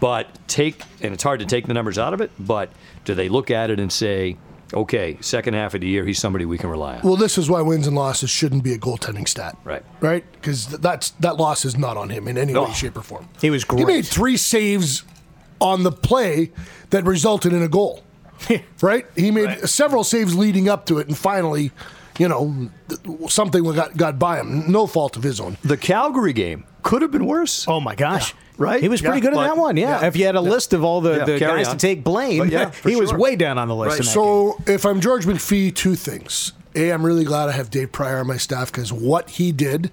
but 0.03 0.27
take, 0.49 0.81
and 1.01 1.13
it's 1.13 1.23
hard 1.23 1.39
to 1.39 1.45
take 1.45 1.65
the 1.65 1.73
numbers 1.73 1.97
out 1.97 2.13
of 2.13 2.19
it, 2.19 2.29
but 2.37 2.69
do 3.05 3.15
they 3.15 3.29
look 3.29 3.49
at 3.49 3.69
it 3.69 3.79
and 3.79 3.89
say, 3.89 4.35
okay, 4.73 5.17
second 5.21 5.53
half 5.53 5.75
of 5.75 5.79
the 5.79 5.87
year, 5.87 6.03
he's 6.03 6.19
somebody 6.19 6.43
we 6.43 6.57
can 6.57 6.69
rely 6.69 6.97
on? 6.97 7.03
Well, 7.03 7.15
this 7.15 7.37
is 7.37 7.49
why 7.49 7.61
wins 7.61 7.87
and 7.87 7.95
losses 7.95 8.29
shouldn't 8.29 8.65
be 8.65 8.73
a 8.73 8.77
goaltending 8.77 9.29
stat. 9.29 9.55
Right. 9.63 9.81
Right? 10.01 10.29
Because 10.33 10.67
that's 10.67 11.11
that 11.21 11.37
loss 11.37 11.63
is 11.63 11.77
not 11.77 11.95
on 11.95 12.09
him 12.09 12.27
in 12.27 12.37
any 12.37 12.51
No. 12.51 12.65
way, 12.65 12.73
shape, 12.73 12.97
or 12.97 13.01
form. 13.01 13.29
He 13.39 13.49
was 13.49 13.63
great. 13.63 13.79
He 13.79 13.85
made 13.85 14.05
three 14.05 14.35
saves 14.35 15.03
on 15.61 15.83
the 15.83 15.91
play 15.93 16.51
that 16.89 17.05
resulted 17.05 17.53
in 17.53 17.63
a 17.63 17.69
goal. 17.69 18.03
right? 18.81 19.05
He 19.15 19.31
made 19.31 19.69
several 19.69 20.03
saves 20.03 20.35
leading 20.35 20.67
up 20.67 20.85
to 20.87 20.97
it, 20.97 21.07
and 21.07 21.17
finally, 21.17 21.71
you 22.19 22.27
know, 22.27 22.69
something 23.29 23.63
got 23.63 23.95
got 23.95 24.19
by 24.19 24.41
him. 24.41 24.69
No 24.69 24.85
fault 24.85 25.15
of 25.15 25.23
his 25.23 25.39
own. 25.39 25.55
The 25.63 25.77
Calgary 25.77 26.33
game 26.33 26.65
could 26.81 27.01
have 27.01 27.11
been 27.11 27.25
worse. 27.25 27.65
Oh 27.69 27.79
my 27.79 27.95
gosh. 27.95 28.35
Right? 28.57 28.81
He 28.81 28.89
was 28.89 29.01
pretty 29.01 29.17
Yeah, 29.17 29.21
good 29.21 29.33
in 29.33 29.39
that 29.39 29.57
one, 29.57 29.77
yeah. 29.77 30.01
yeah, 30.01 30.07
If 30.07 30.15
you 30.15 30.25
had 30.25 30.35
a 30.35 30.41
list 30.41 30.73
of 30.73 30.83
all 30.83 31.01
the, 31.01 31.17
Yeah, 31.17 31.25
the 31.25 31.39
guys 31.39 31.67
on. 31.67 31.77
to 31.77 31.87
take 31.87 32.03
blame, 32.03 32.49
yeah, 32.49 32.69
for 32.69 32.89
he 32.89 32.95
was 32.95 33.11
way 33.11 33.35
down 33.35 33.57
on 33.57 33.67
the 33.67 33.75
list. 33.75 33.89
Right. 33.91 33.99
in 33.99 34.05
that 34.05 34.11
So 34.11 34.57
if 34.67 34.85
I'm 34.85 35.01
George 35.01 35.25
McPhee, 35.25 35.73
two 35.73 35.95
things. 35.95 36.53
A, 36.75 36.91
I'm 36.91 37.05
really 37.05 37.23
glad 37.23 37.49
I 37.49 37.53
have 37.53 37.69
Dave 37.69 37.91
Prior 37.91 38.19
on 38.19 38.27
my 38.27 38.37
staff 38.37 38.71
because 38.71 38.91
what 38.93 39.29
he 39.31 39.51
did 39.51 39.91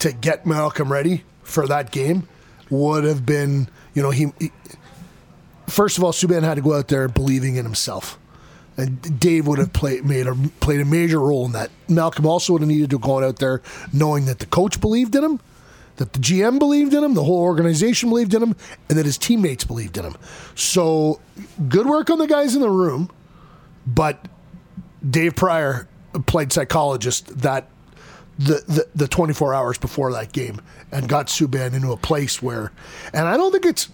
to 0.00 0.12
get 0.12 0.46
Malcolm 0.46 0.92
ready 0.92 1.24
for 1.42 1.66
that 1.68 1.90
game 1.92 2.28
would 2.70 3.04
have 3.04 3.24
been, 3.26 3.68
you 3.94 4.02
know, 4.02 4.10
he. 4.10 4.32
he 4.40 4.50
first 5.68 5.98
of 5.98 6.04
all, 6.04 6.12
Subban 6.12 6.42
had 6.42 6.54
to 6.54 6.60
go 6.62 6.74
out 6.74 6.88
there 6.88 7.08
believing 7.08 7.56
in 7.56 7.64
himself. 7.64 8.18
And 8.76 9.18
Dave 9.18 9.46
would 9.46 9.58
have 9.58 9.72
played 9.72 10.04
made 10.04 10.26
a 10.26 10.34
played 10.60 10.80
a 10.80 10.84
major 10.84 11.18
role 11.20 11.46
in 11.46 11.52
that. 11.52 11.70
Malcolm 11.88 12.26
also 12.26 12.52
would 12.52 12.60
have 12.62 12.68
needed 12.68 12.90
to 12.90 12.98
go 12.98 13.22
out 13.24 13.38
there 13.38 13.62
knowing 13.92 14.26
that 14.26 14.38
the 14.38 14.46
coach 14.46 14.80
believed 14.82 15.14
in 15.14 15.24
him, 15.24 15.40
that 15.96 16.12
the 16.12 16.18
GM 16.18 16.58
believed 16.58 16.94
in 16.94 17.02
him, 17.02 17.14
the 17.14 17.24
whole 17.24 17.40
organization 17.40 18.08
believed 18.08 18.34
in 18.34 18.42
him, 18.42 18.56
and 18.88 18.98
that 18.98 19.06
his 19.06 19.18
teammates 19.18 19.64
believed 19.64 19.96
in 19.96 20.04
him. 20.04 20.16
So 20.54 21.20
good 21.68 21.86
work 21.86 22.10
on 22.10 22.18
the 22.18 22.26
guys 22.26 22.54
in 22.54 22.60
the 22.60 22.70
room, 22.70 23.10
but 23.86 24.26
Dave 25.08 25.36
Prior 25.36 25.88
played 26.26 26.52
psychologist 26.52 27.38
that 27.40 27.68
the, 28.38 28.62
the, 28.66 28.88
the 28.94 29.08
24 29.08 29.54
hours 29.54 29.78
before 29.78 30.12
that 30.12 30.32
game 30.32 30.60
and 30.92 31.08
got 31.08 31.26
Subban 31.26 31.72
into 31.72 31.92
a 31.92 31.96
place 31.96 32.42
where, 32.42 32.72
and 33.12 33.26
I 33.26 33.36
don't 33.36 33.52
think 33.52 33.64
it's 33.64 33.88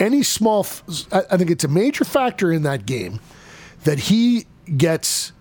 any 0.00 0.22
small, 0.22 0.66
I 1.12 1.36
think 1.36 1.50
it's 1.50 1.64
a 1.64 1.68
major 1.68 2.04
factor 2.04 2.52
in 2.52 2.62
that 2.62 2.86
game 2.86 3.20
that 3.84 3.98
he 3.98 4.46
gets 4.76 5.32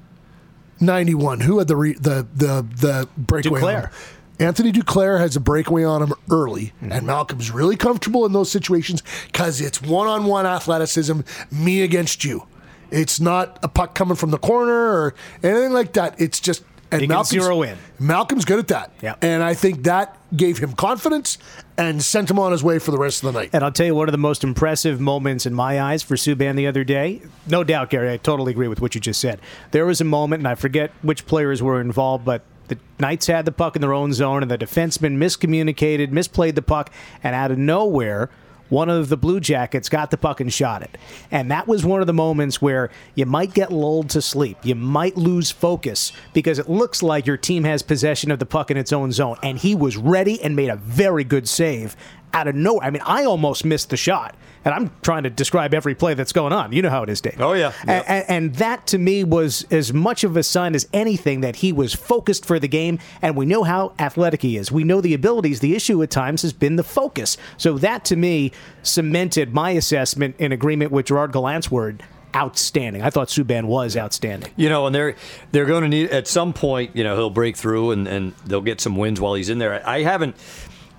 91. 0.80 1.42
Who 1.42 1.60
had 1.60 1.68
the 1.68 1.76
re, 1.76 1.94
the 1.94 2.28
the 2.36 2.66
the 2.76 3.10
breakaway? 3.18 3.62
Duclair. 3.62 3.92
Anthony 4.40 4.72
Duclair 4.72 5.20
has 5.20 5.36
a 5.36 5.40
breakaway 5.40 5.84
on 5.84 6.04
him 6.04 6.14
early, 6.30 6.74
mm-hmm. 6.82 6.92
and 6.92 7.08
Malcolm's 7.08 7.52
really 7.52 7.76
comfortable 7.76 8.26
in 8.26 8.34
those 8.34 8.52
situations 8.52 9.02
because 9.26 9.62
it's 9.62 9.82
one-on-one 9.82 10.46
athleticism, 10.46 11.22
me 11.52 11.82
against 11.82 12.24
you. 12.24 12.46
It's 12.92 13.20
not 13.20 13.60
a 13.64 13.68
puck 13.68 13.96
coming 13.96 14.16
from 14.16 14.32
the 14.32 14.38
corner 14.38 14.74
or 14.74 15.16
anything 15.44 15.74
like 15.74 15.94
that. 15.94 16.20
It's 16.22 16.40
just 16.40 16.64
and 16.92 17.02
can 17.02 17.10
Malcolm's, 17.10 17.30
zero 17.30 17.64
in. 17.64 17.78
Malcolm's 18.00 18.46
good 18.46 18.60
at 18.60 18.68
that, 18.70 18.92
Yeah. 19.02 19.16
and 19.22 19.44
I 19.44 19.54
think 19.54 19.84
that 19.84 20.16
gave 20.36 20.60
him 20.60 20.74
confidence 20.74 21.38
and 21.78 22.02
sent 22.02 22.30
him 22.30 22.40
on 22.40 22.52
his 22.52 22.64
way 22.64 22.80
for 22.80 22.92
the 22.92 22.98
rest 22.98 23.24
of 23.24 23.34
the 23.34 23.40
night. 23.40 23.50
And 23.54 23.64
I'll 23.64 23.72
tell 23.72 23.86
you 23.86 23.96
one 23.96 24.08
of 24.08 24.14
the 24.14 24.18
most 24.18 24.44
impressive 24.44 25.02
moments 25.02 25.46
in 25.46 25.54
my 25.54 25.82
eyes 25.82 26.02
for 26.04 26.16
Subban 26.16 26.56
the 26.56 26.68
other 26.68 26.84
day. 26.84 27.22
No 27.46 27.64
doubt, 27.64 27.90
Gary, 27.90 28.12
I 28.12 28.18
totally 28.18 28.52
agree 28.52 28.68
with 28.68 28.82
what 28.82 28.96
you 28.96 29.02
just 29.02 29.20
said. 29.20 29.42
There 29.72 29.86
was 29.86 30.00
a 30.00 30.06
moment, 30.06 30.42
and 30.42 30.48
I 30.48 30.56
forget 30.56 30.92
which 31.02 31.26
players 31.26 31.62
were 31.62 31.82
involved, 31.82 32.24
but 32.24 32.44
the 32.68 32.78
Knights 33.00 33.28
had 33.28 33.46
the 33.46 33.52
puck 33.52 33.76
in 33.76 33.82
their 33.82 33.94
own 33.94 34.14
zone, 34.14 34.42
and 34.42 34.52
the 34.52 34.58
defenseman 34.58 35.18
miscommunicated, 35.18 36.10
misplayed 36.10 36.56
the 36.56 36.62
puck, 36.62 36.92
and 37.24 37.36
out 37.36 37.52
of 37.52 37.58
nowhere, 37.58 38.30
one 38.70 38.90
of 38.90 39.10
the 39.10 39.18
Blue 39.18 39.40
Jackets 39.40 39.90
got 39.90 40.12
the 40.12 40.18
puck 40.18 40.40
and 40.40 40.52
shot 40.52 40.82
it. 40.82 40.98
And 41.32 41.50
that 41.52 41.68
was 41.68 41.86
one 41.86 42.02
of 42.02 42.08
the 42.08 42.14
moments 42.14 42.62
where 42.62 42.90
you 43.16 43.26
might 43.26 43.54
get 43.54 43.72
lulled 43.72 44.10
to 44.12 44.22
sleep. 44.22 44.58
You 44.64 44.76
might 44.76 45.16
lose 45.16 45.52
focus 45.52 46.12
because 46.34 46.60
it 46.60 46.70
looks 46.70 47.02
like 47.02 47.26
your 47.26 47.38
team 47.38 47.64
has 47.64 47.82
possession 47.82 48.32
of 48.32 48.40
the 48.40 48.46
puck 48.46 48.70
in 48.70 48.78
its 48.78 48.92
own 48.92 49.12
zone. 49.12 49.38
And 49.42 49.58
he 49.58 49.74
was 49.74 49.96
ready 49.96 50.42
and 50.42 50.56
made 50.56 50.70
a 50.70 50.76
very 50.76 51.24
good 51.24 51.48
save 51.48 51.96
out 52.34 52.48
of 52.48 52.56
nowhere. 52.56 52.86
I 52.86 52.90
mean, 52.90 53.04
I 53.06 53.24
almost 53.24 53.64
missed 53.64 53.90
the 53.90 53.98
shot. 53.98 54.36
And 54.66 54.74
I'm 54.74 54.92
trying 55.02 55.24
to 55.24 55.30
describe 55.30 55.74
every 55.74 55.96
play 55.96 56.14
that's 56.14 56.34
going 56.34 56.52
on. 56.52 56.72
You 56.74 56.82
know 56.82 56.90
how 56.90 57.04
it 57.04 57.10
is, 57.10 57.22
Dave. 57.22 57.40
Oh, 57.40 57.54
yeah. 57.54 57.72
A- 57.88 57.92
a- 57.92 58.32
and, 58.32 58.54
that 58.56 58.88
to 58.88 58.98
me 58.98 59.24
was 59.24 59.66
as 59.72 59.94
much 59.94 60.24
of 60.24 60.36
a 60.36 60.44
sign 60.44 60.76
as 60.76 60.88
anything 60.94 61.42
that 61.42 61.58
he 61.58 61.72
was 61.72 61.94
focused 61.94 62.46
for 62.46 62.60
the 62.60 62.68
game. 62.68 63.00
And 63.22 63.36
we 63.36 63.46
know 63.46 63.64
how 63.64 63.94
athletic 64.00 64.42
he 64.42 64.58
is. 64.58 64.72
We 64.72 64.84
know 64.84 65.00
the 65.00 65.14
abilities. 65.14 65.60
The 65.62 65.76
issue 65.76 66.02
at 66.04 66.10
times 66.10 66.42
has 66.42 66.54
been 66.54 66.76
the 66.76 66.84
focus. 66.84 67.38
So 67.58 67.78
that 67.78 68.04
to 68.06 68.16
me 68.16 68.52
cemented 68.84 69.54
my 69.54 69.72
assessment 69.72 70.36
in 70.40 70.52
agreement 70.52 70.92
with 70.92 71.06
Gerard 71.08 71.32
Gallant's 71.32 71.72
word. 71.72 72.04
Outstanding. 72.36 73.02
I 73.02 73.10
thought 73.10 73.30
Subban 73.30 73.66
was 73.66 73.96
outstanding. 73.98 74.52
You 74.58 74.70
know, 74.70 74.86
and 74.86 74.94
they're 74.94 75.16
they're 75.54 75.66
going 75.66 75.84
to 75.84 75.88
need 75.90 76.12
at 76.12 76.28
some 76.28 76.54
point. 76.54 76.96
You 76.96 77.04
know, 77.04 77.16
he'll 77.16 77.30
break 77.32 77.56
through 77.58 77.92
and, 77.92 78.08
and 78.08 78.34
they'll 78.46 78.62
get 78.62 78.80
some 78.82 78.96
wins 78.96 79.20
while 79.20 79.34
he's 79.34 79.50
in 79.50 79.58
there. 79.60 79.82
I 79.88 80.04
haven't. 80.04 80.36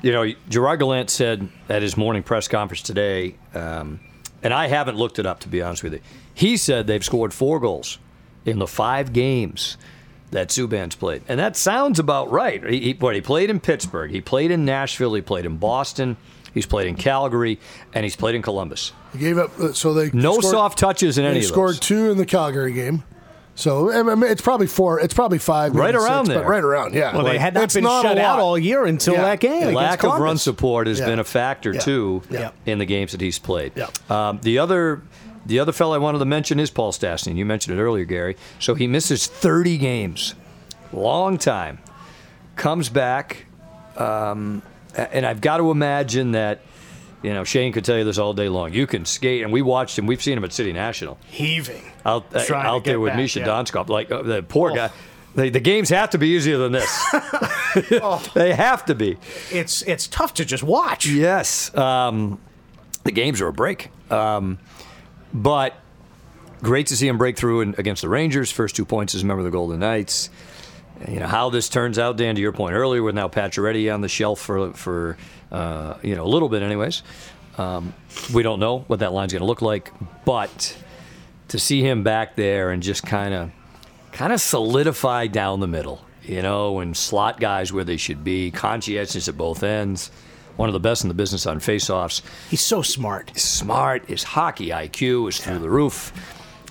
You 0.02 0.12
know, 0.12 0.32
Gerard 0.48 0.78
Gallant 0.78 1.10
said 1.10 1.48
at 1.68 1.82
his 1.82 1.96
morning 1.96 2.22
press 2.22 2.46
conference 2.46 2.82
today, 2.82 3.34
um, 3.54 3.98
and 4.42 4.54
I 4.54 4.68
haven't 4.68 4.96
looked 4.96 5.18
it 5.18 5.26
up 5.26 5.40
to 5.40 5.48
be 5.48 5.60
honest 5.60 5.82
with 5.82 5.92
you. 5.94 6.00
He 6.34 6.56
said 6.56 6.86
they've 6.86 7.04
scored 7.04 7.34
four 7.34 7.58
goals 7.58 7.98
in 8.44 8.60
the 8.60 8.66
five 8.68 9.12
games 9.12 9.76
that 10.30 10.48
Subban's 10.50 10.94
played, 10.94 11.22
and 11.26 11.40
that 11.40 11.56
sounds 11.56 11.98
about 11.98 12.30
right. 12.30 12.62
He, 12.64 12.80
he, 12.80 12.92
what, 12.92 13.14
he 13.16 13.20
played 13.20 13.50
in 13.50 13.58
Pittsburgh, 13.58 14.10
he 14.10 14.20
played 14.20 14.50
in 14.52 14.64
Nashville, 14.64 15.14
he 15.14 15.22
played 15.22 15.44
in 15.46 15.56
Boston, 15.56 16.16
he's 16.54 16.66
played 16.66 16.86
in 16.86 16.94
Calgary, 16.94 17.58
and 17.92 18.04
he's 18.04 18.14
played 18.14 18.36
in 18.36 18.42
Columbus. 18.42 18.92
He 19.12 19.18
gave 19.18 19.38
up, 19.38 19.58
uh, 19.58 19.72
so 19.72 19.94
they 19.94 20.10
No 20.12 20.34
scored- 20.38 20.52
soft 20.52 20.78
touches 20.78 21.18
in 21.18 21.24
They 21.24 21.30
any 21.30 21.38
of 21.40 21.46
scored 21.46 21.70
those. 21.70 21.80
two 21.80 22.10
in 22.12 22.18
the 22.18 22.26
Calgary 22.26 22.72
game. 22.72 23.02
So 23.58 23.90
I 23.92 24.14
mean, 24.14 24.30
it's 24.30 24.40
probably 24.40 24.68
four. 24.68 25.00
It's 25.00 25.14
probably 25.14 25.38
five. 25.38 25.74
Right 25.74 25.92
around 25.92 26.26
six, 26.26 26.34
there. 26.34 26.44
But 26.44 26.48
right 26.48 26.62
around, 26.62 26.94
yeah. 26.94 27.12
Well, 27.12 27.24
they 27.24 27.38
had 27.38 27.54
not 27.54 27.74
been 27.74 27.82
not 27.82 28.02
shut 28.04 28.16
out 28.16 28.38
all 28.38 28.56
year 28.56 28.84
until 28.84 29.14
Yeah. 29.14 29.22
that 29.22 29.40
game. 29.40 29.74
Lack 29.74 30.04
of 30.04 30.20
run 30.20 30.38
support 30.38 30.86
has 30.86 31.00
Yeah. 31.00 31.06
been 31.06 31.18
a 31.18 31.24
factor 31.24 31.74
Yeah. 31.74 31.80
too 31.80 32.22
Yeah. 32.30 32.50
in 32.66 32.78
the 32.78 32.84
games 32.84 33.10
that 33.10 33.20
he's 33.20 33.40
played. 33.40 33.72
Yeah. 33.74 33.88
Um, 34.08 34.38
the 34.42 34.60
other, 34.60 35.02
the 35.44 35.58
other 35.58 35.72
fellow 35.72 35.92
I 35.96 35.98
wanted 35.98 36.20
to 36.20 36.24
mention 36.24 36.60
is 36.60 36.70
Paul 36.70 36.92
Stastny. 36.92 37.34
You 37.34 37.44
mentioned 37.44 37.76
it 37.76 37.82
earlier, 37.82 38.04
Gary. 38.04 38.36
So 38.60 38.76
he 38.76 38.86
misses 38.86 39.26
30 39.26 39.76
games, 39.76 40.36
long 40.92 41.36
time. 41.36 41.78
Comes 42.54 42.88
back, 42.88 43.46
um, 43.96 44.62
and 44.96 45.26
I've 45.26 45.40
got 45.40 45.56
to 45.56 45.72
imagine 45.72 46.30
that. 46.30 46.60
You 47.22 47.34
know, 47.34 47.42
Shane 47.42 47.72
could 47.72 47.84
tell 47.84 47.98
you 47.98 48.04
this 48.04 48.18
all 48.18 48.32
day 48.32 48.48
long. 48.48 48.72
You 48.72 48.86
can 48.86 49.04
skate, 49.04 49.42
and 49.42 49.52
we 49.52 49.60
watched 49.60 49.98
him. 49.98 50.06
We've 50.06 50.22
seen 50.22 50.38
him 50.38 50.44
at 50.44 50.52
City 50.52 50.72
National 50.72 51.18
Heaving. 51.30 51.82
out 52.06 52.26
uh, 52.34 52.54
out 52.54 52.84
there 52.84 53.00
with 53.00 53.10
back, 53.10 53.16
Misha 53.16 53.40
yeah. 53.40 53.46
Donskov. 53.46 53.88
Like 53.88 54.10
uh, 54.10 54.22
the 54.22 54.42
poor 54.42 54.72
guy. 54.72 54.90
They, 55.34 55.50
the 55.50 55.60
games 55.60 55.88
have 55.90 56.10
to 56.10 56.18
be 56.18 56.28
easier 56.28 56.58
than 56.58 56.72
this. 56.72 57.06
they 58.34 58.54
have 58.54 58.84
to 58.86 58.94
be. 58.94 59.18
It's 59.50 59.82
it's 59.82 60.06
tough 60.06 60.34
to 60.34 60.44
just 60.44 60.62
watch. 60.62 61.06
Yes. 61.06 61.74
Um, 61.76 62.40
the 63.04 63.12
games 63.12 63.40
are 63.40 63.48
a 63.48 63.52
break. 63.52 63.90
Um, 64.10 64.58
but 65.32 65.74
great 66.62 66.88
to 66.88 66.96
see 66.96 67.08
him 67.08 67.18
break 67.18 67.36
through 67.36 67.62
in, 67.62 67.74
against 67.78 68.02
the 68.02 68.08
Rangers. 68.08 68.50
First 68.50 68.76
two 68.76 68.84
points 68.84 69.14
as 69.14 69.22
a 69.22 69.26
member 69.26 69.40
of 69.40 69.44
the 69.44 69.50
Golden 69.50 69.80
Knights. 69.80 70.30
You 71.06 71.20
know 71.20 71.26
how 71.26 71.50
this 71.50 71.68
turns 71.68 71.98
out, 71.98 72.16
Dan. 72.16 72.34
To 72.34 72.40
your 72.40 72.52
point 72.52 72.74
earlier, 72.74 73.02
with 73.02 73.14
now 73.14 73.28
Pacioretty 73.28 73.92
on 73.92 74.00
the 74.00 74.08
shelf 74.08 74.40
for 74.40 74.72
for 74.72 75.16
uh, 75.50 75.94
you 76.02 76.14
know 76.14 76.24
a 76.24 76.28
little 76.28 76.48
bit, 76.48 76.62
anyways. 76.62 77.02
Um, 77.56 77.92
we 78.32 78.42
don't 78.42 78.60
know 78.60 78.80
what 78.86 79.00
that 79.00 79.12
line's 79.12 79.32
going 79.32 79.40
to 79.40 79.46
look 79.46 79.62
like, 79.62 79.92
but 80.24 80.76
to 81.48 81.58
see 81.58 81.82
him 81.82 82.04
back 82.04 82.36
there 82.36 82.70
and 82.70 82.82
just 82.82 83.04
kind 83.04 83.34
of 83.34 83.50
kind 84.12 84.32
of 84.32 84.40
solidify 84.40 85.26
down 85.26 85.60
the 85.60 85.66
middle, 85.66 86.04
you 86.22 86.42
know, 86.42 86.78
and 86.80 86.96
slot 86.96 87.40
guys 87.40 87.72
where 87.72 87.84
they 87.84 87.96
should 87.96 88.22
be, 88.22 88.50
conscientious 88.50 89.28
at 89.28 89.36
both 89.36 89.62
ends. 89.62 90.10
One 90.56 90.68
of 90.68 90.72
the 90.72 90.80
best 90.80 91.04
in 91.04 91.08
the 91.08 91.14
business 91.14 91.46
on 91.46 91.60
faceoffs. 91.60 92.22
He's 92.50 92.60
so 92.60 92.82
smart. 92.82 93.30
He's 93.32 93.44
smart. 93.44 94.06
His 94.06 94.24
hockey 94.24 94.70
IQ 94.70 95.28
is 95.28 95.38
through 95.38 95.54
yeah. 95.54 95.60
the 95.60 95.70
roof. 95.70 96.12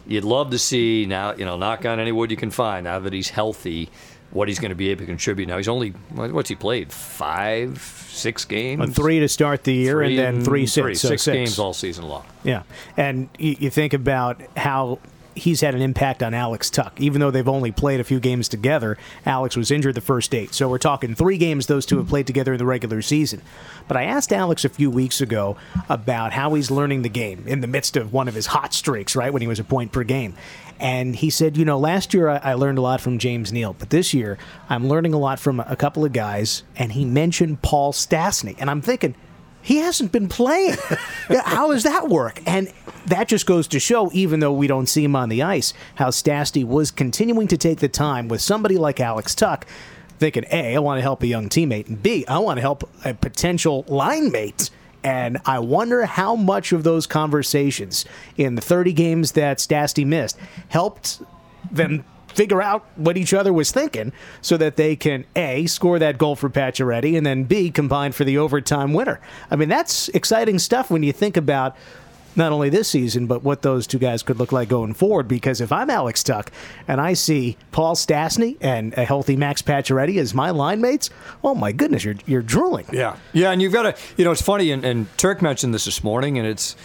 You'd 0.06 0.26
love 0.26 0.52
to 0.52 0.60
see 0.60 1.06
now, 1.06 1.34
you 1.34 1.46
know, 1.46 1.58
knock 1.58 1.86
on 1.86 2.00
any 2.00 2.12
wood 2.12 2.30
you 2.32 2.38
can 2.38 2.52
find 2.52 2.84
now 2.84 3.00
that 3.00 3.14
he's 3.14 3.30
healthy, 3.30 3.90
what 4.32 4.48
he's 4.48 4.60
going 4.60 4.70
to 4.70 4.76
be 4.76 4.90
able 4.90 5.02
to 5.02 5.06
contribute. 5.06 5.48
Now 5.48 5.58
he's 5.58 5.68
only 5.68 5.92
what's 6.12 6.50
he 6.50 6.56
played 6.56 6.92
five, 6.92 7.80
six 8.10 8.46
games, 8.46 8.96
three 8.96 9.20
to 9.20 9.28
start 9.28 9.64
the 9.64 9.74
year, 9.74 9.94
three 9.94 10.18
and 10.18 10.38
then 10.38 10.46
three, 10.46 10.66
six, 10.66 10.84
three, 10.84 10.96
so 10.96 11.08
six, 11.10 11.24
six 11.24 11.34
games 11.34 11.60
all 11.60 11.74
season 11.74 12.08
long. 12.08 12.26
Yeah, 12.44 12.64
and 12.96 13.30
you, 13.38 13.56
you 13.60 13.70
think 13.70 13.94
about 13.94 14.42
how 14.56 15.00
he's 15.38 15.62
had 15.62 15.76
an 15.76 15.82
impact 15.82 16.24
on 16.24 16.34
Alex 16.34 16.70
Tuch. 16.70 16.94
Even 16.98 17.22
though 17.22 17.32
they've 17.32 17.48
only 17.48 17.72
played 17.72 18.00
a 18.00 18.04
few 18.04 18.20
games 18.20 18.50
together, 18.50 18.98
Alex 19.26 19.56
was 19.56 19.72
injured 19.72 19.96
the 19.96 20.02
first 20.02 20.34
eight. 20.34 20.54
So 20.54 20.68
we're 20.68 20.78
talking 20.78 21.16
three 21.16 21.38
games 21.38 21.68
those 21.68 21.86
two 21.86 21.98
have 21.98 22.08
played 22.08 22.28
together 22.28 22.54
in 22.54 22.58
the 22.58 22.66
regular 22.66 23.02
season. 23.02 23.42
But 23.88 23.98
I 23.98 24.04
asked 24.04 24.34
Alex 24.34 24.66
a 24.66 24.70
few 24.70 24.90
weeks 24.90 25.22
ago 25.22 25.56
about 25.88 26.34
how 26.34 26.54
he's 26.56 26.72
learning 26.72 27.04
the 27.04 27.10
game 27.10 27.44
in 27.48 27.62
the 27.62 27.68
midst 27.68 27.96
of 27.96 28.12
one 28.12 28.28
of 28.28 28.34
his 28.34 28.48
hot 28.48 28.74
streaks, 28.74 29.16
right, 29.16 29.32
when 29.32 29.42
he 29.42 29.48
was 29.48 29.60
a 29.60 29.64
point 29.64 29.92
per 29.92 30.04
game. 30.04 30.36
And 30.80 31.16
he 31.16 31.30
said, 31.30 31.58
you 31.58 31.66
know, 31.66 31.80
last 31.80 32.14
year 32.14 32.30
I, 32.30 32.38
I 32.38 32.54
learned 32.54 32.78
a 32.78 32.82
lot 32.82 33.02
from 33.02 33.18
James 33.18 33.52
Neal, 33.52 33.74
but 33.74 33.90
this 33.90 34.14
year 34.14 34.38
I'm 34.70 34.88
learning 34.88 35.14
a 35.14 35.18
lot 35.18 35.40
from 35.40 35.60
a 35.60 35.76
couple 35.76 36.06
of 36.06 36.14
guys. 36.14 36.64
And 36.76 36.92
he 36.92 37.06
mentioned 37.06 37.62
Paul 37.62 37.94
Stastny. 37.94 38.56
And 38.60 38.70
I'm 38.70 38.82
thinking, 38.82 39.16
he 39.62 39.78
hasn't 39.78 40.12
been 40.12 40.30
playing. 40.30 40.78
how 41.46 41.72
does 41.72 41.84
that 41.84 42.08
work? 42.08 42.42
And 42.46 42.72
that 43.08 43.28
just 43.28 43.46
goes 43.46 43.68
to 43.70 43.80
show, 43.80 44.10
even 44.14 44.40
though 44.40 44.54
we 44.54 44.68
don't 44.68 44.88
see 44.88 45.04
him 45.04 45.16
on 45.16 45.30
the 45.30 45.44
ice, 45.44 45.74
how 45.96 46.10
Stastny 46.10 46.64
was 46.64 46.92
continuing 46.92 47.48
to 47.50 47.58
take 47.58 47.80
the 47.80 47.90
time 47.90 48.28
with 48.28 48.42
somebody 48.42 48.78
like 48.78 49.00
Alex 49.00 49.36
Tuch, 49.36 49.64
thinking, 50.20 50.46
A, 50.52 50.76
I 50.76 50.80
want 50.80 51.00
to 51.00 51.02
help 51.02 51.22
a 51.24 51.28
young 51.28 51.50
teammate, 51.50 51.88
and 51.88 52.02
B, 52.02 52.26
I 52.28 52.40
want 52.40 52.58
to 52.58 52.62
help 52.62 52.90
a 53.04 53.14
potential 53.14 53.84
line 53.88 54.32
mate. 54.32 54.70
And 55.08 55.38
I 55.46 55.60
wonder 55.60 56.06
how 56.06 56.36
much 56.36 56.74
of 56.74 56.84
those 56.84 57.08
conversations 57.08 58.04
in 58.36 58.56
the 58.56 58.62
30 58.62 58.92
games 58.92 59.32
that 59.32 59.60
Stastny 59.60 60.06
missed 60.06 60.38
helped 60.68 61.22
them 61.72 62.04
figure 62.28 62.62
out 62.62 62.86
what 62.98 63.16
each 63.16 63.34
other 63.34 63.54
was 63.54 63.72
thinking 63.72 64.12
so 64.42 64.58
that 64.58 64.76
they 64.76 64.98
can 64.98 65.24
A, 65.38 65.66
score 65.68 65.98
that 65.98 66.18
goal 66.18 66.36
for 66.36 66.50
Pacioretty, 66.50 67.16
and 67.16 67.26
then 67.26 67.46
B, 67.46 67.72
combine 67.72 68.12
for 68.12 68.26
the 68.26 68.38
overtime 68.38 68.94
winner. 68.94 69.22
I 69.50 69.56
mean, 69.56 69.70
that's 69.70 70.10
exciting 70.10 70.60
stuff 70.60 70.92
when 70.92 71.04
you 71.04 71.14
think 71.14 71.38
about 71.38 71.78
not 72.38 72.52
only 72.52 72.70
this 72.70 72.88
season, 72.88 73.28
but 73.28 73.44
what 73.44 73.62
those 73.62 73.88
two 73.88 74.00
guys 74.00 74.24
could 74.24 74.38
look 74.38 74.52
like 74.52 74.70
going 74.70 74.94
forward. 74.94 75.28
Because 75.28 75.60
if 75.60 75.72
I'm 75.72 75.90
Alex 75.90 76.24
Tuch 76.24 76.48
and 76.88 77.02
I 77.02 77.14
see 77.14 77.58
Paul 77.72 77.96
Stastny 77.96 78.58
and 78.62 78.94
a 78.98 79.04
healthy 79.04 79.36
Max 79.36 79.62
Pacioretty 79.62 80.18
as 80.18 80.34
my 80.34 80.52
line 80.52 80.80
mates, 80.80 81.10
oh 81.44 81.56
my 81.56 81.72
goodness, 81.72 82.04
you're, 82.04 82.16
you're 82.26 82.42
drooling. 82.42 82.86
Yeah. 82.94 83.18
Yeah, 83.34 83.52
and 83.52 83.62
you've 83.62 83.74
got 83.74 83.84
to, 83.84 83.96
you 84.16 84.26
know, 84.26 84.32
it's 84.32 84.42
funny, 84.42 84.72
and, 84.72 84.86
and 84.86 85.18
Turk 85.18 85.42
mentioned 85.42 85.74
this 85.74 85.86
this 85.86 86.04
morning, 86.04 86.38
and 86.38 86.48
it's, 86.48 86.76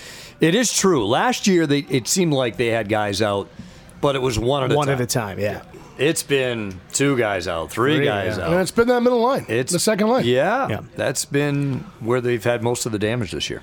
it 0.40 0.54
is 0.54 0.76
true. 0.76 1.06
Last 1.06 1.46
year, 1.46 1.66
they, 1.66 1.80
it 1.80 2.08
seemed 2.08 2.32
like 2.32 2.56
they 2.56 2.68
had 2.68 2.88
guys 2.88 3.20
out– 3.22 3.48
but 4.02 4.16
it 4.16 4.20
was 4.20 4.38
one 4.38 4.64
at 4.64 4.72
a 4.72 4.74
one 4.74 4.88
time. 4.88 4.94
at 4.96 5.00
a 5.00 5.06
time. 5.06 5.38
Yeah. 5.38 5.62
It's 5.96 6.24
been 6.24 6.80
two 6.92 7.16
guys 7.16 7.46
out, 7.46 7.70
three, 7.70 7.96
three 7.96 8.04
guys 8.04 8.36
yeah. 8.36 8.44
out. 8.44 8.52
And 8.52 8.60
it's 8.60 8.72
been 8.72 8.88
that 8.88 9.00
middle 9.02 9.20
line. 9.20 9.46
It's 9.48 9.72
the 9.72 9.78
second 9.78 10.08
line. 10.08 10.24
Yeah, 10.24 10.68
yeah, 10.68 10.80
that's 10.96 11.24
been 11.24 11.84
where 12.00 12.20
they've 12.20 12.42
had 12.42 12.62
most 12.62 12.84
of 12.84 12.92
the 12.92 12.98
damage 12.98 13.30
this 13.30 13.48
year. 13.48 13.62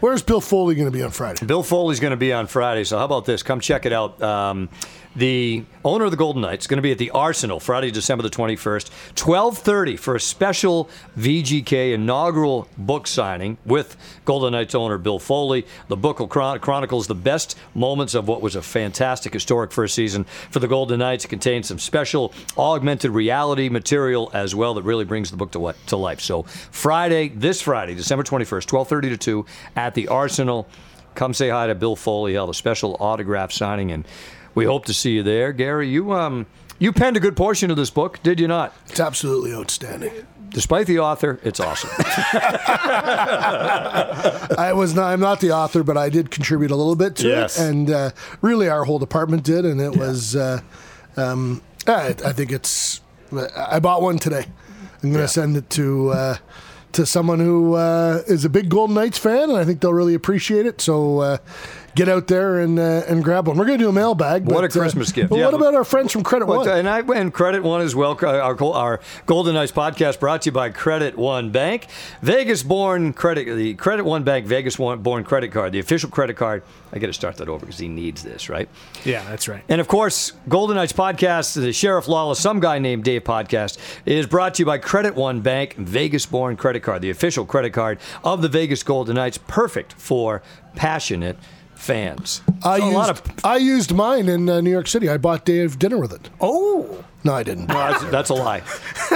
Where's 0.00 0.22
Bill 0.22 0.40
Foley 0.40 0.76
going 0.76 0.86
to 0.86 0.96
be 0.96 1.02
on 1.02 1.10
Friday? 1.10 1.44
Bill 1.44 1.64
Foley's 1.64 1.98
going 1.98 2.12
to 2.12 2.16
be 2.16 2.32
on 2.32 2.46
Friday. 2.46 2.84
So 2.84 2.98
how 2.98 3.04
about 3.04 3.24
this? 3.24 3.42
Come 3.42 3.58
check 3.58 3.84
it 3.84 3.92
out. 3.92 4.22
Um, 4.22 4.68
the 5.16 5.64
owner 5.84 6.04
of 6.04 6.12
the 6.12 6.16
Golden 6.16 6.42
Knights 6.42 6.64
is 6.64 6.66
going 6.68 6.76
to 6.78 6.82
be 6.82 6.92
at 6.92 6.98
the 6.98 7.10
Arsenal 7.10 7.58
Friday, 7.58 7.90
December 7.90 8.22
the 8.22 8.30
21st, 8.30 8.90
12:30 9.16 9.98
for 9.98 10.14
a 10.14 10.20
special 10.20 10.88
VGK 11.18 11.94
inaugural 11.94 12.68
book 12.76 13.08
signing 13.08 13.58
with 13.66 13.96
Golden 14.24 14.52
Knights 14.52 14.76
owner 14.76 14.96
Bill 14.96 15.18
Foley. 15.18 15.66
The 15.88 15.96
book 15.96 16.20
will 16.20 16.28
chron- 16.28 16.60
chronicles 16.60 17.08
the 17.08 17.16
best 17.16 17.58
moments 17.74 18.14
of 18.14 18.28
what 18.28 18.42
was 18.42 18.54
a 18.54 18.62
fantastic 18.62 19.32
historic 19.32 19.72
first 19.72 19.96
season 19.96 20.24
for 20.50 20.60
the 20.60 20.68
Golden 20.68 21.00
Knights. 21.00 21.24
It 21.24 21.28
contains 21.28 21.66
some 21.66 21.80
special 21.80 22.32
augmented 22.56 23.10
reality 23.10 23.68
material 23.68 24.30
as 24.32 24.54
well 24.54 24.74
that 24.74 24.82
really 24.82 25.04
brings 25.04 25.32
the 25.32 25.36
book 25.36 25.50
to, 25.52 25.74
to 25.86 25.96
life. 25.96 26.20
So 26.20 26.44
Friday, 26.44 27.28
this 27.28 27.60
Friday, 27.60 27.94
December 27.94 28.22
21st, 28.22 28.66
12:30 28.66 29.00
to 29.08 29.16
2 29.16 29.46
at 29.74 29.87
the 29.94 30.08
Arsenal. 30.08 30.68
Come 31.14 31.34
say 31.34 31.48
hi 31.48 31.66
to 31.66 31.74
Bill 31.74 31.96
Foley. 31.96 32.32
He'll 32.32 32.42
have 32.42 32.50
a 32.50 32.54
special 32.54 32.96
autograph 33.00 33.52
signing 33.52 33.90
and 33.90 34.06
we 34.54 34.64
hope 34.64 34.86
to 34.86 34.94
see 34.94 35.12
you 35.12 35.22
there, 35.22 35.52
Gary. 35.52 35.88
You 35.88 36.12
um, 36.12 36.46
you 36.80 36.92
penned 36.92 37.16
a 37.16 37.20
good 37.20 37.36
portion 37.36 37.70
of 37.70 37.76
this 37.76 37.90
book, 37.90 38.20
did 38.22 38.40
you 38.40 38.48
not? 38.48 38.74
It's 38.88 38.98
absolutely 39.00 39.54
outstanding. 39.54 40.12
Despite 40.48 40.86
the 40.86 40.98
author, 41.00 41.38
it's 41.44 41.60
awesome. 41.60 41.90
I 44.58 44.72
was 44.74 44.94
not. 44.94 45.12
I'm 45.12 45.20
not 45.20 45.40
the 45.40 45.52
author, 45.52 45.82
but 45.82 45.96
I 45.96 46.08
did 46.08 46.30
contribute 46.30 46.70
a 46.70 46.76
little 46.76 46.96
bit 46.96 47.16
to 47.16 47.28
yes. 47.28 47.58
it, 47.58 47.68
and 47.68 47.90
uh, 47.90 48.10
really, 48.40 48.68
our 48.68 48.84
whole 48.84 48.98
department 48.98 49.44
did, 49.44 49.64
and 49.64 49.80
it 49.80 49.94
yeah. 49.94 50.00
was. 50.00 50.34
Uh, 50.34 50.60
um, 51.16 51.62
I, 51.86 52.08
I, 52.08 52.32
think 52.32 52.50
it's. 52.50 53.00
I 53.56 53.78
bought 53.78 54.02
one 54.02 54.18
today. 54.18 54.46
I'm 55.02 55.10
going 55.10 55.14
to 55.14 55.20
yeah. 55.20 55.26
send 55.26 55.56
it 55.56 55.70
to. 55.70 56.10
Uh, 56.10 56.36
to 56.92 57.06
someone 57.06 57.40
who 57.40 57.74
uh, 57.74 58.22
is 58.26 58.44
a 58.44 58.48
big 58.48 58.68
Golden 58.68 58.94
Knights 58.94 59.18
fan, 59.18 59.50
and 59.50 59.58
I 59.58 59.64
think 59.64 59.80
they'll 59.80 59.92
really 59.92 60.14
appreciate 60.14 60.66
it. 60.66 60.80
So 60.80 61.20
uh, 61.20 61.38
get 61.98 62.08
out 62.08 62.28
there 62.28 62.60
and 62.60 62.78
uh, 62.78 63.02
and 63.08 63.24
grab 63.24 63.48
one. 63.48 63.58
We're 63.58 63.66
going 63.66 63.78
to 63.78 63.84
do 63.84 63.88
a 63.88 63.92
mailbag. 63.92 64.44
What 64.44 64.54
but, 64.54 64.64
a 64.64 64.66
uh, 64.66 64.82
Christmas 64.82 65.10
gift! 65.10 65.30
But 65.30 65.40
yeah, 65.40 65.46
what 65.46 65.54
about 65.54 65.74
our 65.74 65.84
friends 65.84 66.12
from 66.12 66.22
Credit 66.22 66.46
One? 66.46 66.68
And 66.68 66.88
I 66.88 67.00
and 67.00 67.34
Credit 67.34 67.62
One 67.62 67.80
as 67.80 67.94
well. 67.94 68.16
Our, 68.22 68.56
our 68.62 69.00
Golden 69.26 69.54
Knights 69.54 69.72
podcast 69.72 70.20
brought 70.20 70.42
to 70.42 70.48
you 70.48 70.52
by 70.52 70.70
Credit 70.70 71.18
One 71.18 71.50
Bank, 71.50 71.88
Vegas-born 72.22 73.12
credit, 73.12 73.54
the 73.54 73.74
Credit 73.74 74.04
One 74.04 74.22
Bank 74.22 74.46
Vegas-born 74.46 75.24
credit 75.24 75.48
card, 75.52 75.72
the 75.72 75.80
official 75.80 76.08
credit 76.08 76.36
card. 76.36 76.62
I 76.92 76.98
got 76.98 77.08
to 77.08 77.12
start 77.12 77.36
that 77.36 77.48
over 77.48 77.66
because 77.66 77.78
he 77.78 77.88
needs 77.88 78.22
this, 78.22 78.48
right? 78.48 78.68
Yeah, 79.04 79.22
that's 79.28 79.46
right. 79.46 79.62
And 79.68 79.80
of 79.80 79.88
course, 79.88 80.32
Golden 80.48 80.76
Knights 80.76 80.92
podcast, 80.92 81.54
the 81.54 81.72
Sheriff 81.72 82.08
Lawless, 82.08 82.40
some 82.40 82.60
guy 82.60 82.78
named 82.78 83.04
Dave 83.04 83.24
podcast, 83.24 83.76
is 84.06 84.26
brought 84.26 84.54
to 84.54 84.62
you 84.62 84.66
by 84.66 84.78
Credit 84.78 85.14
One 85.14 85.40
Bank, 85.40 85.74
Vegas-born 85.74 86.56
credit 86.56 86.80
card, 86.80 87.02
the 87.02 87.10
official 87.10 87.44
credit 87.44 87.70
card 87.70 87.98
of 88.24 88.40
the 88.40 88.48
Vegas 88.48 88.82
Golden 88.82 89.16
Knights, 89.16 89.38
perfect 89.38 89.92
for 89.94 90.42
passionate 90.76 91.36
fans. 91.78 92.42
I, 92.62 92.78
so 92.78 92.90
used, 92.90 93.10
of... 93.10 93.44
I 93.44 93.56
used 93.56 93.94
mine 93.94 94.28
in 94.28 94.48
uh, 94.48 94.60
New 94.60 94.70
York 94.70 94.88
City. 94.88 95.08
I 95.08 95.16
bought 95.16 95.44
Dave 95.44 95.78
dinner 95.78 95.98
with 95.98 96.12
it. 96.12 96.28
Oh. 96.40 97.04
No, 97.24 97.34
I 97.34 97.42
didn't. 97.42 97.66
No, 97.68 97.74
that's, 97.74 98.04
that's, 98.04 98.30
a 98.30 98.34
lie. 98.34 98.62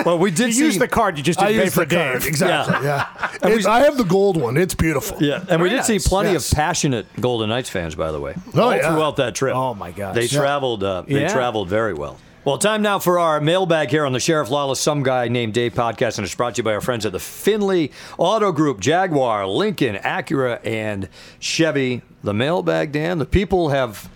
Well, 0.04 0.18
we 0.18 0.30
did 0.30 0.54
you 0.56 0.64
use 0.66 0.78
the 0.78 0.88
card. 0.88 1.16
You 1.16 1.24
just 1.24 1.38
didn't 1.38 1.60
I 1.60 1.64
pay 1.64 1.70
for 1.70 1.84
Dave. 1.84 2.12
Card. 2.12 2.26
Exactly. 2.26 2.86
Yeah. 2.86 3.08
yeah. 3.42 3.48
We, 3.56 3.64
I 3.66 3.80
have 3.80 3.96
the 3.96 4.04
gold 4.04 4.40
one. 4.40 4.56
It's 4.56 4.74
beautiful. 4.74 5.22
Yeah, 5.22 5.38
and 5.38 5.48
Very 5.48 5.62
we 5.62 5.68
did 5.70 5.76
nice. 5.76 5.86
see 5.86 5.98
plenty 5.98 6.32
yes. 6.32 6.50
of 6.50 6.56
passionate 6.56 7.06
Golden 7.20 7.48
Knights 7.48 7.68
fans, 7.68 7.94
by 7.94 8.12
the 8.12 8.20
way, 8.20 8.34
oh, 8.54 8.62
all 8.62 8.76
yeah. 8.76 8.92
throughout 8.92 9.16
that 9.16 9.34
trip. 9.34 9.54
Oh 9.54 9.74
my 9.74 9.90
gosh. 9.90 10.14
They 10.14 10.28
traveled. 10.28 10.84
Uh, 10.84 11.02
they 11.02 11.26
traveled 11.28 11.68
very 11.68 11.94
well. 11.94 12.18
Well, 12.45 12.59
time 12.59 12.82
now 12.82 12.99
for 12.99 13.20
our 13.20 13.40
mailbag 13.40 13.90
here 13.90 14.05
on 14.05 14.12
the 14.12 14.18
Sheriff 14.18 14.51
Lawless 14.51 14.80
Some 14.80 15.05
Guy 15.05 15.28
Named 15.28 15.55
Dave 15.55 15.74
podcast, 15.74 16.18
and 16.18 16.24
it's 16.24 16.34
brought 16.34 16.57
to 16.57 16.59
you 16.59 16.64
by 16.64 16.74
our 16.74 16.80
friends 16.80 17.07
at 17.07 17.12
the 17.12 17.20
Findlay 17.20 17.93
Auto 18.18 18.51
Group, 18.51 18.80
Jaguar, 18.80 19.47
Lincoln, 19.47 19.95
Acura, 19.95 20.59
and 20.66 21.09
Chevy. 21.38 22.03
The 22.24 22.34
mailbag, 22.34 22.90
Dan, 22.90 23.18
the 23.18 23.26
people 23.26 23.68
have 23.68 24.11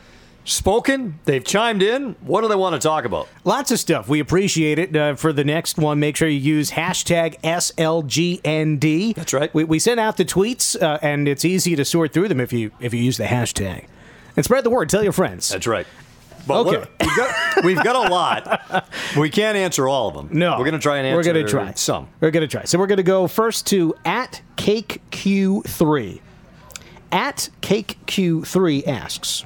spoken. 0.44 1.20
They've 1.24 1.44
chimed 1.44 1.84
in. 1.84 2.16
What 2.20 2.40
do 2.40 2.48
they 2.48 2.56
want 2.56 2.74
to 2.74 2.84
talk 2.84 3.04
about? 3.04 3.28
Lots 3.44 3.70
of 3.70 3.78
stuff. 3.78 4.08
We 4.08 4.18
appreciate 4.18 4.80
it. 4.80 4.96
Uh, 4.96 5.14
for 5.14 5.32
the 5.32 5.44
next 5.44 5.78
one, 5.78 6.00
make 6.00 6.16
sure 6.16 6.26
you 6.26 6.40
use 6.40 6.72
hashtag 6.72 7.40
SLGND. 7.42 9.14
That's 9.14 9.34
right. 9.34 9.54
We, 9.54 9.62
we 9.62 9.78
send 9.78 10.00
out 10.00 10.16
the 10.16 10.24
tweets, 10.24 10.80
uh, 10.82 10.98
and 11.00 11.28
it's 11.28 11.44
easy 11.44 11.76
to 11.76 11.84
sort 11.84 12.12
through 12.12 12.26
them 12.26 12.40
if 12.40 12.52
you 12.52 12.72
if 12.80 12.92
you 12.92 12.98
use 12.98 13.18
the 13.18 13.24
hashtag. 13.26 13.86
And 14.34 14.44
spread 14.44 14.64
the 14.64 14.70
word. 14.70 14.88
Tell 14.88 15.04
your 15.04 15.12
friends. 15.12 15.48
That's 15.48 15.68
right. 15.68 15.86
But 16.46 16.66
okay. 16.66 16.88
We've 17.00 17.16
got, 17.16 17.64
we've 17.64 17.84
got 17.84 18.06
a 18.06 18.10
lot. 18.12 18.88
We 19.18 19.30
can't 19.30 19.56
answer 19.56 19.88
all 19.88 20.08
of 20.08 20.14
them. 20.14 20.28
No. 20.38 20.52
We're 20.58 20.64
going 20.64 20.72
to 20.72 20.78
try 20.78 20.98
and 20.98 21.06
answer 21.06 21.16
We're 21.16 21.34
going 21.34 21.46
to 21.46 21.50
try. 21.50 21.72
some. 21.74 22.08
We're 22.20 22.30
going 22.30 22.46
to 22.46 22.48
try. 22.48 22.64
So 22.64 22.78
we're 22.78 22.86
going 22.86 22.98
to 22.98 23.02
go 23.02 23.26
first 23.26 23.66
to 23.68 23.94
at 24.04 24.42
CakeQ3. 24.56 26.20
At 27.12 27.48
CakeQ3 27.62 28.86
asks 28.86 29.44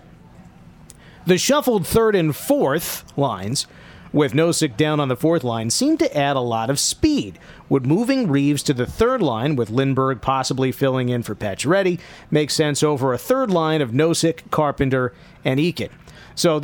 The 1.26 1.38
shuffled 1.38 1.86
third 1.86 2.14
and 2.14 2.34
fourth 2.34 3.05
lines 3.16 3.66
with 4.12 4.32
Nosek 4.32 4.76
down 4.76 4.98
on 4.98 5.09
the 5.09 5.16
fourth 5.16 5.44
line 5.44 5.70
seem 5.70 5.96
to 5.98 6.16
add 6.16 6.36
a 6.36 6.40
lot 6.40 6.70
of 6.70 6.78
speed. 6.78 7.38
Would 7.68 7.86
moving 7.86 8.28
Reaves 8.28 8.62
to 8.64 8.74
the 8.74 8.86
third 8.86 9.22
line 9.22 9.55
with 9.55 9.70
Lindberg 9.70 10.20
possibly 10.20 10.72
filling 10.72 11.09
in 11.09 11.22
for 11.22 11.34
Pacioretty 11.36 12.01
make 12.30 12.51
sense 12.51 12.82
over 12.82 13.12
a 13.12 13.18
third 13.18 13.51
line 13.51 13.80
of 13.80 13.92
Nosek, 13.92 14.51
Carpenter, 14.51 15.14
and 15.44 15.61
Eakin? 15.61 15.90
So 16.34 16.61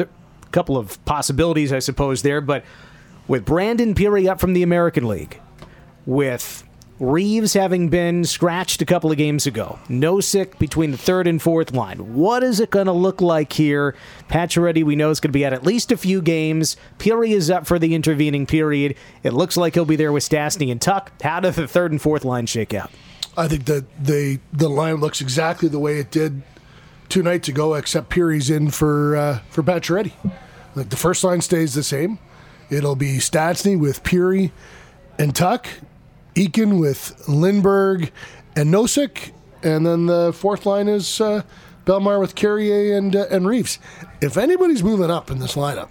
couple 0.57 0.77
of 0.77 1.05
possibilities, 1.05 1.73
I 1.73 1.81
suppose, 1.81 2.23
there. 2.23 2.41
But 2.41 2.65
with 3.29 3.45
Brandon 3.45 3.95
Pirri 3.95 4.29
up 4.29 4.41
from 4.41 4.55
the 4.55 4.63
American 4.63 5.07
League, 5.07 5.41
with 6.07 6.65
Reaves 6.99 7.53
having 7.53 7.91
been 7.91 8.25
scratched 8.25 8.81
a 8.81 8.87
couple 8.87 9.11
of 9.11 9.19
games 9.19 9.47
ago. 9.47 9.79
Nosek 9.87 10.59
between 10.59 10.93
the 10.93 10.97
third 10.97 11.27
and 11.27 11.43
fourth 11.43 11.73
line. 11.73 12.15
What 12.15 12.43
is 12.43 12.59
it 12.59 12.71
going 12.71 12.87
to 12.87 12.93
look 12.93 13.21
like 13.21 13.53
here? 13.53 13.95
Pacioretty, 14.31 14.83
we 14.83 14.97
know, 14.97 15.11
is 15.11 15.21
going 15.21 15.29
to 15.29 15.37
be 15.37 15.45
at 15.45 15.53
at 15.53 15.63
least 15.63 15.93
a 15.93 15.99
few 15.99 16.23
games. 16.23 16.79
Pirri 16.99 17.33
is 17.33 17.51
up 17.51 17.67
for 17.67 17.79
the 17.79 17.95
intervening 17.95 18.47
period. 18.47 18.97
It 19.23 19.35
looks 19.35 19.59
like 19.59 19.75
he'll 19.75 19.85
be 19.85 19.97
there 19.97 20.11
with 20.11 20.27
Stastny 20.27 20.73
and 20.73 20.81
Tuch. 20.81 21.09
How 21.23 21.41
does 21.41 21.57
the 21.57 21.69
third 21.69 21.91
and 21.91 22.01
fourth 22.01 22.25
line 22.25 22.47
shake 22.47 22.73
out? 22.73 22.91
I 23.37 23.47
think 23.47 23.67
that 23.67 23.85
the 24.03 24.41
the 24.55 24.71
line 24.71 24.95
looks 24.95 25.21
exactly 25.21 25.69
the 25.69 25.79
way 25.79 25.99
it 25.99 26.11
did 26.11 26.43
two 27.11 27.23
nights 27.23 27.47
ago, 27.49 27.75
except 27.75 28.09
Pirri's 28.09 28.49
in 28.49 28.71
for 28.71 29.17
uh, 29.17 29.39
for 29.51 29.63
Pacioretty. 29.63 30.13
Like 30.77 30.91
the 30.91 30.97
first 30.97 31.25
line 31.25 31.41
stays 31.41 31.75
the 31.75 31.83
same. 31.83 32.19
It'll 32.69 32.97
be 32.97 33.17
Stastny 33.17 33.79
with 33.79 34.03
Pirri 34.05 34.53
and 35.19 35.35
Tuch, 35.35 35.67
Eakin 36.35 36.79
with 36.79 37.17
Lindberg 37.27 38.11
and 38.55 38.73
Nosek, 38.73 39.33
and 39.63 39.87
then 39.87 40.07
the 40.07 40.33
fourth 40.35 40.67
line 40.67 40.87
is 40.87 41.21
uh, 41.21 41.43
Bellemare 41.87 42.21
with 42.21 42.35
Carrier 42.35 42.97
and 42.97 43.17
uh, 43.17 43.27
and 43.31 43.49
Reaves. 43.49 43.79
If 44.21 44.37
anybody's 44.37 44.83
moving 44.83 45.11
up 45.11 45.31
in 45.31 45.39
this 45.39 45.55
lineup, 45.55 45.89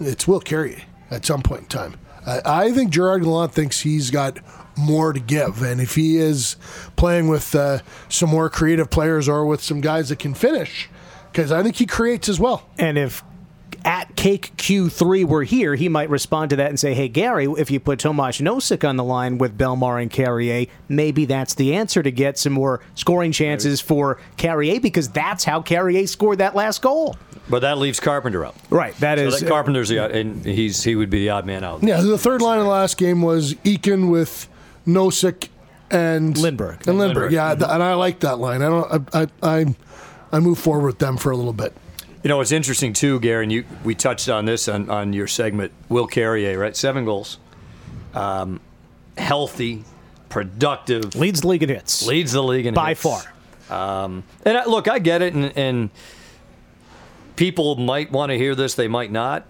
it's 0.00 0.26
Will 0.26 0.40
Carrier 0.40 0.82
at 1.10 1.24
some 1.24 1.42
point 1.42 1.62
in 1.62 1.68
time. 1.68 1.94
I, 2.26 2.40
I 2.44 2.72
think 2.72 2.90
Gerard 2.90 3.22
Gallant 3.22 3.52
thinks 3.52 3.80
he's 3.80 4.10
got 4.10 4.38
more 4.76 5.12
to 5.12 5.20
give, 5.20 5.62
and 5.62 5.80
if 5.80 5.94
he 5.94 6.16
is 6.16 6.56
playing 6.96 7.28
with 7.28 7.54
uh, 7.54 7.78
some 8.08 8.30
more 8.30 8.50
creative 8.50 8.90
players 8.90 9.28
or 9.28 9.46
with 9.46 9.62
some 9.62 9.80
guys 9.80 10.08
that 10.08 10.18
can 10.18 10.34
finish, 10.34 10.88
because 11.30 11.52
I 11.52 11.62
think 11.62 11.76
he 11.76 11.86
creates 11.86 12.28
as 12.28 12.40
well. 12.40 12.68
And 12.78 12.98
if 12.98 13.22
at 13.84 14.16
Cake 14.16 14.52
Q3 14.56 15.24
were 15.24 15.44
here, 15.44 15.74
he 15.76 15.88
might 15.88 16.10
respond 16.10 16.50
to 16.50 16.56
that 16.56 16.68
and 16.68 16.78
say, 16.78 16.92
hey, 16.92 17.08
Gary, 17.08 17.46
if 17.56 17.70
you 17.70 17.78
put 17.78 18.00
Tomas 18.00 18.40
Nosek 18.40 18.86
on 18.86 18.96
the 18.96 19.04
line 19.04 19.38
with 19.38 19.56
Bellemare 19.56 20.02
and 20.02 20.10
Carrier, 20.10 20.66
maybe 20.88 21.24
that's 21.24 21.54
the 21.54 21.74
answer 21.74 22.02
to 22.02 22.10
get 22.10 22.38
some 22.38 22.52
more 22.52 22.80
scoring 22.94 23.32
chances 23.32 23.80
for 23.80 24.20
Carrier 24.36 24.80
because 24.80 25.08
that's 25.08 25.44
how 25.44 25.62
Carrier 25.62 26.06
scored 26.06 26.38
that 26.38 26.54
last 26.54 26.82
goal. 26.82 27.16
But 27.48 27.60
that 27.60 27.78
leaves 27.78 28.00
Carpenter 28.00 28.44
out. 28.44 28.56
Right. 28.70 28.94
That 28.96 29.18
so 29.18 29.26
is 29.26 29.40
that 29.40 29.48
Carpenter's 29.48 29.88
the 29.88 30.04
and 30.04 30.44
he's 30.44 30.82
he 30.82 30.96
would 30.96 31.10
be 31.10 31.20
the 31.20 31.30
odd 31.30 31.46
man 31.46 31.62
out. 31.62 31.82
Yeah, 31.82 32.00
the 32.00 32.18
third 32.18 32.42
line 32.42 32.58
of 32.58 32.64
the 32.64 32.70
last 32.70 32.98
game 32.98 33.22
was 33.22 33.54
Eakin 33.56 34.10
with 34.10 34.48
Nosek 34.84 35.48
and 35.90 36.34
Lindberg. 36.34 36.86
And 36.88 36.98
Lindberg, 36.98 37.30
yeah, 37.30 37.54
mm-hmm. 37.54 37.62
and 37.62 37.82
I 37.82 37.94
like 37.94 38.20
that 38.20 38.38
line. 38.38 38.62
I 38.62 38.68
don't. 38.68 39.14
I 39.14 39.26
I 39.42 39.76
I 40.32 40.40
move 40.40 40.58
forward 40.58 40.86
with 40.86 40.98
them 40.98 41.16
for 41.16 41.30
a 41.30 41.36
little 41.36 41.52
bit. 41.52 41.72
You 42.26 42.28
know, 42.28 42.40
it's 42.40 42.50
interesting 42.50 42.92
too, 42.92 43.20
Gary. 43.20 43.44
And 43.44 43.52
you, 43.52 43.64
we 43.84 43.94
touched 43.94 44.28
on 44.28 44.46
this 44.46 44.66
on, 44.66 44.90
on 44.90 45.12
your 45.12 45.28
segment. 45.28 45.70
Will 45.88 46.08
Carrier, 46.08 46.58
right? 46.58 46.76
Seven 46.76 47.04
goals, 47.04 47.38
um, 48.14 48.58
healthy, 49.16 49.84
productive, 50.28 51.14
leads 51.14 51.42
the 51.42 51.46
league 51.46 51.62
in 51.62 51.68
hits, 51.68 52.04
leads 52.04 52.32
the 52.32 52.42
league 52.42 52.66
in 52.66 52.74
by 52.74 52.94
hits. 52.94 53.00
far. 53.00 53.22
Um, 53.70 54.24
and 54.44 54.58
I, 54.58 54.64
look, 54.64 54.88
I 54.88 54.98
get 54.98 55.22
it, 55.22 55.34
and, 55.34 55.56
and 55.56 55.90
people 57.36 57.76
might 57.76 58.10
want 58.10 58.30
to 58.30 58.36
hear 58.36 58.56
this, 58.56 58.74
they 58.74 58.88
might 58.88 59.12
not. 59.12 59.46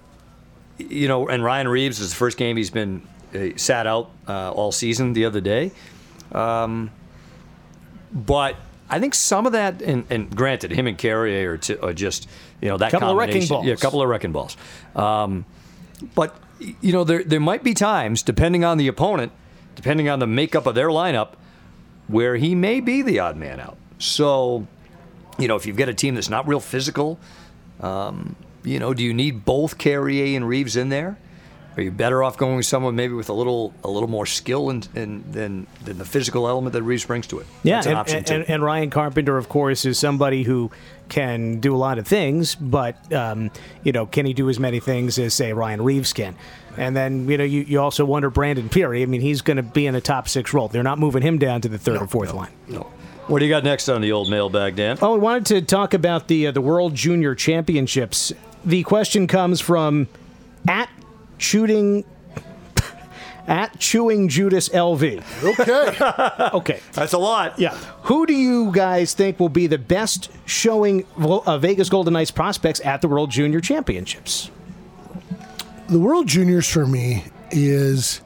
You 0.77 1.09
know, 1.09 1.29
and 1.31 1.43
Ryan 1.43 1.69
Reaves 1.69 1.99
is 1.99 2.11
the 2.11 2.17
first 2.17 2.37
game 2.37 2.59
he's 2.59 2.69
been 2.69 3.01
uh, 3.35 3.57
sat 3.57 3.87
out 3.87 4.11
uh, 4.29 4.51
all 4.53 4.71
season 4.71 5.15
the 5.15 5.25
other 5.25 5.41
day. 5.41 5.73
Um, 6.31 6.91
but 8.13 8.57
I 8.89 9.01
think 9.01 9.15
some 9.15 9.47
of 9.47 9.53
that, 9.53 9.83
and, 9.83 10.07
and 10.11 10.35
granted, 10.35 10.71
him 10.71 10.87
and 10.87 10.97
Carrier 10.97 11.53
are, 11.53 11.59
t- 11.59 11.77
are, 11.77 11.93
just 11.93 12.29
you 12.61 12.69
know 12.69 12.79
that 12.79 12.91
couple 12.91 13.11
of 13.11 13.17
wrecking 13.17 13.47
balls. 13.47 13.67
Yeah, 13.67 13.75
a 13.75 13.77
couple 13.77 14.01
of 14.01 14.09
wrecking 14.09 14.33
balls. 14.33 14.57
Um, 14.95 15.45
but 16.15 16.37
you 16.61 16.93
know, 16.93 17.05
there 17.05 17.25
there 17.25 17.41
might 17.41 17.63
be 17.65 17.75
times, 17.75 18.23
depending 18.23 18.65
on 18.65 18.79
the 18.79 18.89
opponent, 18.89 19.33
depending 19.75 20.09
on 20.09 20.19
the 20.19 20.27
makeup 20.27 20.67
of 20.67 20.75
their 20.75 20.89
lineup, 20.89 21.33
where 22.07 22.37
he 22.37 22.55
may 22.55 22.81
be 22.81 23.03
the 23.03 23.19
odd 23.19 23.37
man 23.37 23.61
out. 23.61 23.77
So, 23.99 24.67
you 25.39 25.49
know, 25.49 25.57
if 25.57 25.67
you've 25.67 25.77
got 25.77 25.89
a 25.89 25.95
team 25.95 26.15
that's 26.15 26.29
not 26.29 26.47
real 26.47 26.61
physical, 26.61 27.19
um, 27.81 28.37
you 28.63 28.79
know, 28.79 28.95
do 28.95 29.03
you 29.03 29.15
need 29.15 29.45
both 29.45 29.79
Carrier 29.79 30.37
and 30.37 30.49
Reaves 30.49 30.77
in 30.77 30.89
there? 30.91 31.19
Are 31.77 31.83
you 31.83 31.91
better 31.91 32.23
off 32.23 32.39
going 32.39 32.57
with 32.57 32.65
someone 32.65 32.97
maybe 32.97 33.13
with 33.13 33.29
a 33.29 33.35
little 33.35 33.75
a 33.85 33.91
little 33.91 34.09
more 34.09 34.25
skill 34.25 34.71
and 34.71 34.89
and 34.95 35.31
than 35.31 35.67
than 35.85 35.99
the 35.99 36.05
physical 36.05 36.49
element 36.49 36.73
that 36.73 36.83
Reaves 36.83 37.05
brings 37.05 37.27
to 37.29 37.39
it? 37.41 37.47
Yeah, 37.63 37.83
an 37.87 37.97
and, 38.09 38.31
and, 38.31 38.51
and, 38.51 38.63
Ryan 38.63 38.89
Carpenter, 38.89 39.37
of 39.37 39.49
course, 39.49 39.85
is 39.85 39.99
somebody 39.99 40.43
who 40.43 40.71
can 41.11 41.61
do 41.61 41.75
a 41.75 41.77
lot 41.77 41.99
of 41.99 42.07
things, 42.07 42.55
but 42.55 43.13
um, 43.13 43.51
you 43.83 43.93
know, 43.93 44.07
can 44.07 44.25
he 44.25 44.33
do 44.33 44.49
as 44.49 44.59
many 44.59 44.81
things 44.81 45.19
as 45.19 45.35
say 45.35 45.53
Ryan 45.53 45.83
Reaves 45.83 46.15
can? 46.15 46.35
And 46.79 46.97
then 46.97 47.29
you 47.29 47.37
know, 47.37 47.45
you, 47.45 47.63
you 47.63 47.81
also 47.81 48.07
wonder 48.07 48.31
Brandon 48.31 48.71
Pirri. 48.71 49.03
I 49.03 49.07
mean, 49.07 49.21
he's 49.21 49.43
going 49.43 49.59
to 49.59 49.63
be 49.63 49.87
in 49.87 49.95
a 49.95 50.01
top 50.01 50.29
six 50.29 50.55
role. 50.55 50.69
They're 50.69 50.83
not 50.83 50.99
moving 50.99 51.23
him 51.23 51.39
down 51.39 51.61
to 51.61 51.69
the 51.69 51.79
third 51.79 51.97
no, 51.97 52.01
or 52.03 52.07
fourth 52.07 52.31
no, 52.31 52.39
line. 52.39 52.53
No. 52.69 52.93
What 53.27 53.41
do 53.41 53.45
you 53.45 53.51
got 53.51 53.65
next 53.65 53.89
on 53.89 54.01
the 54.03 54.13
old 54.13 54.31
mailbag, 54.31 54.77
Dan? 54.77 54.99
Oh, 55.03 55.15
we 55.15 55.19
wanted 55.19 55.47
to 55.47 55.61
talk 55.61 55.95
about 55.95 56.29
the 56.29 56.47
uh, 56.47 56.53
the 56.53 56.61
World 56.63 56.95
Junior 56.95 57.35
Championships. 57.35 58.33
The 58.65 58.83
question 58.85 59.27
comes 59.27 59.61
from 59.61 60.09
at 60.69 60.89
shooting 61.39 62.05
at 63.47 63.79
chewing 63.79 64.29
Judas 64.29 64.69
LV. 64.69 65.23
Okay. 65.45 66.51
okay. 66.57 66.81
That's 66.93 67.13
a 67.13 67.19
lot. 67.19 67.59
Yeah. 67.59 67.75
Who 68.03 68.27
do 68.27 68.35
you 68.35 68.73
guys 68.73 69.15
think 69.15 69.39
will 69.39 69.49
be 69.49 69.67
the 69.67 69.79
best 69.79 70.31
showing 70.45 71.07
uh, 71.19 71.59
Vegas 71.59 71.89
Golden 71.89 72.13
Knights 72.15 72.31
prospects 72.31 72.81
at 72.85 73.01
the 73.03 73.09
World 73.09 73.31
Junior 73.31 73.61
Championships? 73.61 74.51
The 75.89 76.01
World 76.01 76.27
Juniors 76.27 76.69
for 76.69 76.87
me 76.87 77.25
is 77.51 78.21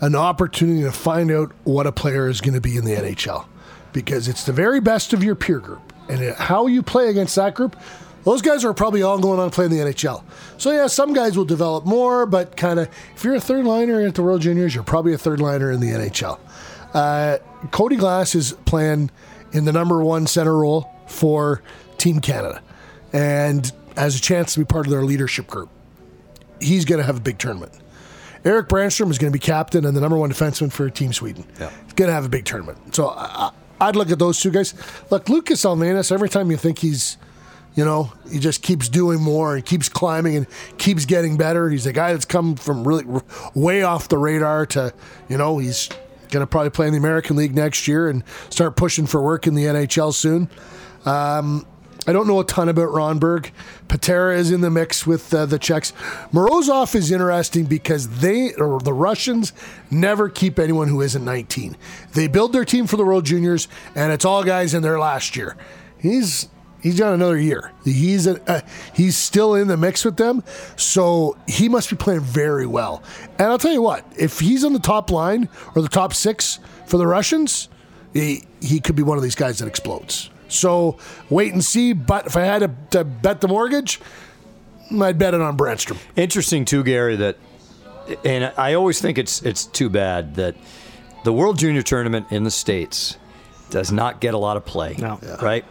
an 0.00 0.14
opportunity 0.16 0.82
to 0.82 0.92
find 0.92 1.30
out 1.30 1.52
what 1.62 1.86
a 1.86 1.92
player 1.92 2.28
is 2.28 2.40
going 2.40 2.54
to 2.54 2.60
be 2.60 2.76
in 2.76 2.84
the 2.84 2.94
NHL 2.94 3.46
because 3.92 4.26
it's 4.26 4.44
the 4.44 4.52
very 4.52 4.80
best 4.80 5.12
of 5.12 5.22
your 5.22 5.36
peer 5.36 5.60
group. 5.60 5.92
And 6.08 6.34
how 6.34 6.66
you 6.66 6.82
play 6.82 7.08
against 7.08 7.36
that 7.36 7.54
group, 7.54 7.76
those 8.24 8.42
guys 8.42 8.64
are 8.64 8.74
probably 8.74 9.02
all 9.02 9.18
going 9.18 9.38
on 9.38 9.50
to 9.50 9.54
play 9.54 9.66
in 9.66 9.70
the 9.70 9.78
NHL. 9.78 10.24
So, 10.58 10.70
yeah, 10.72 10.86
some 10.86 11.12
guys 11.12 11.36
will 11.36 11.44
develop 11.44 11.84
more, 11.84 12.26
but 12.26 12.56
kind 12.56 12.80
of 12.80 12.88
if 13.14 13.24
you're 13.24 13.34
a 13.34 13.40
third 13.40 13.64
liner 13.64 14.00
at 14.00 14.14
the 14.14 14.22
World 14.22 14.40
Juniors, 14.40 14.74
you're 14.74 14.84
probably 14.84 15.12
a 15.12 15.18
third 15.18 15.40
liner 15.40 15.70
in 15.70 15.80
the 15.80 15.88
NHL. 15.88 16.38
Uh, 16.92 17.38
Cody 17.70 17.96
Glass 17.96 18.34
is 18.34 18.52
playing 18.64 19.10
in 19.52 19.64
the 19.64 19.72
number 19.72 20.02
one 20.02 20.26
center 20.26 20.56
role 20.56 20.90
for 21.06 21.62
Team 21.98 22.20
Canada 22.20 22.62
and 23.12 23.70
has 23.96 24.16
a 24.16 24.20
chance 24.20 24.54
to 24.54 24.60
be 24.60 24.64
part 24.64 24.86
of 24.86 24.90
their 24.90 25.04
leadership 25.04 25.46
group. 25.46 25.68
He's 26.60 26.84
going 26.84 26.98
to 26.98 27.04
have 27.04 27.18
a 27.18 27.20
big 27.20 27.38
tournament. 27.38 27.72
Erik 28.44 28.68
Brannstrom 28.68 29.10
is 29.10 29.18
going 29.18 29.32
to 29.32 29.38
be 29.38 29.44
captain 29.44 29.84
and 29.86 29.96
the 29.96 30.00
number 30.00 30.16
one 30.16 30.30
defenseman 30.30 30.70
for 30.70 30.90
Team 30.90 31.12
Sweden. 31.12 31.46
Yeah. 31.58 31.70
He's 31.84 31.94
going 31.94 32.08
to 32.08 32.14
have 32.14 32.26
a 32.26 32.28
big 32.28 32.44
tournament. 32.44 32.94
So 32.94 33.08
I, 33.08 33.52
I'd 33.80 33.96
look 33.96 34.10
at 34.10 34.18
those 34.18 34.40
two 34.40 34.50
guys. 34.50 34.74
Look, 35.10 35.28
Lucas 35.28 35.64
Elvenes, 35.64 36.12
every 36.12 36.28
time 36.28 36.50
you 36.50 36.56
think 36.56 36.78
he's, 36.78 37.16
you 37.74 37.84
know, 37.84 38.12
he 38.30 38.38
just 38.38 38.62
keeps 38.62 38.88
doing 38.88 39.20
more 39.20 39.56
and 39.56 39.64
keeps 39.64 39.88
climbing 39.88 40.36
and 40.36 40.46
keeps 40.78 41.04
getting 41.04 41.36
better. 41.36 41.68
He's 41.68 41.86
a 41.86 41.92
guy 41.92 42.12
that's 42.12 42.24
come 42.24 42.54
from 42.54 42.86
really 42.86 43.04
way 43.54 43.82
off 43.82 44.08
the 44.08 44.18
radar 44.18 44.66
to, 44.66 44.94
you 45.28 45.36
know, 45.36 45.58
he's 45.58 45.88
going 46.30 46.42
to 46.42 46.46
probably 46.46 46.70
play 46.70 46.86
in 46.86 46.92
the 46.92 46.98
American 46.98 47.36
League 47.36 47.54
next 47.54 47.88
year 47.88 48.08
and 48.08 48.22
start 48.50 48.76
pushing 48.76 49.06
for 49.06 49.22
work 49.22 49.46
in 49.46 49.54
the 49.54 49.64
NHL 49.64 50.14
soon. 50.14 50.48
Um, 51.04 51.66
I 52.06 52.12
don't 52.12 52.26
know 52.26 52.38
a 52.38 52.44
ton 52.44 52.68
about 52.68 52.88
Rondbjerg. 52.88 53.50
Patera 53.88 54.36
is 54.36 54.50
in 54.50 54.60
the 54.60 54.70
mix 54.70 55.06
with 55.06 55.32
uh, 55.32 55.46
the 55.46 55.58
Czechs. 55.58 55.92
Morozov 56.32 56.94
is 56.94 57.10
interesting 57.10 57.64
because 57.64 58.20
they, 58.20 58.52
or 58.54 58.78
the 58.78 58.92
Russians, 58.92 59.54
never 59.90 60.28
keep 60.28 60.58
anyone 60.58 60.88
who 60.88 61.00
isn't 61.00 61.24
19. 61.24 61.76
They 62.12 62.28
build 62.28 62.52
their 62.52 62.66
team 62.66 62.86
for 62.86 62.98
the 62.98 63.06
World 63.06 63.24
Juniors, 63.24 63.68
and 63.94 64.12
it's 64.12 64.24
all 64.24 64.44
guys 64.44 64.74
in 64.74 64.82
their 64.82 64.98
last 64.98 65.34
year. 65.34 65.56
He's 65.98 66.48
he's 66.84 66.98
got 66.98 67.12
another 67.14 67.38
year. 67.38 67.72
He's 67.82 68.28
a, 68.28 68.40
uh, 68.48 68.60
he's 68.92 69.16
still 69.16 69.56
in 69.56 69.66
the 69.66 69.76
mix 69.76 70.04
with 70.04 70.16
them, 70.16 70.44
so 70.76 71.36
he 71.48 71.68
must 71.68 71.90
be 71.90 71.96
playing 71.96 72.20
very 72.20 72.66
well. 72.66 73.02
And 73.38 73.48
I'll 73.48 73.58
tell 73.58 73.72
you 73.72 73.82
what, 73.82 74.04
if 74.16 74.38
he's 74.38 74.62
on 74.62 74.72
the 74.72 74.78
top 74.78 75.10
line 75.10 75.48
or 75.74 75.82
the 75.82 75.88
top 75.88 76.14
six 76.14 76.60
for 76.86 76.98
the 76.98 77.06
Russians, 77.06 77.68
he 78.12 78.44
he 78.60 78.78
could 78.78 78.94
be 78.94 79.02
one 79.02 79.16
of 79.16 79.24
these 79.24 79.34
guys 79.34 79.58
that 79.58 79.66
explodes. 79.66 80.30
So 80.46 80.98
wait 81.30 81.52
and 81.52 81.64
see. 81.64 81.92
But 81.94 82.26
if 82.26 82.36
I 82.36 82.42
had 82.42 82.60
to, 82.60 82.70
to 82.90 83.04
bet 83.04 83.40
the 83.40 83.48
mortgage, 83.48 84.00
I'd 84.92 85.18
bet 85.18 85.34
it 85.34 85.40
on 85.40 85.56
Brannstrom. 85.56 85.98
Interesting 86.14 86.64
too, 86.64 86.84
Gary. 86.84 87.16
That, 87.16 87.38
and 88.24 88.52
I 88.56 88.74
always 88.74 89.00
think 89.00 89.18
it's 89.18 89.42
it's 89.42 89.64
too 89.64 89.88
bad 89.88 90.36
that 90.36 90.54
the 91.24 91.32
World 91.32 91.58
Junior 91.58 91.82
Tournament 91.82 92.26
in 92.30 92.44
the 92.44 92.50
states 92.50 93.16
does 93.70 93.90
not 93.90 94.20
get 94.20 94.34
a 94.34 94.38
lot 94.38 94.56
of 94.56 94.64
play. 94.64 94.94
No. 94.98 95.18
Yeah. 95.22 95.42
Right. 95.42 95.64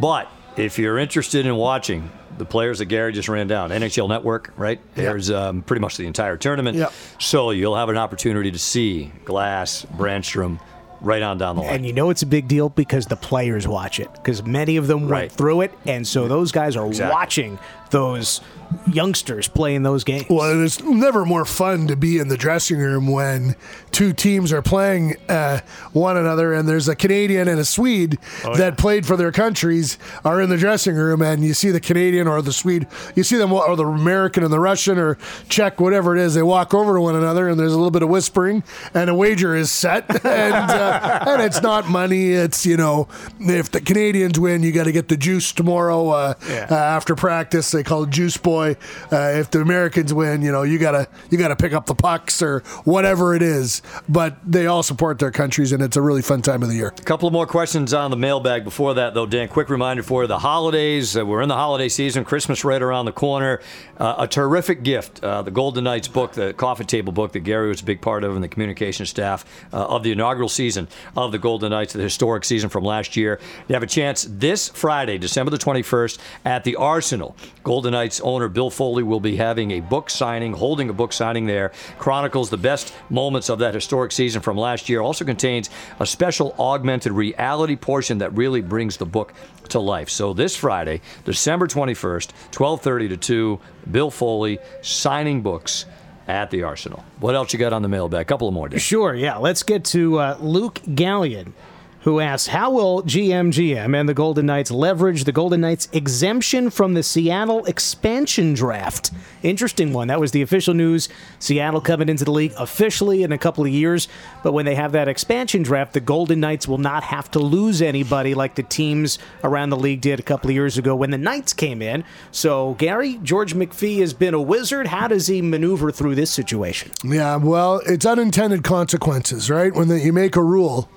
But 0.00 0.28
if 0.56 0.78
you're 0.78 0.98
interested 0.98 1.46
in 1.46 1.54
watching 1.56 2.10
the 2.38 2.44
players 2.46 2.78
that 2.78 2.86
Gary 2.86 3.12
just 3.12 3.28
ran 3.28 3.46
down, 3.48 3.70
NHL 3.70 4.08
Network, 4.08 4.52
right? 4.56 4.80
There's 4.94 5.30
um, 5.30 5.62
pretty 5.62 5.80
much 5.80 5.96
the 5.98 6.06
entire 6.06 6.36
tournament. 6.38 6.78
Yep. 6.78 6.92
So 7.18 7.50
you'll 7.50 7.76
have 7.76 7.90
an 7.90 7.98
opportunity 7.98 8.50
to 8.50 8.58
see 8.58 9.12
Glass, 9.26 9.84
Brannstrom, 9.96 10.58
right 11.02 11.22
on 11.22 11.38
down 11.38 11.56
the 11.56 11.62
line. 11.62 11.74
And 11.76 11.86
you 11.86 11.92
know 11.92 12.10
it's 12.10 12.22
a 12.22 12.26
big 12.26 12.48
deal 12.48 12.68
because 12.68 13.06
the 13.06 13.16
players 13.16 13.66
watch 13.68 14.00
it 14.00 14.10
because 14.14 14.42
many 14.42 14.76
of 14.76 14.86
them 14.86 15.08
Right. 15.08 15.22
went 15.22 15.32
through 15.32 15.60
it, 15.62 15.72
and 15.86 16.06
so 16.06 16.28
those 16.28 16.50
guys 16.52 16.76
are 16.76 16.86
Exactly. 16.86 17.14
watching 17.14 17.58
those 17.90 18.40
youngsters 18.86 19.48
playing 19.48 19.82
those 19.82 20.04
games. 20.04 20.26
Well, 20.28 20.62
it's 20.62 20.82
never 20.82 21.24
more 21.24 21.44
fun 21.44 21.86
to 21.88 21.96
be 21.96 22.18
in 22.18 22.28
the 22.28 22.36
dressing 22.36 22.78
room 22.78 23.08
when 23.08 23.56
two 23.90 24.12
teams 24.12 24.52
are 24.52 24.62
playing 24.62 25.16
uh, 25.28 25.60
one 25.92 26.16
another, 26.16 26.52
and 26.52 26.68
there's 26.68 26.88
a 26.88 26.94
Canadian 26.94 27.48
and 27.48 27.58
a 27.58 27.64
Swede 27.64 28.18
oh, 28.44 28.54
that 28.54 28.72
yeah. 28.72 28.76
played 28.76 29.06
for 29.06 29.16
their 29.16 29.32
countries 29.32 29.98
are 30.24 30.40
in 30.40 30.50
the 30.50 30.56
dressing 30.56 30.94
room, 30.94 31.22
and 31.22 31.44
you 31.44 31.54
see 31.54 31.70
the 31.70 31.80
Canadian 31.80 32.28
or 32.28 32.42
the 32.42 32.52
Swede, 32.52 32.86
you 33.14 33.22
see 33.22 33.36
them 33.36 33.52
or 33.52 33.76
the 33.76 33.84
American 33.84 34.44
and 34.44 34.52
the 34.52 34.60
Russian 34.60 34.98
or 34.98 35.18
Czech, 35.48 35.80
whatever 35.80 36.16
it 36.16 36.20
is, 36.20 36.34
they 36.34 36.42
walk 36.42 36.74
over 36.74 36.94
to 36.94 37.00
one 37.00 37.16
another, 37.16 37.48
and 37.48 37.58
there's 37.58 37.72
a 37.72 37.76
little 37.76 37.90
bit 37.90 38.02
of 38.02 38.08
whispering, 38.08 38.62
and 38.94 39.10
a 39.10 39.14
wager 39.14 39.54
is 39.56 39.70
set, 39.70 40.08
and 40.24 40.70
uh, 40.70 41.24
and 41.26 41.42
it's 41.42 41.62
not 41.62 41.88
money, 41.88 42.30
it's 42.32 42.64
you 42.64 42.76
know 42.76 43.08
if 43.40 43.70
the 43.70 43.80
Canadians 43.80 44.38
win, 44.38 44.62
you 44.62 44.72
got 44.72 44.84
to 44.84 44.92
get 44.92 45.08
the 45.08 45.16
juice 45.16 45.52
tomorrow 45.52 46.08
uh, 46.08 46.34
yeah. 46.48 46.66
Uh, 46.70 46.74
after 46.74 47.14
practice. 47.14 47.74
They 47.80 47.84
call 47.84 48.04
juice 48.04 48.36
boy. 48.36 48.76
Uh, 49.10 49.32
if 49.36 49.50
the 49.50 49.62
Americans 49.62 50.12
win, 50.12 50.42
you 50.42 50.52
know 50.52 50.64
you 50.64 50.78
gotta 50.78 51.08
you 51.30 51.38
gotta 51.38 51.56
pick 51.56 51.72
up 51.72 51.86
the 51.86 51.94
pucks 51.94 52.42
or 52.42 52.60
whatever 52.84 53.34
it 53.34 53.40
is 53.40 53.80
but 54.08 54.36
they 54.44 54.66
all 54.66 54.82
support 54.82 55.18
their 55.18 55.30
countries, 55.30 55.72
and 55.72 55.82
it's 55.82 55.96
a 55.96 56.02
really 56.02 56.22
fun 56.22 56.42
time 56.42 56.62
of 56.62 56.68
the 56.68 56.74
year. 56.74 56.88
A 56.88 57.02
couple 57.02 57.26
of 57.26 57.32
more 57.32 57.46
questions 57.46 57.94
on 57.94 58.10
the 58.10 58.16
mailbag 58.16 58.64
before 58.64 58.94
that, 58.94 59.14
though, 59.14 59.26
Dan. 59.26 59.48
Quick 59.48 59.68
reminder 59.68 60.02
for 60.02 60.26
the 60.26 60.38
holidays. 60.38 61.16
Uh, 61.16 61.24
we're 61.24 61.42
in 61.42 61.48
the 61.48 61.54
holiday 61.54 61.88
season, 61.88 62.24
Christmas 62.24 62.64
right 62.64 62.82
around 62.82 63.04
the 63.04 63.12
corner. 63.12 63.60
Uh, 63.98 64.16
a 64.18 64.28
terrific 64.28 64.82
gift, 64.82 65.22
uh, 65.22 65.42
the 65.42 65.50
Golden 65.50 65.84
Knights 65.84 66.08
book, 66.08 66.32
the 66.32 66.52
coffee 66.52 66.84
table 66.84 67.12
book 67.12 67.32
that 67.32 67.40
Gary 67.40 67.68
was 67.68 67.80
a 67.80 67.84
big 67.84 68.00
part 68.00 68.24
of, 68.24 68.34
and 68.34 68.42
the 68.42 68.48
communication 68.48 69.06
staff 69.06 69.44
uh, 69.72 69.86
of 69.86 70.02
the 70.02 70.12
inaugural 70.12 70.48
season 70.48 70.88
of 71.16 71.32
the 71.32 71.38
Golden 71.38 71.70
Knights, 71.70 71.92
the 71.92 72.02
historic 72.02 72.44
season 72.44 72.68
from 72.68 72.84
last 72.84 73.16
year. 73.16 73.38
You 73.68 73.74
have 73.74 73.82
a 73.82 73.86
chance 73.86 74.26
this 74.28 74.68
Friday, 74.68 75.18
December 75.18 75.50
the 75.50 75.58
21st, 75.58 76.18
at 76.44 76.64
the 76.64 76.76
Arsenal. 76.76 77.36
Golden 77.70 77.92
Knights 77.92 78.20
owner 78.22 78.48
Bill 78.48 78.68
Foley 78.68 79.04
will 79.04 79.20
be 79.20 79.36
having 79.36 79.70
a 79.70 79.78
book 79.78 80.10
signing, 80.10 80.54
holding 80.54 80.90
a 80.90 80.92
book 80.92 81.12
signing 81.12 81.46
there, 81.46 81.70
chronicles 82.00 82.50
the 82.50 82.56
best 82.56 82.92
moments 83.08 83.48
of 83.48 83.60
that 83.60 83.74
historic 83.74 84.10
season 84.10 84.42
from 84.42 84.56
last 84.56 84.88
year. 84.88 85.00
Also 85.00 85.24
contains 85.24 85.70
a 86.00 86.04
special 86.04 86.52
augmented 86.58 87.12
reality 87.12 87.76
portion 87.76 88.18
that 88.18 88.36
really 88.36 88.60
brings 88.60 88.96
the 88.96 89.06
book 89.06 89.34
to 89.68 89.78
life. 89.78 90.10
So 90.10 90.32
this 90.32 90.56
Friday, 90.56 91.00
December 91.24 91.68
21st, 91.68 92.32
12:30 92.50 93.08
to 93.10 93.16
2, 93.16 93.60
Bill 93.88 94.10
Foley 94.10 94.58
signing 94.82 95.40
books 95.40 95.86
at 96.26 96.50
the 96.50 96.64
Arsenal. 96.64 97.04
What 97.20 97.36
else 97.36 97.52
you 97.52 97.60
got 97.60 97.72
on 97.72 97.82
the 97.82 97.88
mailbag? 97.88 98.22
A 98.22 98.24
couple 98.24 98.48
of 98.48 98.54
more. 98.54 98.68
Days. 98.68 98.82
Sure, 98.82 99.14
yeah. 99.14 99.36
Let's 99.36 99.62
get 99.62 99.84
to 99.84 100.18
uh, 100.18 100.38
Luke 100.40 100.80
Gallion 100.88 101.52
who 102.00 102.20
asks 102.20 102.48
How 102.48 102.70
will 102.70 103.02
GMGM 103.02 103.98
and 103.98 104.08
the 104.08 104.14
Golden 104.14 104.46
Knights 104.46 104.70
leverage 104.70 105.24
the 105.24 105.32
Golden 105.32 105.60
Knights' 105.60 105.88
exemption 105.92 106.70
from 106.70 106.94
the 106.94 107.02
Seattle 107.02 107.64
expansion 107.66 108.54
draft? 108.54 109.10
Interesting 109.42 109.92
one. 109.92 110.08
That 110.08 110.20
was 110.20 110.32
the 110.32 110.42
official 110.42 110.74
news. 110.74 111.08
Seattle 111.38 111.80
coming 111.80 112.08
into 112.08 112.24
the 112.24 112.30
league 112.30 112.52
officially 112.58 113.22
in 113.22 113.32
a 113.32 113.38
couple 113.38 113.64
of 113.64 113.70
years. 113.70 114.08
But 114.42 114.52
when 114.52 114.64
they 114.64 114.74
have 114.74 114.92
that 114.92 115.08
expansion 115.08 115.62
draft, 115.62 115.92
the 115.92 116.00
Golden 116.00 116.40
Knights 116.40 116.66
will 116.66 116.78
not 116.78 117.04
have 117.04 117.30
to 117.32 117.38
lose 117.38 117.82
anybody 117.82 118.34
like 118.34 118.54
the 118.54 118.62
teams 118.62 119.18
around 119.44 119.70
the 119.70 119.76
league 119.76 120.00
did 120.00 120.20
a 120.20 120.22
couple 120.22 120.50
of 120.50 120.54
years 120.54 120.78
ago 120.78 120.94
when 120.96 121.10
the 121.10 121.18
Knights 121.18 121.52
came 121.52 121.82
in. 121.82 122.04
So, 122.30 122.74
Gary, 122.74 123.18
George 123.22 123.54
McPhee 123.54 123.98
has 124.00 124.14
been 124.14 124.34
a 124.34 124.40
wizard. 124.40 124.86
How 124.86 125.08
does 125.08 125.26
he 125.26 125.42
maneuver 125.42 125.90
through 125.90 126.14
this 126.14 126.30
situation? 126.30 126.92
Yeah, 127.04 127.36
well, 127.36 127.80
it's 127.86 128.06
unintended 128.06 128.64
consequences, 128.64 129.50
right? 129.50 129.74
When 129.74 129.88
the, 129.88 130.00
you 130.00 130.12
make 130.12 130.36
a 130.36 130.42
rule 130.42 130.88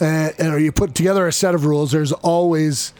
and, 0.00 0.34
and 0.38 0.62
you 0.62 0.72
put 0.72 0.94
together 0.94 1.26
a 1.26 1.32
set 1.32 1.54
of 1.54 1.64
rules, 1.64 1.92
there's 1.92 2.12
always 2.12 2.92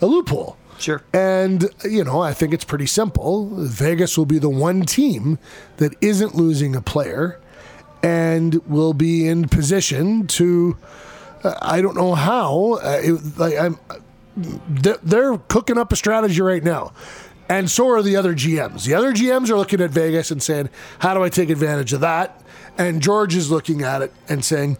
a 0.00 0.06
loophole. 0.06 0.56
Sure. 0.78 1.02
And, 1.12 1.70
you 1.84 2.04
know, 2.04 2.20
I 2.20 2.32
think 2.32 2.52
it's 2.52 2.64
pretty 2.64 2.86
simple. 2.86 3.48
Vegas 3.52 4.18
will 4.18 4.26
be 4.26 4.38
the 4.38 4.50
one 4.50 4.82
team 4.82 5.38
that 5.78 5.94
isn't 6.00 6.34
losing 6.34 6.76
a 6.76 6.82
player 6.82 7.40
and 8.02 8.54
will 8.66 8.92
be 8.92 9.26
in 9.26 9.48
position 9.48 10.26
to, 10.28 10.76
uh, 11.44 11.54
I 11.62 11.80
don't 11.80 11.96
know 11.96 12.14
how, 12.14 12.74
uh, 12.74 13.00
it, 13.02 13.38
like, 13.38 13.56
I'm, 13.58 13.78
they're, 14.36 14.98
they're 15.02 15.38
cooking 15.38 15.78
up 15.78 15.92
a 15.92 15.96
strategy 15.96 16.42
right 16.42 16.62
now. 16.62 16.92
And 17.48 17.70
so 17.70 17.88
are 17.90 18.02
the 18.02 18.16
other 18.16 18.34
GMs. 18.34 18.84
The 18.84 18.94
other 18.94 19.12
GMs 19.12 19.50
are 19.50 19.56
looking 19.56 19.80
at 19.80 19.90
Vegas 19.90 20.30
and 20.30 20.42
saying, 20.42 20.68
how 20.98 21.14
do 21.14 21.22
I 21.22 21.28
take 21.28 21.48
advantage 21.48 21.92
of 21.92 22.00
that? 22.00 22.42
And 22.76 23.00
George 23.00 23.34
is 23.34 23.50
looking 23.50 23.82
at 23.82 24.02
it 24.02 24.12
and 24.28 24.44
saying, 24.44 24.78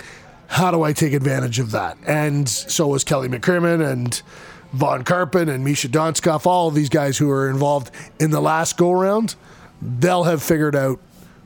how 0.48 0.70
do 0.70 0.82
I 0.82 0.92
take 0.92 1.12
advantage 1.12 1.58
of 1.58 1.72
that? 1.72 1.98
And 2.06 2.48
so 2.48 2.88
was 2.88 3.04
Kelly 3.04 3.28
McCrimmon 3.28 3.86
and 3.86 4.20
Vaughn 4.72 5.04
Karpan 5.04 5.48
and 5.48 5.64
Misha 5.64 5.88
Donskov, 5.88 6.46
all 6.46 6.68
of 6.68 6.74
these 6.74 6.88
guys 6.88 7.18
who 7.18 7.30
are 7.30 7.48
involved 7.48 7.90
in 8.20 8.30
the 8.30 8.40
last 8.40 8.76
go 8.76 8.92
round, 8.92 9.34
they'll 9.80 10.24
have 10.24 10.42
figured 10.42 10.76
out 10.76 11.00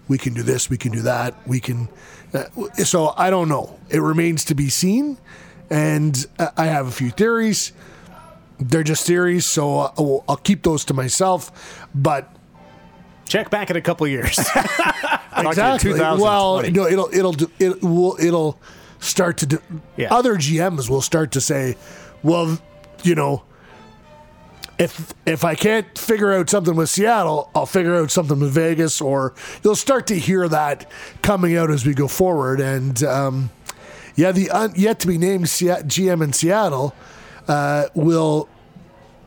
we 0.08 0.18
can 0.18 0.34
do 0.34 0.42
this, 0.42 0.68
we 0.68 0.76
can 0.76 0.92
do 0.92 1.02
that, 1.02 1.34
we 1.46 1.60
can. 1.60 1.88
Uh, 2.34 2.44
so 2.74 3.14
I 3.16 3.30
don't 3.30 3.48
know. 3.48 3.78
It 3.88 4.00
remains 4.00 4.44
to 4.46 4.54
be 4.54 4.68
seen. 4.68 5.18
And 5.70 6.26
I 6.56 6.66
have 6.66 6.88
a 6.88 6.90
few 6.90 7.10
theories. 7.10 7.72
They're 8.58 8.82
just 8.82 9.06
theories, 9.06 9.46
so 9.46 9.78
I'll, 9.78 10.24
I'll 10.28 10.36
keep 10.36 10.64
those 10.64 10.84
to 10.86 10.94
myself. 10.94 11.86
But 11.94 12.28
check 13.26 13.50
back 13.50 13.70
in 13.70 13.76
a 13.76 13.80
couple 13.80 14.06
years. 14.08 14.36
exactly. 15.36 15.92
Well, 15.94 16.62
no, 16.62 16.86
it'll 16.86 17.08
it'll 17.14 17.32
do, 17.32 17.50
it 17.60 17.82
will 17.82 18.16
it'll 18.20 18.60
start 19.00 19.38
to 19.38 19.46
do, 19.46 19.58
yeah. 19.96 20.14
other 20.14 20.36
GMs 20.36 20.88
will 20.88 21.02
start 21.02 21.32
to 21.32 21.40
say, 21.40 21.76
well, 22.22 22.58
you 23.02 23.14
know, 23.14 23.42
if 24.78 25.12
if 25.26 25.44
I 25.44 25.54
can't 25.54 25.98
figure 25.98 26.32
out 26.32 26.48
something 26.48 26.74
with 26.74 26.88
Seattle, 26.88 27.50
I'll 27.54 27.66
figure 27.66 27.96
out 27.96 28.10
something 28.10 28.40
with 28.40 28.52
Vegas, 28.52 29.00
or 29.00 29.34
you'll 29.62 29.76
start 29.76 30.06
to 30.06 30.18
hear 30.18 30.48
that 30.48 30.90
coming 31.20 31.54
out 31.56 31.70
as 31.70 31.84
we 31.84 31.92
go 31.92 32.08
forward. 32.08 32.60
And 32.60 33.02
um, 33.04 33.50
yeah, 34.16 34.32
the 34.32 34.50
un, 34.50 34.72
yet 34.74 34.98
to 35.00 35.06
be 35.06 35.18
named 35.18 35.44
GM 35.44 36.24
in 36.24 36.32
Seattle 36.32 36.94
uh, 37.46 37.88
will, 37.94 38.48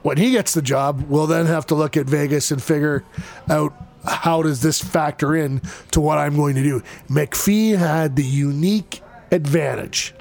when 0.01 0.17
he 0.17 0.31
gets 0.31 0.55
the 0.55 0.63
job, 0.63 1.07
will 1.07 1.27
then 1.27 1.45
have 1.45 1.67
to 1.67 1.75
look 1.75 1.97
at 1.97 2.07
Vegas 2.07 2.49
and 2.49 2.61
figure 2.61 3.03
out 3.47 3.73
how 4.05 4.41
does 4.41 4.61
this 4.61 4.81
factor 4.81 5.35
in 5.35 5.61
to 5.91 6.01
what 6.01 6.17
I'm 6.17 6.35
going 6.35 6.55
to 6.55 6.63
do. 6.63 6.81
McPhee 7.09 7.77
had 7.77 8.15
the 8.15 8.23
unique 8.23 9.02
advantage. 9.33 10.13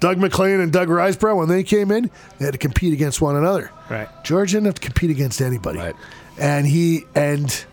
Doug 0.00 0.18
MacLean 0.18 0.60
and 0.60 0.72
Doug 0.72 0.88
Risebrough, 0.88 1.36
when 1.36 1.48
they 1.48 1.64
came 1.64 1.90
in, 1.90 2.10
they 2.38 2.44
had 2.44 2.52
to 2.52 2.58
compete 2.58 2.92
against 2.92 3.20
one 3.20 3.36
another. 3.36 3.70
Right. 3.90 4.08
George 4.22 4.52
didn't 4.52 4.66
have 4.66 4.74
to 4.74 4.80
compete 4.80 5.10
against 5.10 5.40
anybody. 5.40 5.78
Right. 5.78 5.96
And 6.38 6.66
he 6.66 7.04
and 7.14 7.64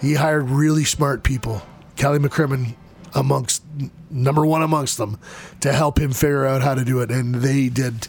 he 0.00 0.14
hired 0.14 0.50
really 0.50 0.84
smart 0.84 1.22
people. 1.22 1.62
Kelly 1.96 2.18
McCrimmon 2.18 2.74
amongst 3.14 3.62
number 4.10 4.44
one 4.44 4.62
amongst 4.62 4.96
them 4.96 5.18
to 5.60 5.72
help 5.72 5.98
him 5.98 6.12
figure 6.12 6.46
out 6.46 6.62
how 6.62 6.74
to 6.74 6.84
do 6.84 7.00
it. 7.00 7.10
And 7.10 7.36
they 7.36 7.68
did 7.68 8.08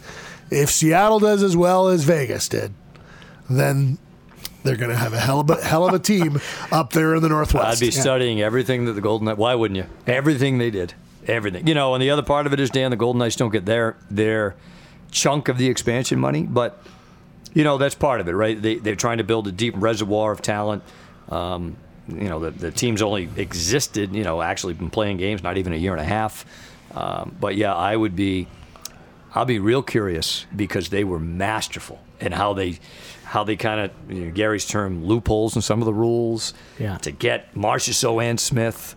if 0.49 0.69
Seattle 0.69 1.19
does 1.19 1.43
as 1.43 1.55
well 1.55 1.87
as 1.87 2.03
Vegas 2.03 2.49
did, 2.49 2.73
then 3.49 3.97
they're 4.63 4.75
going 4.75 4.91
to 4.91 4.97
have 4.97 5.13
a 5.13 5.19
hell 5.19 5.39
of 5.39 5.49
a 5.49 5.63
hell 5.63 5.87
of 5.87 5.93
a 5.93 5.99
team 5.99 6.39
up 6.71 6.93
there 6.93 7.15
in 7.15 7.21
the 7.21 7.29
Northwest. 7.29 7.65
I'd 7.65 7.79
be 7.79 7.93
yeah. 7.93 8.01
studying 8.01 8.41
everything 8.41 8.85
that 8.85 8.93
the 8.93 9.01
Golden 9.01 9.25
Knights. 9.25 9.37
Why 9.37 9.55
wouldn't 9.55 9.77
you? 9.77 9.85
Everything 10.07 10.57
they 10.57 10.69
did, 10.69 10.93
everything. 11.27 11.67
You 11.67 11.73
know, 11.73 11.93
and 11.93 12.01
the 12.01 12.09
other 12.09 12.21
part 12.21 12.45
of 12.45 12.53
it 12.53 12.59
is 12.59 12.69
Dan. 12.69 12.91
The 12.91 12.97
Golden 12.97 13.19
Knights 13.19 13.35
don't 13.35 13.51
get 13.51 13.65
their 13.65 13.97
their 14.09 14.55
chunk 15.11 15.47
of 15.47 15.57
the 15.57 15.67
expansion 15.67 16.19
money, 16.19 16.43
but 16.43 16.81
you 17.53 17.63
know 17.63 17.77
that's 17.77 17.95
part 17.95 18.21
of 18.21 18.27
it, 18.27 18.33
right? 18.33 18.61
They 18.61 18.75
they're 18.75 18.95
trying 18.95 19.17
to 19.17 19.23
build 19.23 19.47
a 19.47 19.51
deep 19.51 19.73
reservoir 19.77 20.31
of 20.31 20.41
talent. 20.41 20.83
Um, 21.29 21.77
you 22.07 22.29
know, 22.29 22.39
the 22.39 22.51
the 22.51 22.71
team's 22.71 23.01
only 23.01 23.29
existed, 23.37 24.15
you 24.15 24.23
know, 24.23 24.41
actually 24.41 24.73
been 24.73 24.89
playing 24.89 25.17
games 25.17 25.43
not 25.43 25.57
even 25.57 25.73
a 25.73 25.77
year 25.77 25.91
and 25.91 26.01
a 26.01 26.05
half. 26.05 26.45
Um, 26.93 27.35
but 27.39 27.55
yeah, 27.55 27.73
I 27.73 27.95
would 27.95 28.15
be. 28.15 28.47
I'll 29.33 29.45
be 29.45 29.59
real 29.59 29.81
curious 29.81 30.45
because 30.53 30.89
they 30.89 31.05
were 31.05 31.17
masterful 31.17 32.01
in 32.21 32.31
how 32.31 32.53
they 32.53 32.79
how 33.23 33.43
they 33.43 33.55
kind 33.55 33.79
of 33.79 33.91
you 34.13 34.25
know, 34.25 34.31
Gary's 34.31 34.65
term 34.65 35.05
loopholes 35.05 35.55
in 35.55 35.61
some 35.61 35.81
of 35.81 35.85
the 35.85 35.93
rules. 35.93 36.53
Yeah. 36.79 36.97
To 36.97 37.11
get 37.11 37.53
Marchessault 37.55 38.23
and 38.23 38.39
Smith, 38.39 38.95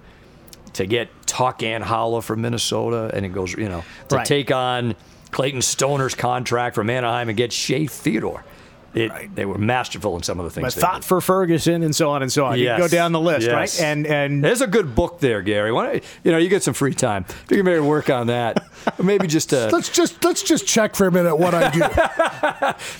to 0.74 0.86
get 0.86 1.08
Tuch 1.26 1.62
and 1.62 1.84
Haula 1.84 2.22
from 2.22 2.42
Minnesota, 2.42 3.10
and 3.14 3.24
it 3.24 3.30
goes 3.30 3.52
you 3.52 3.68
know 3.68 3.84
to 4.08 4.16
right. 4.16 4.26
take 4.26 4.50
on 4.50 4.94
Clayton 5.30 5.62
Stoner's 5.62 6.14
contract 6.14 6.74
from 6.74 6.90
Anaheim 6.90 7.28
and 7.28 7.36
get 7.36 7.52
Shea 7.52 7.86
Theodore. 7.86 8.44
It, 8.94 9.10
right. 9.10 9.34
They 9.34 9.44
were 9.44 9.58
masterful 9.58 10.16
in 10.16 10.22
some 10.22 10.38
of 10.38 10.44
the 10.44 10.50
things. 10.50 10.74
But 10.74 10.80
thought 10.80 11.00
did. 11.02 11.04
for 11.04 11.20
Ferguson 11.20 11.82
and 11.82 11.94
so 11.94 12.10
on 12.10 12.22
and 12.22 12.32
so 12.32 12.44
on. 12.46 12.58
Yes. 12.58 12.78
You 12.78 12.84
go 12.84 12.88
down 12.88 13.12
the 13.12 13.20
list, 13.20 13.46
yes. 13.46 13.52
right? 13.52 13.84
And 13.84 14.06
and 14.06 14.44
there's 14.44 14.60
a 14.60 14.66
good 14.66 14.94
book 14.94 15.20
there, 15.20 15.42
Gary. 15.42 15.72
Why 15.72 16.00
you 16.22 16.30
know 16.30 16.38
you 16.38 16.48
get 16.48 16.62
some 16.62 16.74
free 16.74 16.94
time. 16.94 17.24
You 17.50 17.56
can 17.56 17.64
maybe 17.64 17.80
work 17.80 18.10
on 18.10 18.28
that. 18.28 18.64
maybe 19.02 19.26
just 19.26 19.52
uh, 19.52 19.70
let's 19.72 19.88
just 19.88 20.24
let's 20.24 20.42
just 20.42 20.66
check 20.66 20.94
for 20.94 21.06
a 21.06 21.12
minute 21.12 21.36
what 21.36 21.54
I 21.54 21.70
do. 21.70 21.80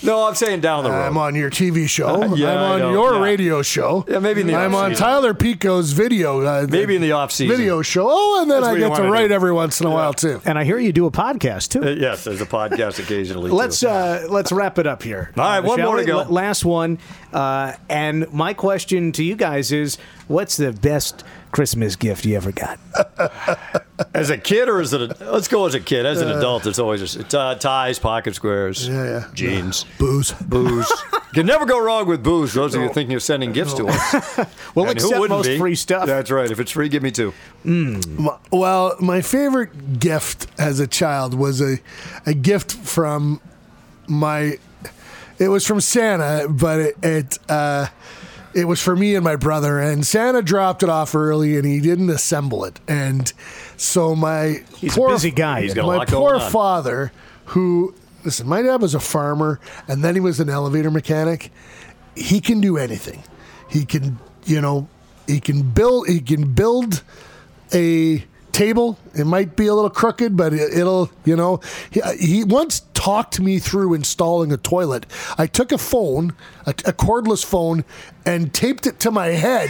no, 0.07 0.25
I'm 0.25 0.35
saying 0.35 0.61
down 0.61 0.83
the 0.83 0.91
road. 0.91 1.03
I'm 1.03 1.17
on 1.17 1.35
your 1.35 1.49
TV 1.49 1.87
show. 1.87 2.07
Uh, 2.07 2.35
yeah, 2.35 2.51
I'm 2.51 2.81
on 2.81 2.91
your 2.91 3.13
yeah. 3.13 3.21
radio 3.21 3.61
show. 3.61 4.05
Yeah, 4.07 4.19
maybe 4.19 4.41
in 4.41 4.47
the 4.47 4.55
I'm 4.55 4.75
on 4.75 4.93
Tyler 4.93 5.33
Pico's 5.33 5.93
video. 5.93 6.41
Uh, 6.41 6.67
maybe 6.69 6.95
in 6.95 7.01
the 7.01 7.13
off 7.13 7.31
season 7.31 7.55
video 7.55 7.81
show. 7.81 8.07
Oh, 8.09 8.41
and 8.41 8.51
then 8.51 8.61
That's 8.61 8.75
I 8.75 8.77
get 8.77 8.95
to 8.95 9.09
write 9.09 9.29
do. 9.29 9.33
every 9.33 9.53
once 9.53 9.79
in 9.79 9.87
a 9.87 9.89
yeah. 9.89 9.95
while 9.95 10.13
too. 10.13 10.41
And 10.45 10.59
I 10.59 10.63
hear 10.63 10.77
you 10.77 10.91
do 10.91 11.05
a 11.05 11.11
podcast 11.11 11.69
too. 11.69 11.83
Uh, 11.83 11.91
yes, 11.91 12.23
there's 12.23 12.41
a 12.41 12.45
podcast 12.45 12.99
occasionally. 12.99 13.51
let's 13.51 13.83
uh, 13.83 14.27
let's 14.29 14.51
wrap 14.51 14.77
it 14.79 14.87
up 14.87 15.03
here. 15.03 15.31
All 15.37 15.43
right, 15.43 15.59
one 15.61 15.84
more 15.85 15.97
to 15.97 16.05
go. 16.05 16.21
Last 16.23 16.65
one. 16.65 16.99
Uh, 17.33 17.73
and 17.89 18.31
my 18.33 18.53
question 18.53 19.11
to 19.13 19.23
you 19.23 19.35
guys 19.35 19.71
is 19.71 19.97
what's 20.27 20.57
the 20.57 20.71
best 20.71 21.23
Christmas 21.51 21.95
gift 21.95 22.25
you 22.25 22.35
ever 22.35 22.51
got? 22.51 22.79
As 24.13 24.29
a 24.29 24.37
kid 24.37 24.67
or 24.67 24.81
as 24.81 24.91
an 24.91 25.13
let's 25.21 25.47
go 25.47 25.65
as 25.65 25.73
a 25.73 25.79
kid. 25.79 26.05
As 26.05 26.19
an 26.19 26.29
adult, 26.29 26.65
it's 26.67 26.79
always 26.79 26.99
just 26.99 27.33
uh, 27.33 27.55
ties, 27.55 27.97
pocket 27.97 28.35
squares, 28.35 28.87
Yeah, 28.89 29.03
yeah. 29.05 29.27
jeans, 29.33 29.85
Booze. 29.99 30.33
booze. 30.33 30.89
you 31.13 31.19
can 31.33 31.45
never 31.45 31.65
go 31.65 31.79
wrong 31.81 32.05
with 32.05 32.21
booze. 32.21 32.53
Those 32.53 32.75
of 32.75 32.81
you 32.81 32.89
thinking 32.89 33.15
of 33.15 33.23
sending 33.23 33.53
gifts 33.53 33.73
to 33.75 33.87
us. 33.87 34.37
We'll 34.75 34.87
And 34.89 34.99
who 34.99 35.07
accept 35.13 35.29
most 35.29 35.47
be? 35.47 35.57
free 35.57 35.75
stuff. 35.75 36.07
That's 36.07 36.29
right. 36.29 36.51
If 36.51 36.59
it's 36.59 36.71
free, 36.71 36.89
give 36.89 37.03
me 37.03 37.11
two. 37.11 37.33
Well, 38.51 38.95
my 38.99 39.21
favorite 39.21 39.99
gift 39.99 40.47
as 40.59 40.79
a 40.81 40.87
child 40.87 41.33
was 41.33 41.61
a, 41.61 41.77
a 42.25 42.33
gift 42.33 42.73
from 42.73 43.39
my. 44.07 44.57
It 45.37 45.49
was 45.49 45.65
from 45.65 45.81
Santa, 45.81 46.47
but 46.49 46.79
it 46.79 46.95
it, 47.03 47.39
uh, 47.49 47.87
it 48.53 48.65
was 48.65 48.81
for 48.81 48.95
me 48.95 49.15
and 49.15 49.23
my 49.23 49.35
brother. 49.35 49.79
And 49.79 50.05
Santa 50.07 50.41
dropped 50.41 50.81
it 50.81 50.89
off 50.89 51.13
early, 51.13 51.57
and 51.57 51.65
he 51.65 51.81
didn't 51.81 52.09
assemble 52.09 52.63
it. 52.65 52.79
And 52.87 53.31
so 53.77 54.15
my 54.15 54.63
He's 54.77 54.97
a 54.97 55.01
busy 55.01 55.31
guy. 55.31 55.61
He's 55.61 55.73
got 55.73 55.83
a 55.83 55.87
my 55.87 55.97
lot 55.97 56.07
going 56.07 56.21
poor 56.21 56.35
on. 56.35 56.51
father, 56.51 57.11
who 57.45 57.93
listen, 58.23 58.47
my 58.47 58.61
dad 58.61 58.81
was 58.81 58.95
a 58.95 58.99
farmer, 58.99 59.59
and 59.87 60.03
then 60.03 60.15
he 60.15 60.21
was 60.21 60.39
an 60.39 60.49
elevator 60.49 60.89
mechanic. 60.89 61.51
He 62.15 62.39
can 62.39 62.61
do 62.61 62.77
anything. 62.77 63.23
He 63.69 63.85
can, 63.85 64.19
you 64.45 64.61
know, 64.61 64.87
he 65.27 65.39
can 65.41 65.63
build. 65.63 66.07
He 66.07 66.21
can 66.21 66.53
build 66.53 67.03
a 67.73 68.23
table. 68.53 68.97
It 69.13 69.25
might 69.25 69.57
be 69.57 69.67
a 69.67 69.73
little 69.73 69.89
crooked, 69.89 70.37
but 70.37 70.53
it, 70.53 70.77
it'll, 70.77 71.09
you 71.25 71.35
know, 71.35 71.59
he, 71.91 72.01
he 72.17 72.43
once 72.45 72.83
talked 73.05 73.39
me 73.39 73.59
through 73.59 73.93
installing 73.93 74.51
a 74.51 74.57
toilet. 74.57 75.05
I 75.37 75.45
took 75.45 75.71
a 75.71 75.77
phone, 75.77 76.33
a, 76.65 76.71
a 76.71 76.91
cordless 76.91 77.45
phone, 77.45 77.85
and 78.25 78.51
taped 78.51 78.87
it 78.87 78.99
to 79.01 79.11
my 79.11 79.27
head 79.27 79.69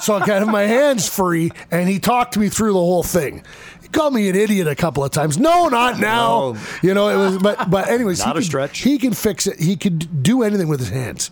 so 0.00 0.14
I 0.14 0.20
could 0.20 0.34
have 0.34 0.46
my 0.46 0.62
hands 0.62 1.08
free, 1.08 1.50
and 1.72 1.88
he 1.88 1.98
talked 1.98 2.38
me 2.38 2.48
through 2.48 2.74
the 2.74 2.78
whole 2.78 3.02
thing. 3.02 3.42
He 3.90 3.92
called 3.98 4.12
me 4.14 4.28
an 4.28 4.36
idiot 4.36 4.68
a 4.68 4.74
couple 4.74 5.02
of 5.02 5.10
times. 5.10 5.38
No, 5.38 5.68
not 5.68 5.98
now. 5.98 6.52
No. 6.52 6.60
You 6.82 6.94
know, 6.94 7.08
it 7.08 7.16
was, 7.16 7.38
but 7.38 7.70
but 7.70 7.88
anyways, 7.88 8.18
Not 8.24 8.26
he 8.26 8.30
a 8.30 8.34
could- 8.34 8.44
stretch. 8.44 8.78
He 8.80 8.98
can 8.98 9.12
fix 9.14 9.46
it. 9.46 9.58
He 9.58 9.76
could 9.76 10.22
do 10.22 10.42
anything 10.42 10.68
with 10.68 10.80
his 10.80 10.90
hands. 10.90 11.30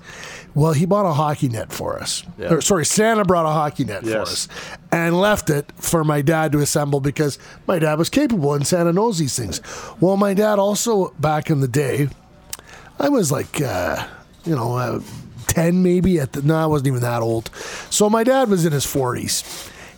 Well, 0.54 0.72
he 0.72 0.86
bought 0.86 1.04
a 1.04 1.12
hockey 1.12 1.50
net 1.50 1.70
for 1.70 1.98
us. 2.00 2.22
Yeah. 2.38 2.54
Or, 2.54 2.60
sorry, 2.62 2.86
Santa 2.86 3.26
brought 3.26 3.44
a 3.44 3.50
hockey 3.50 3.84
net 3.84 4.04
for 4.06 4.20
us 4.22 4.48
and 4.90 5.20
left 5.20 5.50
it 5.50 5.70
for 5.76 6.02
my 6.02 6.22
dad 6.22 6.50
to 6.52 6.60
assemble 6.60 7.00
because 7.00 7.38
my 7.66 7.78
dad 7.78 7.98
was 7.98 8.08
capable 8.08 8.54
and 8.54 8.66
Santa 8.66 8.90
knows 8.90 9.18
these 9.18 9.36
things. 9.36 9.60
Well, 10.00 10.16
my 10.16 10.32
dad 10.32 10.58
also 10.58 11.10
back 11.20 11.50
in 11.50 11.60
the 11.60 11.68
day, 11.68 12.08
I 12.98 13.10
was 13.10 13.30
like, 13.30 13.60
uh, 13.60 14.06
you 14.46 14.54
know, 14.56 14.76
uh, 14.78 15.00
ten 15.46 15.82
maybe 15.82 16.18
at 16.20 16.32
the. 16.32 16.40
No, 16.40 16.56
I 16.56 16.64
wasn't 16.64 16.88
even 16.88 17.00
that 17.02 17.20
old. 17.20 17.50
So 17.90 18.08
my 18.08 18.24
dad 18.24 18.48
was 18.48 18.64
in 18.64 18.72
his 18.72 18.86
forties. 18.86 19.44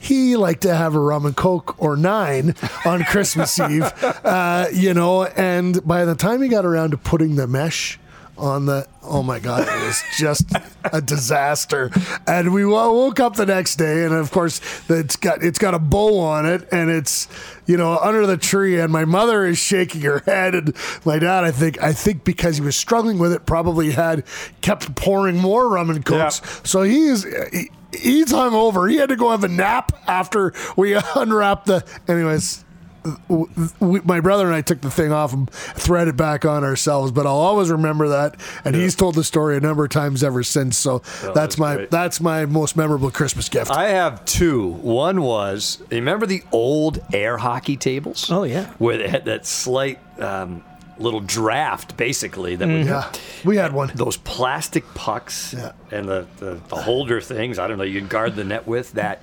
He 0.00 0.36
liked 0.36 0.62
to 0.62 0.74
have 0.74 0.94
a 0.94 1.00
rum 1.00 1.26
and 1.26 1.36
coke 1.36 1.80
or 1.82 1.96
nine 1.96 2.54
on 2.84 3.04
Christmas 3.04 3.58
Eve, 3.70 3.92
uh, 4.24 4.66
you 4.72 4.94
know. 4.94 5.24
And 5.24 5.86
by 5.86 6.04
the 6.04 6.14
time 6.14 6.42
he 6.42 6.48
got 6.48 6.64
around 6.64 6.90
to 6.90 6.96
putting 6.96 7.36
the 7.36 7.46
mesh 7.46 7.98
on 8.38 8.66
the, 8.66 8.86
oh 9.02 9.22
my 9.22 9.38
god, 9.40 9.62
it 9.62 9.86
was 9.86 10.02
just 10.16 10.46
a 10.92 11.00
disaster. 11.00 11.90
And 12.26 12.52
we 12.54 12.64
woke 12.64 13.20
up 13.20 13.36
the 13.36 13.46
next 13.46 13.76
day, 13.76 14.04
and 14.04 14.14
of 14.14 14.30
course, 14.30 14.60
it's 14.88 15.16
got 15.16 15.42
it's 15.42 15.58
got 15.58 15.74
a 15.74 15.78
bow 15.78 16.20
on 16.20 16.46
it, 16.46 16.68
and 16.72 16.90
it's 16.90 17.28
you 17.66 17.76
know 17.76 17.98
under 17.98 18.26
the 18.26 18.36
tree. 18.36 18.78
And 18.78 18.92
my 18.92 19.04
mother 19.04 19.44
is 19.44 19.58
shaking 19.58 20.02
her 20.02 20.20
head, 20.20 20.54
and 20.54 20.76
my 21.04 21.18
dad, 21.18 21.44
I 21.44 21.50
think, 21.50 21.82
I 21.82 21.92
think 21.92 22.24
because 22.24 22.56
he 22.56 22.62
was 22.62 22.76
struggling 22.76 23.18
with 23.18 23.32
it, 23.32 23.44
probably 23.46 23.90
had 23.92 24.24
kept 24.60 24.94
pouring 24.94 25.36
more 25.36 25.68
rum 25.68 25.90
and 25.90 26.04
cokes. 26.04 26.40
Yeah. 26.42 26.60
So 26.64 26.82
he's. 26.82 27.24
He, 27.52 27.70
He's 27.96 28.30
hung 28.30 28.54
over. 28.54 28.86
He 28.88 28.96
had 28.96 29.08
to 29.08 29.16
go 29.16 29.30
have 29.30 29.44
a 29.44 29.48
nap 29.48 29.92
after 30.06 30.52
we 30.76 30.94
unwrapped 31.16 31.66
the. 31.66 31.84
Anyways, 32.06 32.64
w- 33.28 33.46
w- 33.80 34.02
my 34.04 34.20
brother 34.20 34.44
and 34.44 34.54
I 34.54 34.60
took 34.60 34.80
the 34.82 34.90
thing 34.90 35.10
off 35.12 35.32
and 35.32 35.48
threaded 35.50 36.14
it 36.14 36.16
back 36.18 36.44
on 36.44 36.64
ourselves. 36.64 37.12
But 37.12 37.26
I'll 37.26 37.32
always 37.32 37.70
remember 37.70 38.08
that, 38.08 38.36
and 38.64 38.76
he's 38.76 38.94
told 38.94 39.14
the 39.14 39.24
story 39.24 39.56
a 39.56 39.60
number 39.60 39.84
of 39.84 39.90
times 39.90 40.22
ever 40.22 40.42
since. 40.42 40.76
So 40.76 40.98
that's 40.98 41.34
that's 41.34 41.58
my 41.58 41.76
great. 41.76 41.90
that's 41.90 42.20
my 42.20 42.44
most 42.44 42.76
memorable 42.76 43.10
Christmas 43.10 43.48
gift. 43.48 43.70
I 43.70 43.88
have 43.88 44.22
two. 44.26 44.66
One 44.68 45.22
was, 45.22 45.78
you 45.90 45.96
remember 45.96 46.26
the 46.26 46.42
old 46.52 46.98
air 47.14 47.38
hockey 47.38 47.76
tables? 47.78 48.30
Oh, 48.30 48.42
yeah. 48.42 48.66
Where 48.78 48.98
they 48.98 49.08
had 49.08 49.24
that 49.24 49.46
slight 49.46 49.98
um, 50.20 50.62
little 51.00 51.20
draft, 51.20 51.96
basically, 51.96 52.56
that 52.56 52.66
would 52.68 52.86
mhm. 52.86 52.88
yeah, 52.88 53.12
we 53.44 53.56
had 53.56 53.72
one. 53.72 53.90
those 53.94 54.16
plastic 54.16 54.84
pucks 54.94 55.54
Yeah. 55.56 55.72
and 55.90 56.08
the, 56.08 56.26
the, 56.38 56.60
the 56.68 56.76
holder 56.76 57.20
things. 57.20 57.58
I 57.58 57.66
don't 57.68 57.78
know. 57.78 57.84
You 57.84 58.00
can 58.00 58.08
guard 58.08 58.36
the 58.36 58.44
net 58.44 58.66
with 58.66 58.92
that. 58.92 59.22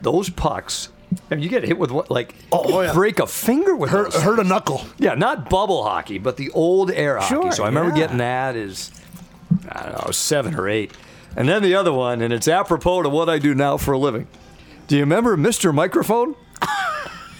Those 0.00 0.30
pucks. 0.30 0.90
And 1.30 1.42
you 1.42 1.48
get 1.48 1.64
hit 1.64 1.78
with 1.78 1.90
what, 1.90 2.10
like, 2.10 2.34
oh, 2.52 2.62
oh, 2.66 2.80
yeah. 2.82 2.92
break 2.92 3.18
a 3.18 3.26
finger 3.26 3.74
with 3.74 3.90
Hurt, 3.90 4.12
those. 4.12 4.22
hurt 4.22 4.38
a 4.38 4.44
knuckle. 4.44 4.82
Yeah, 4.98 5.14
not 5.14 5.48
bubble 5.48 5.82
hockey, 5.82 6.18
but 6.18 6.36
the 6.36 6.50
old 6.50 6.90
air 6.90 7.16
hockey. 7.18 7.50
So 7.52 7.64
I 7.64 7.68
remember 7.68 7.90
yeah. 7.92 7.96
getting 7.96 8.18
that 8.18 8.56
as 8.56 8.90
I 9.70 9.84
don't 9.84 10.04
know, 10.06 10.10
seven 10.10 10.54
or 10.54 10.68
eight. 10.68 10.92
And 11.36 11.48
then 11.48 11.62
the 11.62 11.74
other 11.74 11.92
one, 11.92 12.20
and 12.20 12.32
it's 12.32 12.46
apropos 12.48 13.02
to 13.02 13.08
what 13.08 13.28
I 13.28 13.38
do 13.38 13.54
now 13.54 13.76
for 13.76 13.92
a 13.92 13.98
living. 13.98 14.26
Do 14.86 14.96
you 14.96 15.02
remember 15.02 15.36
Mr. 15.36 15.72
Microphone? 15.74 16.34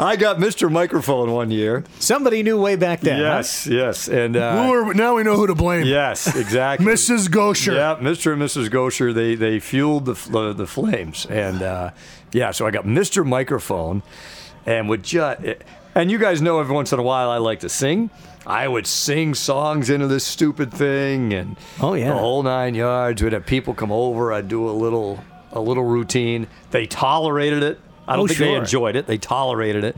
I 0.01 0.17
got 0.17 0.39
Mr. 0.39 0.71
Microphone 0.71 1.33
one 1.33 1.51
year. 1.51 1.83
Somebody 1.99 2.43
knew 2.45 2.61
way 2.61 2.77
back 2.77 3.01
then. 3.01 3.19
huh? 3.19 3.23
Yes, 3.37 3.67
yes, 3.67 4.09
and 4.09 4.37
uh, 4.37 4.65
Who 4.65 4.73
are- 4.73 4.95
now 4.95 5.17
we 5.17 5.25
know 5.25 5.35
who 5.37 5.47
to 5.49 5.55
blame. 5.55 5.85
yes, 5.87 6.37
exactly. 6.37 6.87
Mrs. 6.87 7.29
Goucher. 7.29 7.75
Yeah, 7.75 7.97
Mr. 8.01 8.33
and 8.33 8.41
Mrs. 8.43 8.69
Goucher, 8.71 9.13
they 9.13 9.35
they 9.35 9.59
fueled 9.59 10.05
the 10.05 10.15
the, 10.31 10.53
the 10.53 10.67
flames, 10.67 11.27
and 11.27 11.63
uh, 11.63 11.91
yeah, 12.33 12.53
so 12.53 12.67
I 12.67 12.71
got 12.71 12.85
Mr. 12.85 13.27
Microphone, 13.27 14.03
and 14.67 14.89
would 14.89 15.03
just 15.03 15.41
and 15.95 16.11
you 16.11 16.19
guys 16.19 16.41
know 16.41 16.61
every 16.61 16.75
once 16.75 16.93
in 16.93 16.99
a 17.01 17.03
while 17.03 17.29
I 17.31 17.39
like 17.39 17.61
to 17.61 17.69
sing. 17.69 18.11
I 18.47 18.67
would 18.69 18.87
sing 18.87 19.35
songs 19.35 19.91
into 19.91 20.07
this 20.07 20.25
stupid 20.25 20.73
thing, 20.73 21.35
and 21.35 21.57
Oh, 21.81 21.95
yeah. 21.95 22.09
the 22.09 22.15
whole 22.19 22.43
nine 22.43 22.75
yards. 22.75 23.23
We'd 23.23 23.33
have 23.35 23.45
people 23.47 23.75
come 23.75 23.91
over. 23.93 24.33
I'd 24.33 24.49
do 24.49 24.69
a 24.69 24.71
little 24.71 25.23
a 25.53 25.61
little 25.61 25.85
routine. 25.85 26.47
They 26.71 26.87
tolerated 26.87 27.63
it. 27.65 27.81
I 28.09 28.17
don't 28.17 28.25
Oh, 28.25 28.27
think 28.27 28.39
they 28.41 28.55
enjoyed 28.55 28.97
it. 28.97 29.07
They 29.07 29.19
tolerated 29.19 29.85
it, 29.85 29.97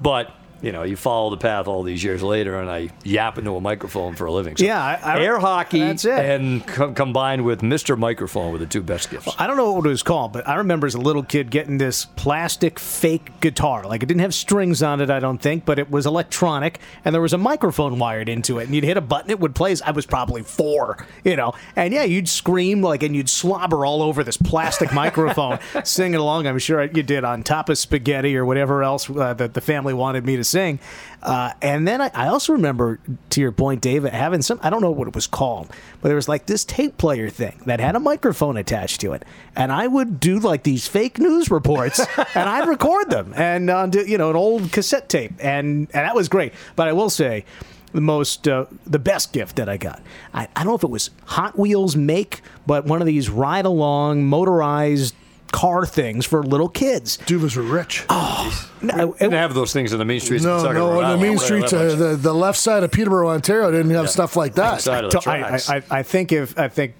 but. 0.00 0.34
You 0.62 0.72
know, 0.72 0.82
you 0.82 0.96
follow 0.96 1.30
the 1.30 1.36
path 1.36 1.66
all 1.66 1.82
these 1.82 2.02
years 2.04 2.22
later, 2.22 2.58
and 2.60 2.70
I 2.70 2.90
yap 3.04 3.38
into 3.38 3.54
a 3.56 3.60
microphone 3.60 4.14
for 4.14 4.26
a 4.26 4.32
living. 4.32 4.56
So 4.56 4.64
Yeah, 4.64 4.82
I- 4.82 5.14
I- 5.16 5.20
air 5.20 5.38
hockey 5.38 5.80
that's 5.80 6.04
it. 6.04 6.18
and 6.18 6.66
co- 6.66 6.92
combined 6.92 7.44
with 7.44 7.60
Mr. 7.62 7.96
Microphone 7.96 8.52
were 8.52 8.58
the 8.58 8.66
two 8.66 8.82
best 8.82 9.10
gifts. 9.10 9.34
I 9.38 9.46
don't 9.46 9.56
know 9.56 9.72
what 9.72 9.86
it 9.86 9.88
was 9.88 10.02
called, 10.02 10.32
but 10.32 10.46
I 10.48 10.56
remember 10.56 10.86
as 10.86 10.94
a 10.94 11.00
little 11.00 11.22
kid 11.22 11.50
getting 11.50 11.78
this 11.78 12.04
plastic 12.04 12.78
fake 12.78 13.40
guitar. 13.40 13.84
Like 13.86 14.02
it 14.02 14.06
didn't 14.06 14.20
have 14.20 14.34
strings 14.34 14.82
on 14.82 15.00
it, 15.00 15.10
I 15.10 15.18
don't 15.20 15.40
think, 15.40 15.64
but 15.64 15.78
it 15.78 15.90
was 15.90 16.06
electronic, 16.06 16.78
and 17.04 17.14
there 17.14 17.22
was 17.22 17.32
a 17.32 17.38
microphone 17.38 17.98
wired 17.98 18.28
into 18.28 18.58
it. 18.58 18.64
And 18.66 18.74
you'd 18.74 18.84
hit 18.84 18.96
a 18.96 19.00
button, 19.00 19.30
it 19.30 19.40
would 19.40 19.54
play. 19.54 19.74
I 19.86 19.92
was 19.92 20.04
probably 20.04 20.42
four, 20.42 21.06
you 21.24 21.36
know, 21.36 21.52
and 21.76 21.94
yeah, 21.94 22.02
you'd 22.04 22.28
scream 22.28 22.82
like, 22.82 23.02
and 23.02 23.14
you'd 23.14 23.30
slobber 23.30 23.86
all 23.86 24.02
over 24.02 24.24
this 24.24 24.36
plastic 24.36 24.92
microphone, 24.92 25.58
singing 25.84 26.16
along. 26.16 26.46
I'm 26.46 26.58
sure 26.58 26.82
you 26.82 27.02
did 27.02 27.24
on 27.24 27.42
top 27.44 27.68
of 27.68 27.78
spaghetti 27.78 28.36
or 28.36 28.44
whatever 28.44 28.82
else 28.82 29.08
uh, 29.08 29.32
that 29.34 29.54
the 29.54 29.60
family 29.60 29.94
wanted 29.94 30.26
me 30.26 30.36
to 30.36 30.44
sing. 30.50 30.78
Uh, 31.22 31.52
and 31.60 31.86
then 31.86 32.00
I, 32.00 32.10
I 32.14 32.26
also 32.28 32.52
remember, 32.52 32.98
to 33.30 33.40
your 33.40 33.52
point, 33.52 33.80
David, 33.80 34.12
having 34.12 34.42
some, 34.42 34.58
I 34.62 34.70
don't 34.70 34.80
know 34.80 34.90
what 34.90 35.08
it 35.08 35.14
was 35.14 35.26
called, 35.26 35.68
but 36.00 36.08
there 36.08 36.16
was 36.16 36.28
like 36.28 36.46
this 36.46 36.64
tape 36.64 36.96
player 36.98 37.28
thing 37.28 37.60
that 37.66 37.80
had 37.80 37.94
a 37.94 38.00
microphone 38.00 38.56
attached 38.56 39.00
to 39.02 39.12
it. 39.12 39.24
And 39.54 39.70
I 39.70 39.86
would 39.86 40.18
do 40.18 40.38
like 40.38 40.62
these 40.62 40.88
fake 40.88 41.18
news 41.18 41.50
reports 41.50 42.00
and 42.34 42.48
I'd 42.48 42.68
record 42.68 43.10
them 43.10 43.32
and 43.36 43.68
on, 43.70 43.92
you 43.92 44.18
know, 44.18 44.30
an 44.30 44.36
old 44.36 44.72
cassette 44.72 45.08
tape. 45.08 45.32
And, 45.40 45.88
and 45.92 46.06
that 46.06 46.14
was 46.14 46.28
great. 46.28 46.54
But 46.76 46.88
I 46.88 46.92
will 46.92 47.10
say, 47.10 47.44
the 47.92 48.00
most, 48.00 48.46
uh, 48.46 48.66
the 48.86 49.00
best 49.00 49.32
gift 49.32 49.56
that 49.56 49.68
I 49.68 49.76
got. 49.76 50.00
I, 50.32 50.46
I 50.54 50.62
don't 50.62 50.68
know 50.68 50.76
if 50.76 50.84
it 50.84 50.90
was 50.90 51.10
Hot 51.26 51.58
Wheels 51.58 51.96
make, 51.96 52.40
but 52.66 52.84
one 52.84 53.00
of 53.00 53.06
these 53.06 53.28
ride 53.28 53.64
along 53.64 54.26
motorized 54.26 55.14
car 55.52 55.86
things 55.86 56.26
for 56.26 56.42
little 56.42 56.68
kids. 56.68 57.18
D'Uvas 57.26 57.56
were 57.56 57.62
rich. 57.62 58.04
No, 58.08 59.14
Didn't 59.18 59.32
have 59.32 59.54
those 59.54 59.72
things 59.72 59.92
in 59.92 59.98
the 59.98 60.04
main 60.04 60.20
streets. 60.20 60.44
no, 60.44 60.56
of 60.66 60.74
no, 60.74 60.88
where 60.88 60.96
I 61.04 61.10
the 61.10 61.16
live. 61.16 61.20
main 61.20 61.38
streets, 61.38 61.72
uh, 61.72 61.94
the, 61.94 62.16
the 62.16 62.34
left 62.34 62.58
side 62.58 62.82
of 62.82 62.90
Peterborough, 62.90 63.30
Ontario 63.30 63.70
didn't 63.70 63.90
have 63.90 64.08
stuff 64.08 64.36
like 64.36 64.54
that. 64.54 64.80
Side 64.80 65.04
of 65.04 65.10
the 65.10 65.22
I, 65.26 65.56
I. 65.56 65.60
I, 65.76 65.82
I 65.98 66.02
think 66.02 66.32
if 66.32 66.58
I 66.58 66.68
think 66.68 66.94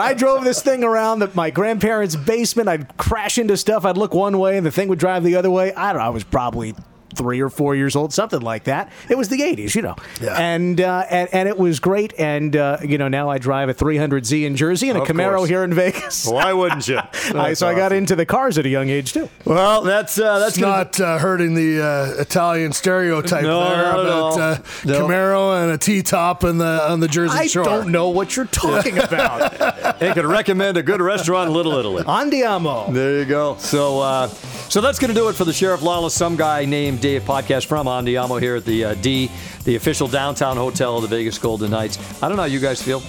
I 0.00 0.14
drove 0.14 0.44
this 0.44 0.62
thing 0.62 0.82
around 0.84 1.18
the, 1.18 1.30
my 1.34 1.50
grandparents' 1.50 2.16
basement. 2.16 2.68
I'd 2.68 2.96
crash 2.96 3.38
into 3.38 3.56
stuff. 3.56 3.84
I'd 3.84 3.96
look 3.98 4.14
one 4.14 4.38
way, 4.38 4.56
and 4.56 4.64
the 4.66 4.70
thing 4.70 4.88
would 4.88 4.98
drive 4.98 5.24
the 5.24 5.36
other 5.36 5.50
way. 5.50 5.72
I 5.74 5.92
don't 5.92 6.00
know. 6.00 6.06
I 6.06 6.10
was 6.10 6.24
probably 6.24 6.74
three 7.14 7.40
or 7.40 7.48
four 7.48 7.74
years 7.74 7.96
old, 7.96 8.12
something 8.12 8.40
like 8.40 8.64
that. 8.64 8.90
It 9.08 9.16
was 9.16 9.28
the 9.28 9.40
80s, 9.40 9.74
you 9.74 9.82
know. 9.82 9.96
Yeah. 10.20 10.38
And, 10.38 10.80
uh, 10.80 11.04
and 11.10 11.28
and 11.32 11.48
it 11.48 11.56
was 11.58 11.80
great. 11.80 12.12
And, 12.18 12.54
uh, 12.54 12.78
you 12.84 12.98
know, 12.98 13.08
now 13.08 13.30
I 13.30 13.38
drive 13.38 13.68
a 13.68 13.74
300Z 13.74 14.44
in 14.44 14.56
Jersey 14.56 14.88
and 14.90 14.98
a 14.98 15.02
Of 15.02 15.08
Camaro 15.08 15.36
course. 15.38 15.48
here 15.48 15.64
in 15.64 15.72
Vegas. 15.74 16.26
Why 16.26 16.52
wouldn't 16.52 16.86
you? 16.86 16.98
I, 17.34 17.54
so 17.54 17.66
I 17.66 17.74
got 17.74 17.92
into 17.92 18.14
the 18.16 18.26
cars 18.26 18.58
at 18.58 18.66
a 18.66 18.68
young 18.68 18.88
age, 18.88 19.12
too. 19.12 19.28
Well, 19.44 19.82
that's 19.82 20.18
uh, 20.18 20.38
that's 20.38 20.50
It's 20.56 20.58
gonna- 20.58 20.76
not 20.84 21.00
uh, 21.00 21.18
hurting 21.18 21.54
the 21.54 21.82
uh, 21.82 22.20
Italian 22.20 22.72
stereotype 22.72 23.42
No, 23.42 23.68
there 23.68 23.82
not 23.82 24.00
about 24.00 24.08
all. 24.08 24.40
uh, 24.40 24.58
No. 24.84 25.06
Camaro 25.06 25.62
and 25.62 25.72
a 25.72 25.78
T-top 25.78 26.44
on 26.44 26.58
the 26.58 26.90
on 26.90 27.00
the 27.00 27.08
Jersey 27.08 27.36
I 27.38 27.46
Shore. 27.46 27.64
don't 27.64 27.90
know 27.90 28.08
what 28.10 28.36
you're 28.36 28.46
talking 28.46 28.98
about. 28.98 29.54
They 29.98 30.12
could 30.12 30.26
recommend 30.26 30.76
a 30.76 30.82
good 30.82 31.00
restaurant 31.00 31.48
in 31.48 31.54
Little 31.54 31.72
Italy. 31.76 32.04
Andiamo. 32.04 32.92
There 32.92 33.18
you 33.18 33.24
go. 33.24 33.56
So, 33.58 34.00
uh, 34.00 34.28
so 34.68 34.80
that's 34.80 34.98
going 34.98 35.08
to 35.08 35.14
do 35.14 35.28
it 35.28 35.34
for 35.34 35.44
the 35.44 35.52
Sheriff 35.52 35.82
Lawless, 35.82 36.14
some 36.14 36.36
guy 36.36 36.64
named 36.64 36.97
Dave 36.98 37.22
podcast 37.22 37.66
from 37.66 37.86
Andiamo 37.86 38.40
here 38.40 38.56
at 38.56 38.64
the 38.64 38.84
uh, 38.86 38.94
D, 38.94 39.30
the 39.64 39.76
official 39.76 40.08
downtown 40.08 40.56
hotel 40.56 40.96
of 40.96 41.02
the 41.02 41.08
Vegas 41.08 41.38
Golden 41.38 41.70
Knights. 41.70 41.98
I 42.22 42.28
don't 42.28 42.36
know 42.36 42.42
how 42.42 42.48
you 42.48 42.60
guys 42.60 42.82
feel. 42.82 43.02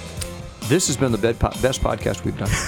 This 0.68 0.88
has 0.88 0.96
been 0.98 1.12
the 1.12 1.18
best 1.18 1.40
podcast 1.82 2.24
we've 2.24 2.38
done. 2.38 2.50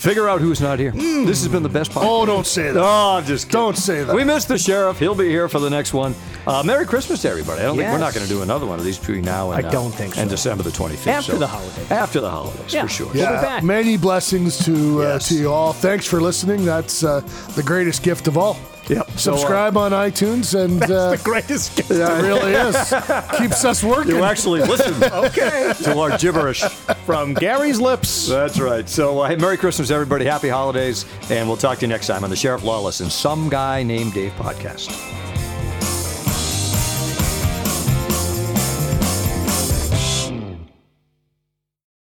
Figure 0.00 0.30
out 0.30 0.40
who's 0.40 0.62
not 0.62 0.78
here. 0.78 0.92
This 0.92 1.42
has 1.42 1.48
been 1.48 1.62
the 1.62 1.68
best 1.68 1.90
podcast. 1.90 2.04
Oh, 2.06 2.24
don't 2.24 2.46
say 2.46 2.72
that. 2.72 2.82
Oh, 2.82 3.16
I'm 3.18 3.24
just 3.26 3.48
kidding. 3.48 3.60
Don't 3.60 3.76
say 3.76 4.02
that. 4.02 4.14
We 4.16 4.24
missed 4.24 4.48
the 4.48 4.56
sheriff. 4.56 4.98
He'll 4.98 5.14
be 5.14 5.28
here 5.28 5.46
for 5.46 5.58
the 5.58 5.68
next 5.68 5.92
one. 5.92 6.14
Uh, 6.46 6.62
Merry 6.64 6.86
Christmas 6.86 7.20
to 7.20 7.28
everybody. 7.28 7.60
I 7.60 7.64
don't 7.64 7.76
think 7.76 7.90
we're 7.90 7.98
not 7.98 8.14
going 8.14 8.24
to 8.26 8.32
do 8.32 8.40
another 8.40 8.64
one 8.64 8.78
of 8.78 8.84
these 8.86 8.98
between 8.98 9.22
now 9.24 9.50
and 9.50 9.62
I 9.64 9.68
uh, 9.68 9.70
don't 9.70 9.90
think 9.92 10.14
so. 10.14 10.22
and 10.22 10.30
December 10.30 10.62
the 10.62 10.70
25th. 10.70 11.06
After 11.06 11.32
So- 11.32 11.38
the 11.38 11.46
holidays. 11.46 11.90
After 11.90 12.20
the 12.20 12.30
holidays, 12.30 12.72
Yeah. 12.72 12.82
for 12.84 12.88
sure. 12.88 13.06
We'll 13.12 13.14
be 13.14 13.20
back. 13.42 13.62
many 13.62 13.98
blessings 13.98 14.64
to 14.64 15.02
uh, 15.02 15.02
Yes. 15.02 15.28
to 15.28 15.34
you 15.34 15.52
all. 15.52 15.74
Thanks 15.74 16.06
for 16.06 16.18
listening. 16.18 16.64
That's 16.64 17.04
uh, 17.04 17.20
the 17.54 17.62
greatest 17.62 18.02
gift 18.02 18.26
of 18.26 18.38
all. 18.38 18.56
Yep. 18.90 19.10
So, 19.12 19.32
uh, 19.32 19.36
Subscribe 19.36 19.76
on 19.76 19.92
iTunes, 19.92 20.58
and 20.58 20.82
uh, 20.82 21.12
The 21.12 21.20
greatest 21.22 21.76
gift. 21.76 21.90
it 21.92 22.22
really 22.22 22.52
is 22.52 22.76
keeps 23.38 23.64
us 23.64 23.82
working. 23.84 24.16
You 24.16 24.24
actually 24.24 24.60
listen 24.60 25.02
Okay. 25.12 25.72
to 25.84 25.98
our 25.98 26.18
gibberish. 26.18 26.62
From 27.06 27.34
Gary's 27.34 27.80
lips. 27.80 28.26
That's 28.28 28.58
right. 28.58 28.88
So, 28.88 29.20
uh, 29.20 29.28
hey, 29.28 29.36
Merry 29.36 29.56
Christmas, 29.56 29.90
everybody. 29.90 30.24
Happy 30.24 30.48
holidays. 30.48 31.06
And 31.30 31.46
we'll 31.48 31.56
talk 31.56 31.78
to 31.78 31.82
you 31.82 31.88
next 31.88 32.06
time 32.08 32.24
on 32.24 32.30
the 32.30 32.36
Sheriff 32.36 32.64
Lawless 32.64 33.00
and 33.00 33.10
Some 33.10 33.48
Guy 33.48 33.82
Named 33.82 34.12
Dave 34.12 34.32
podcast. 34.32 35.29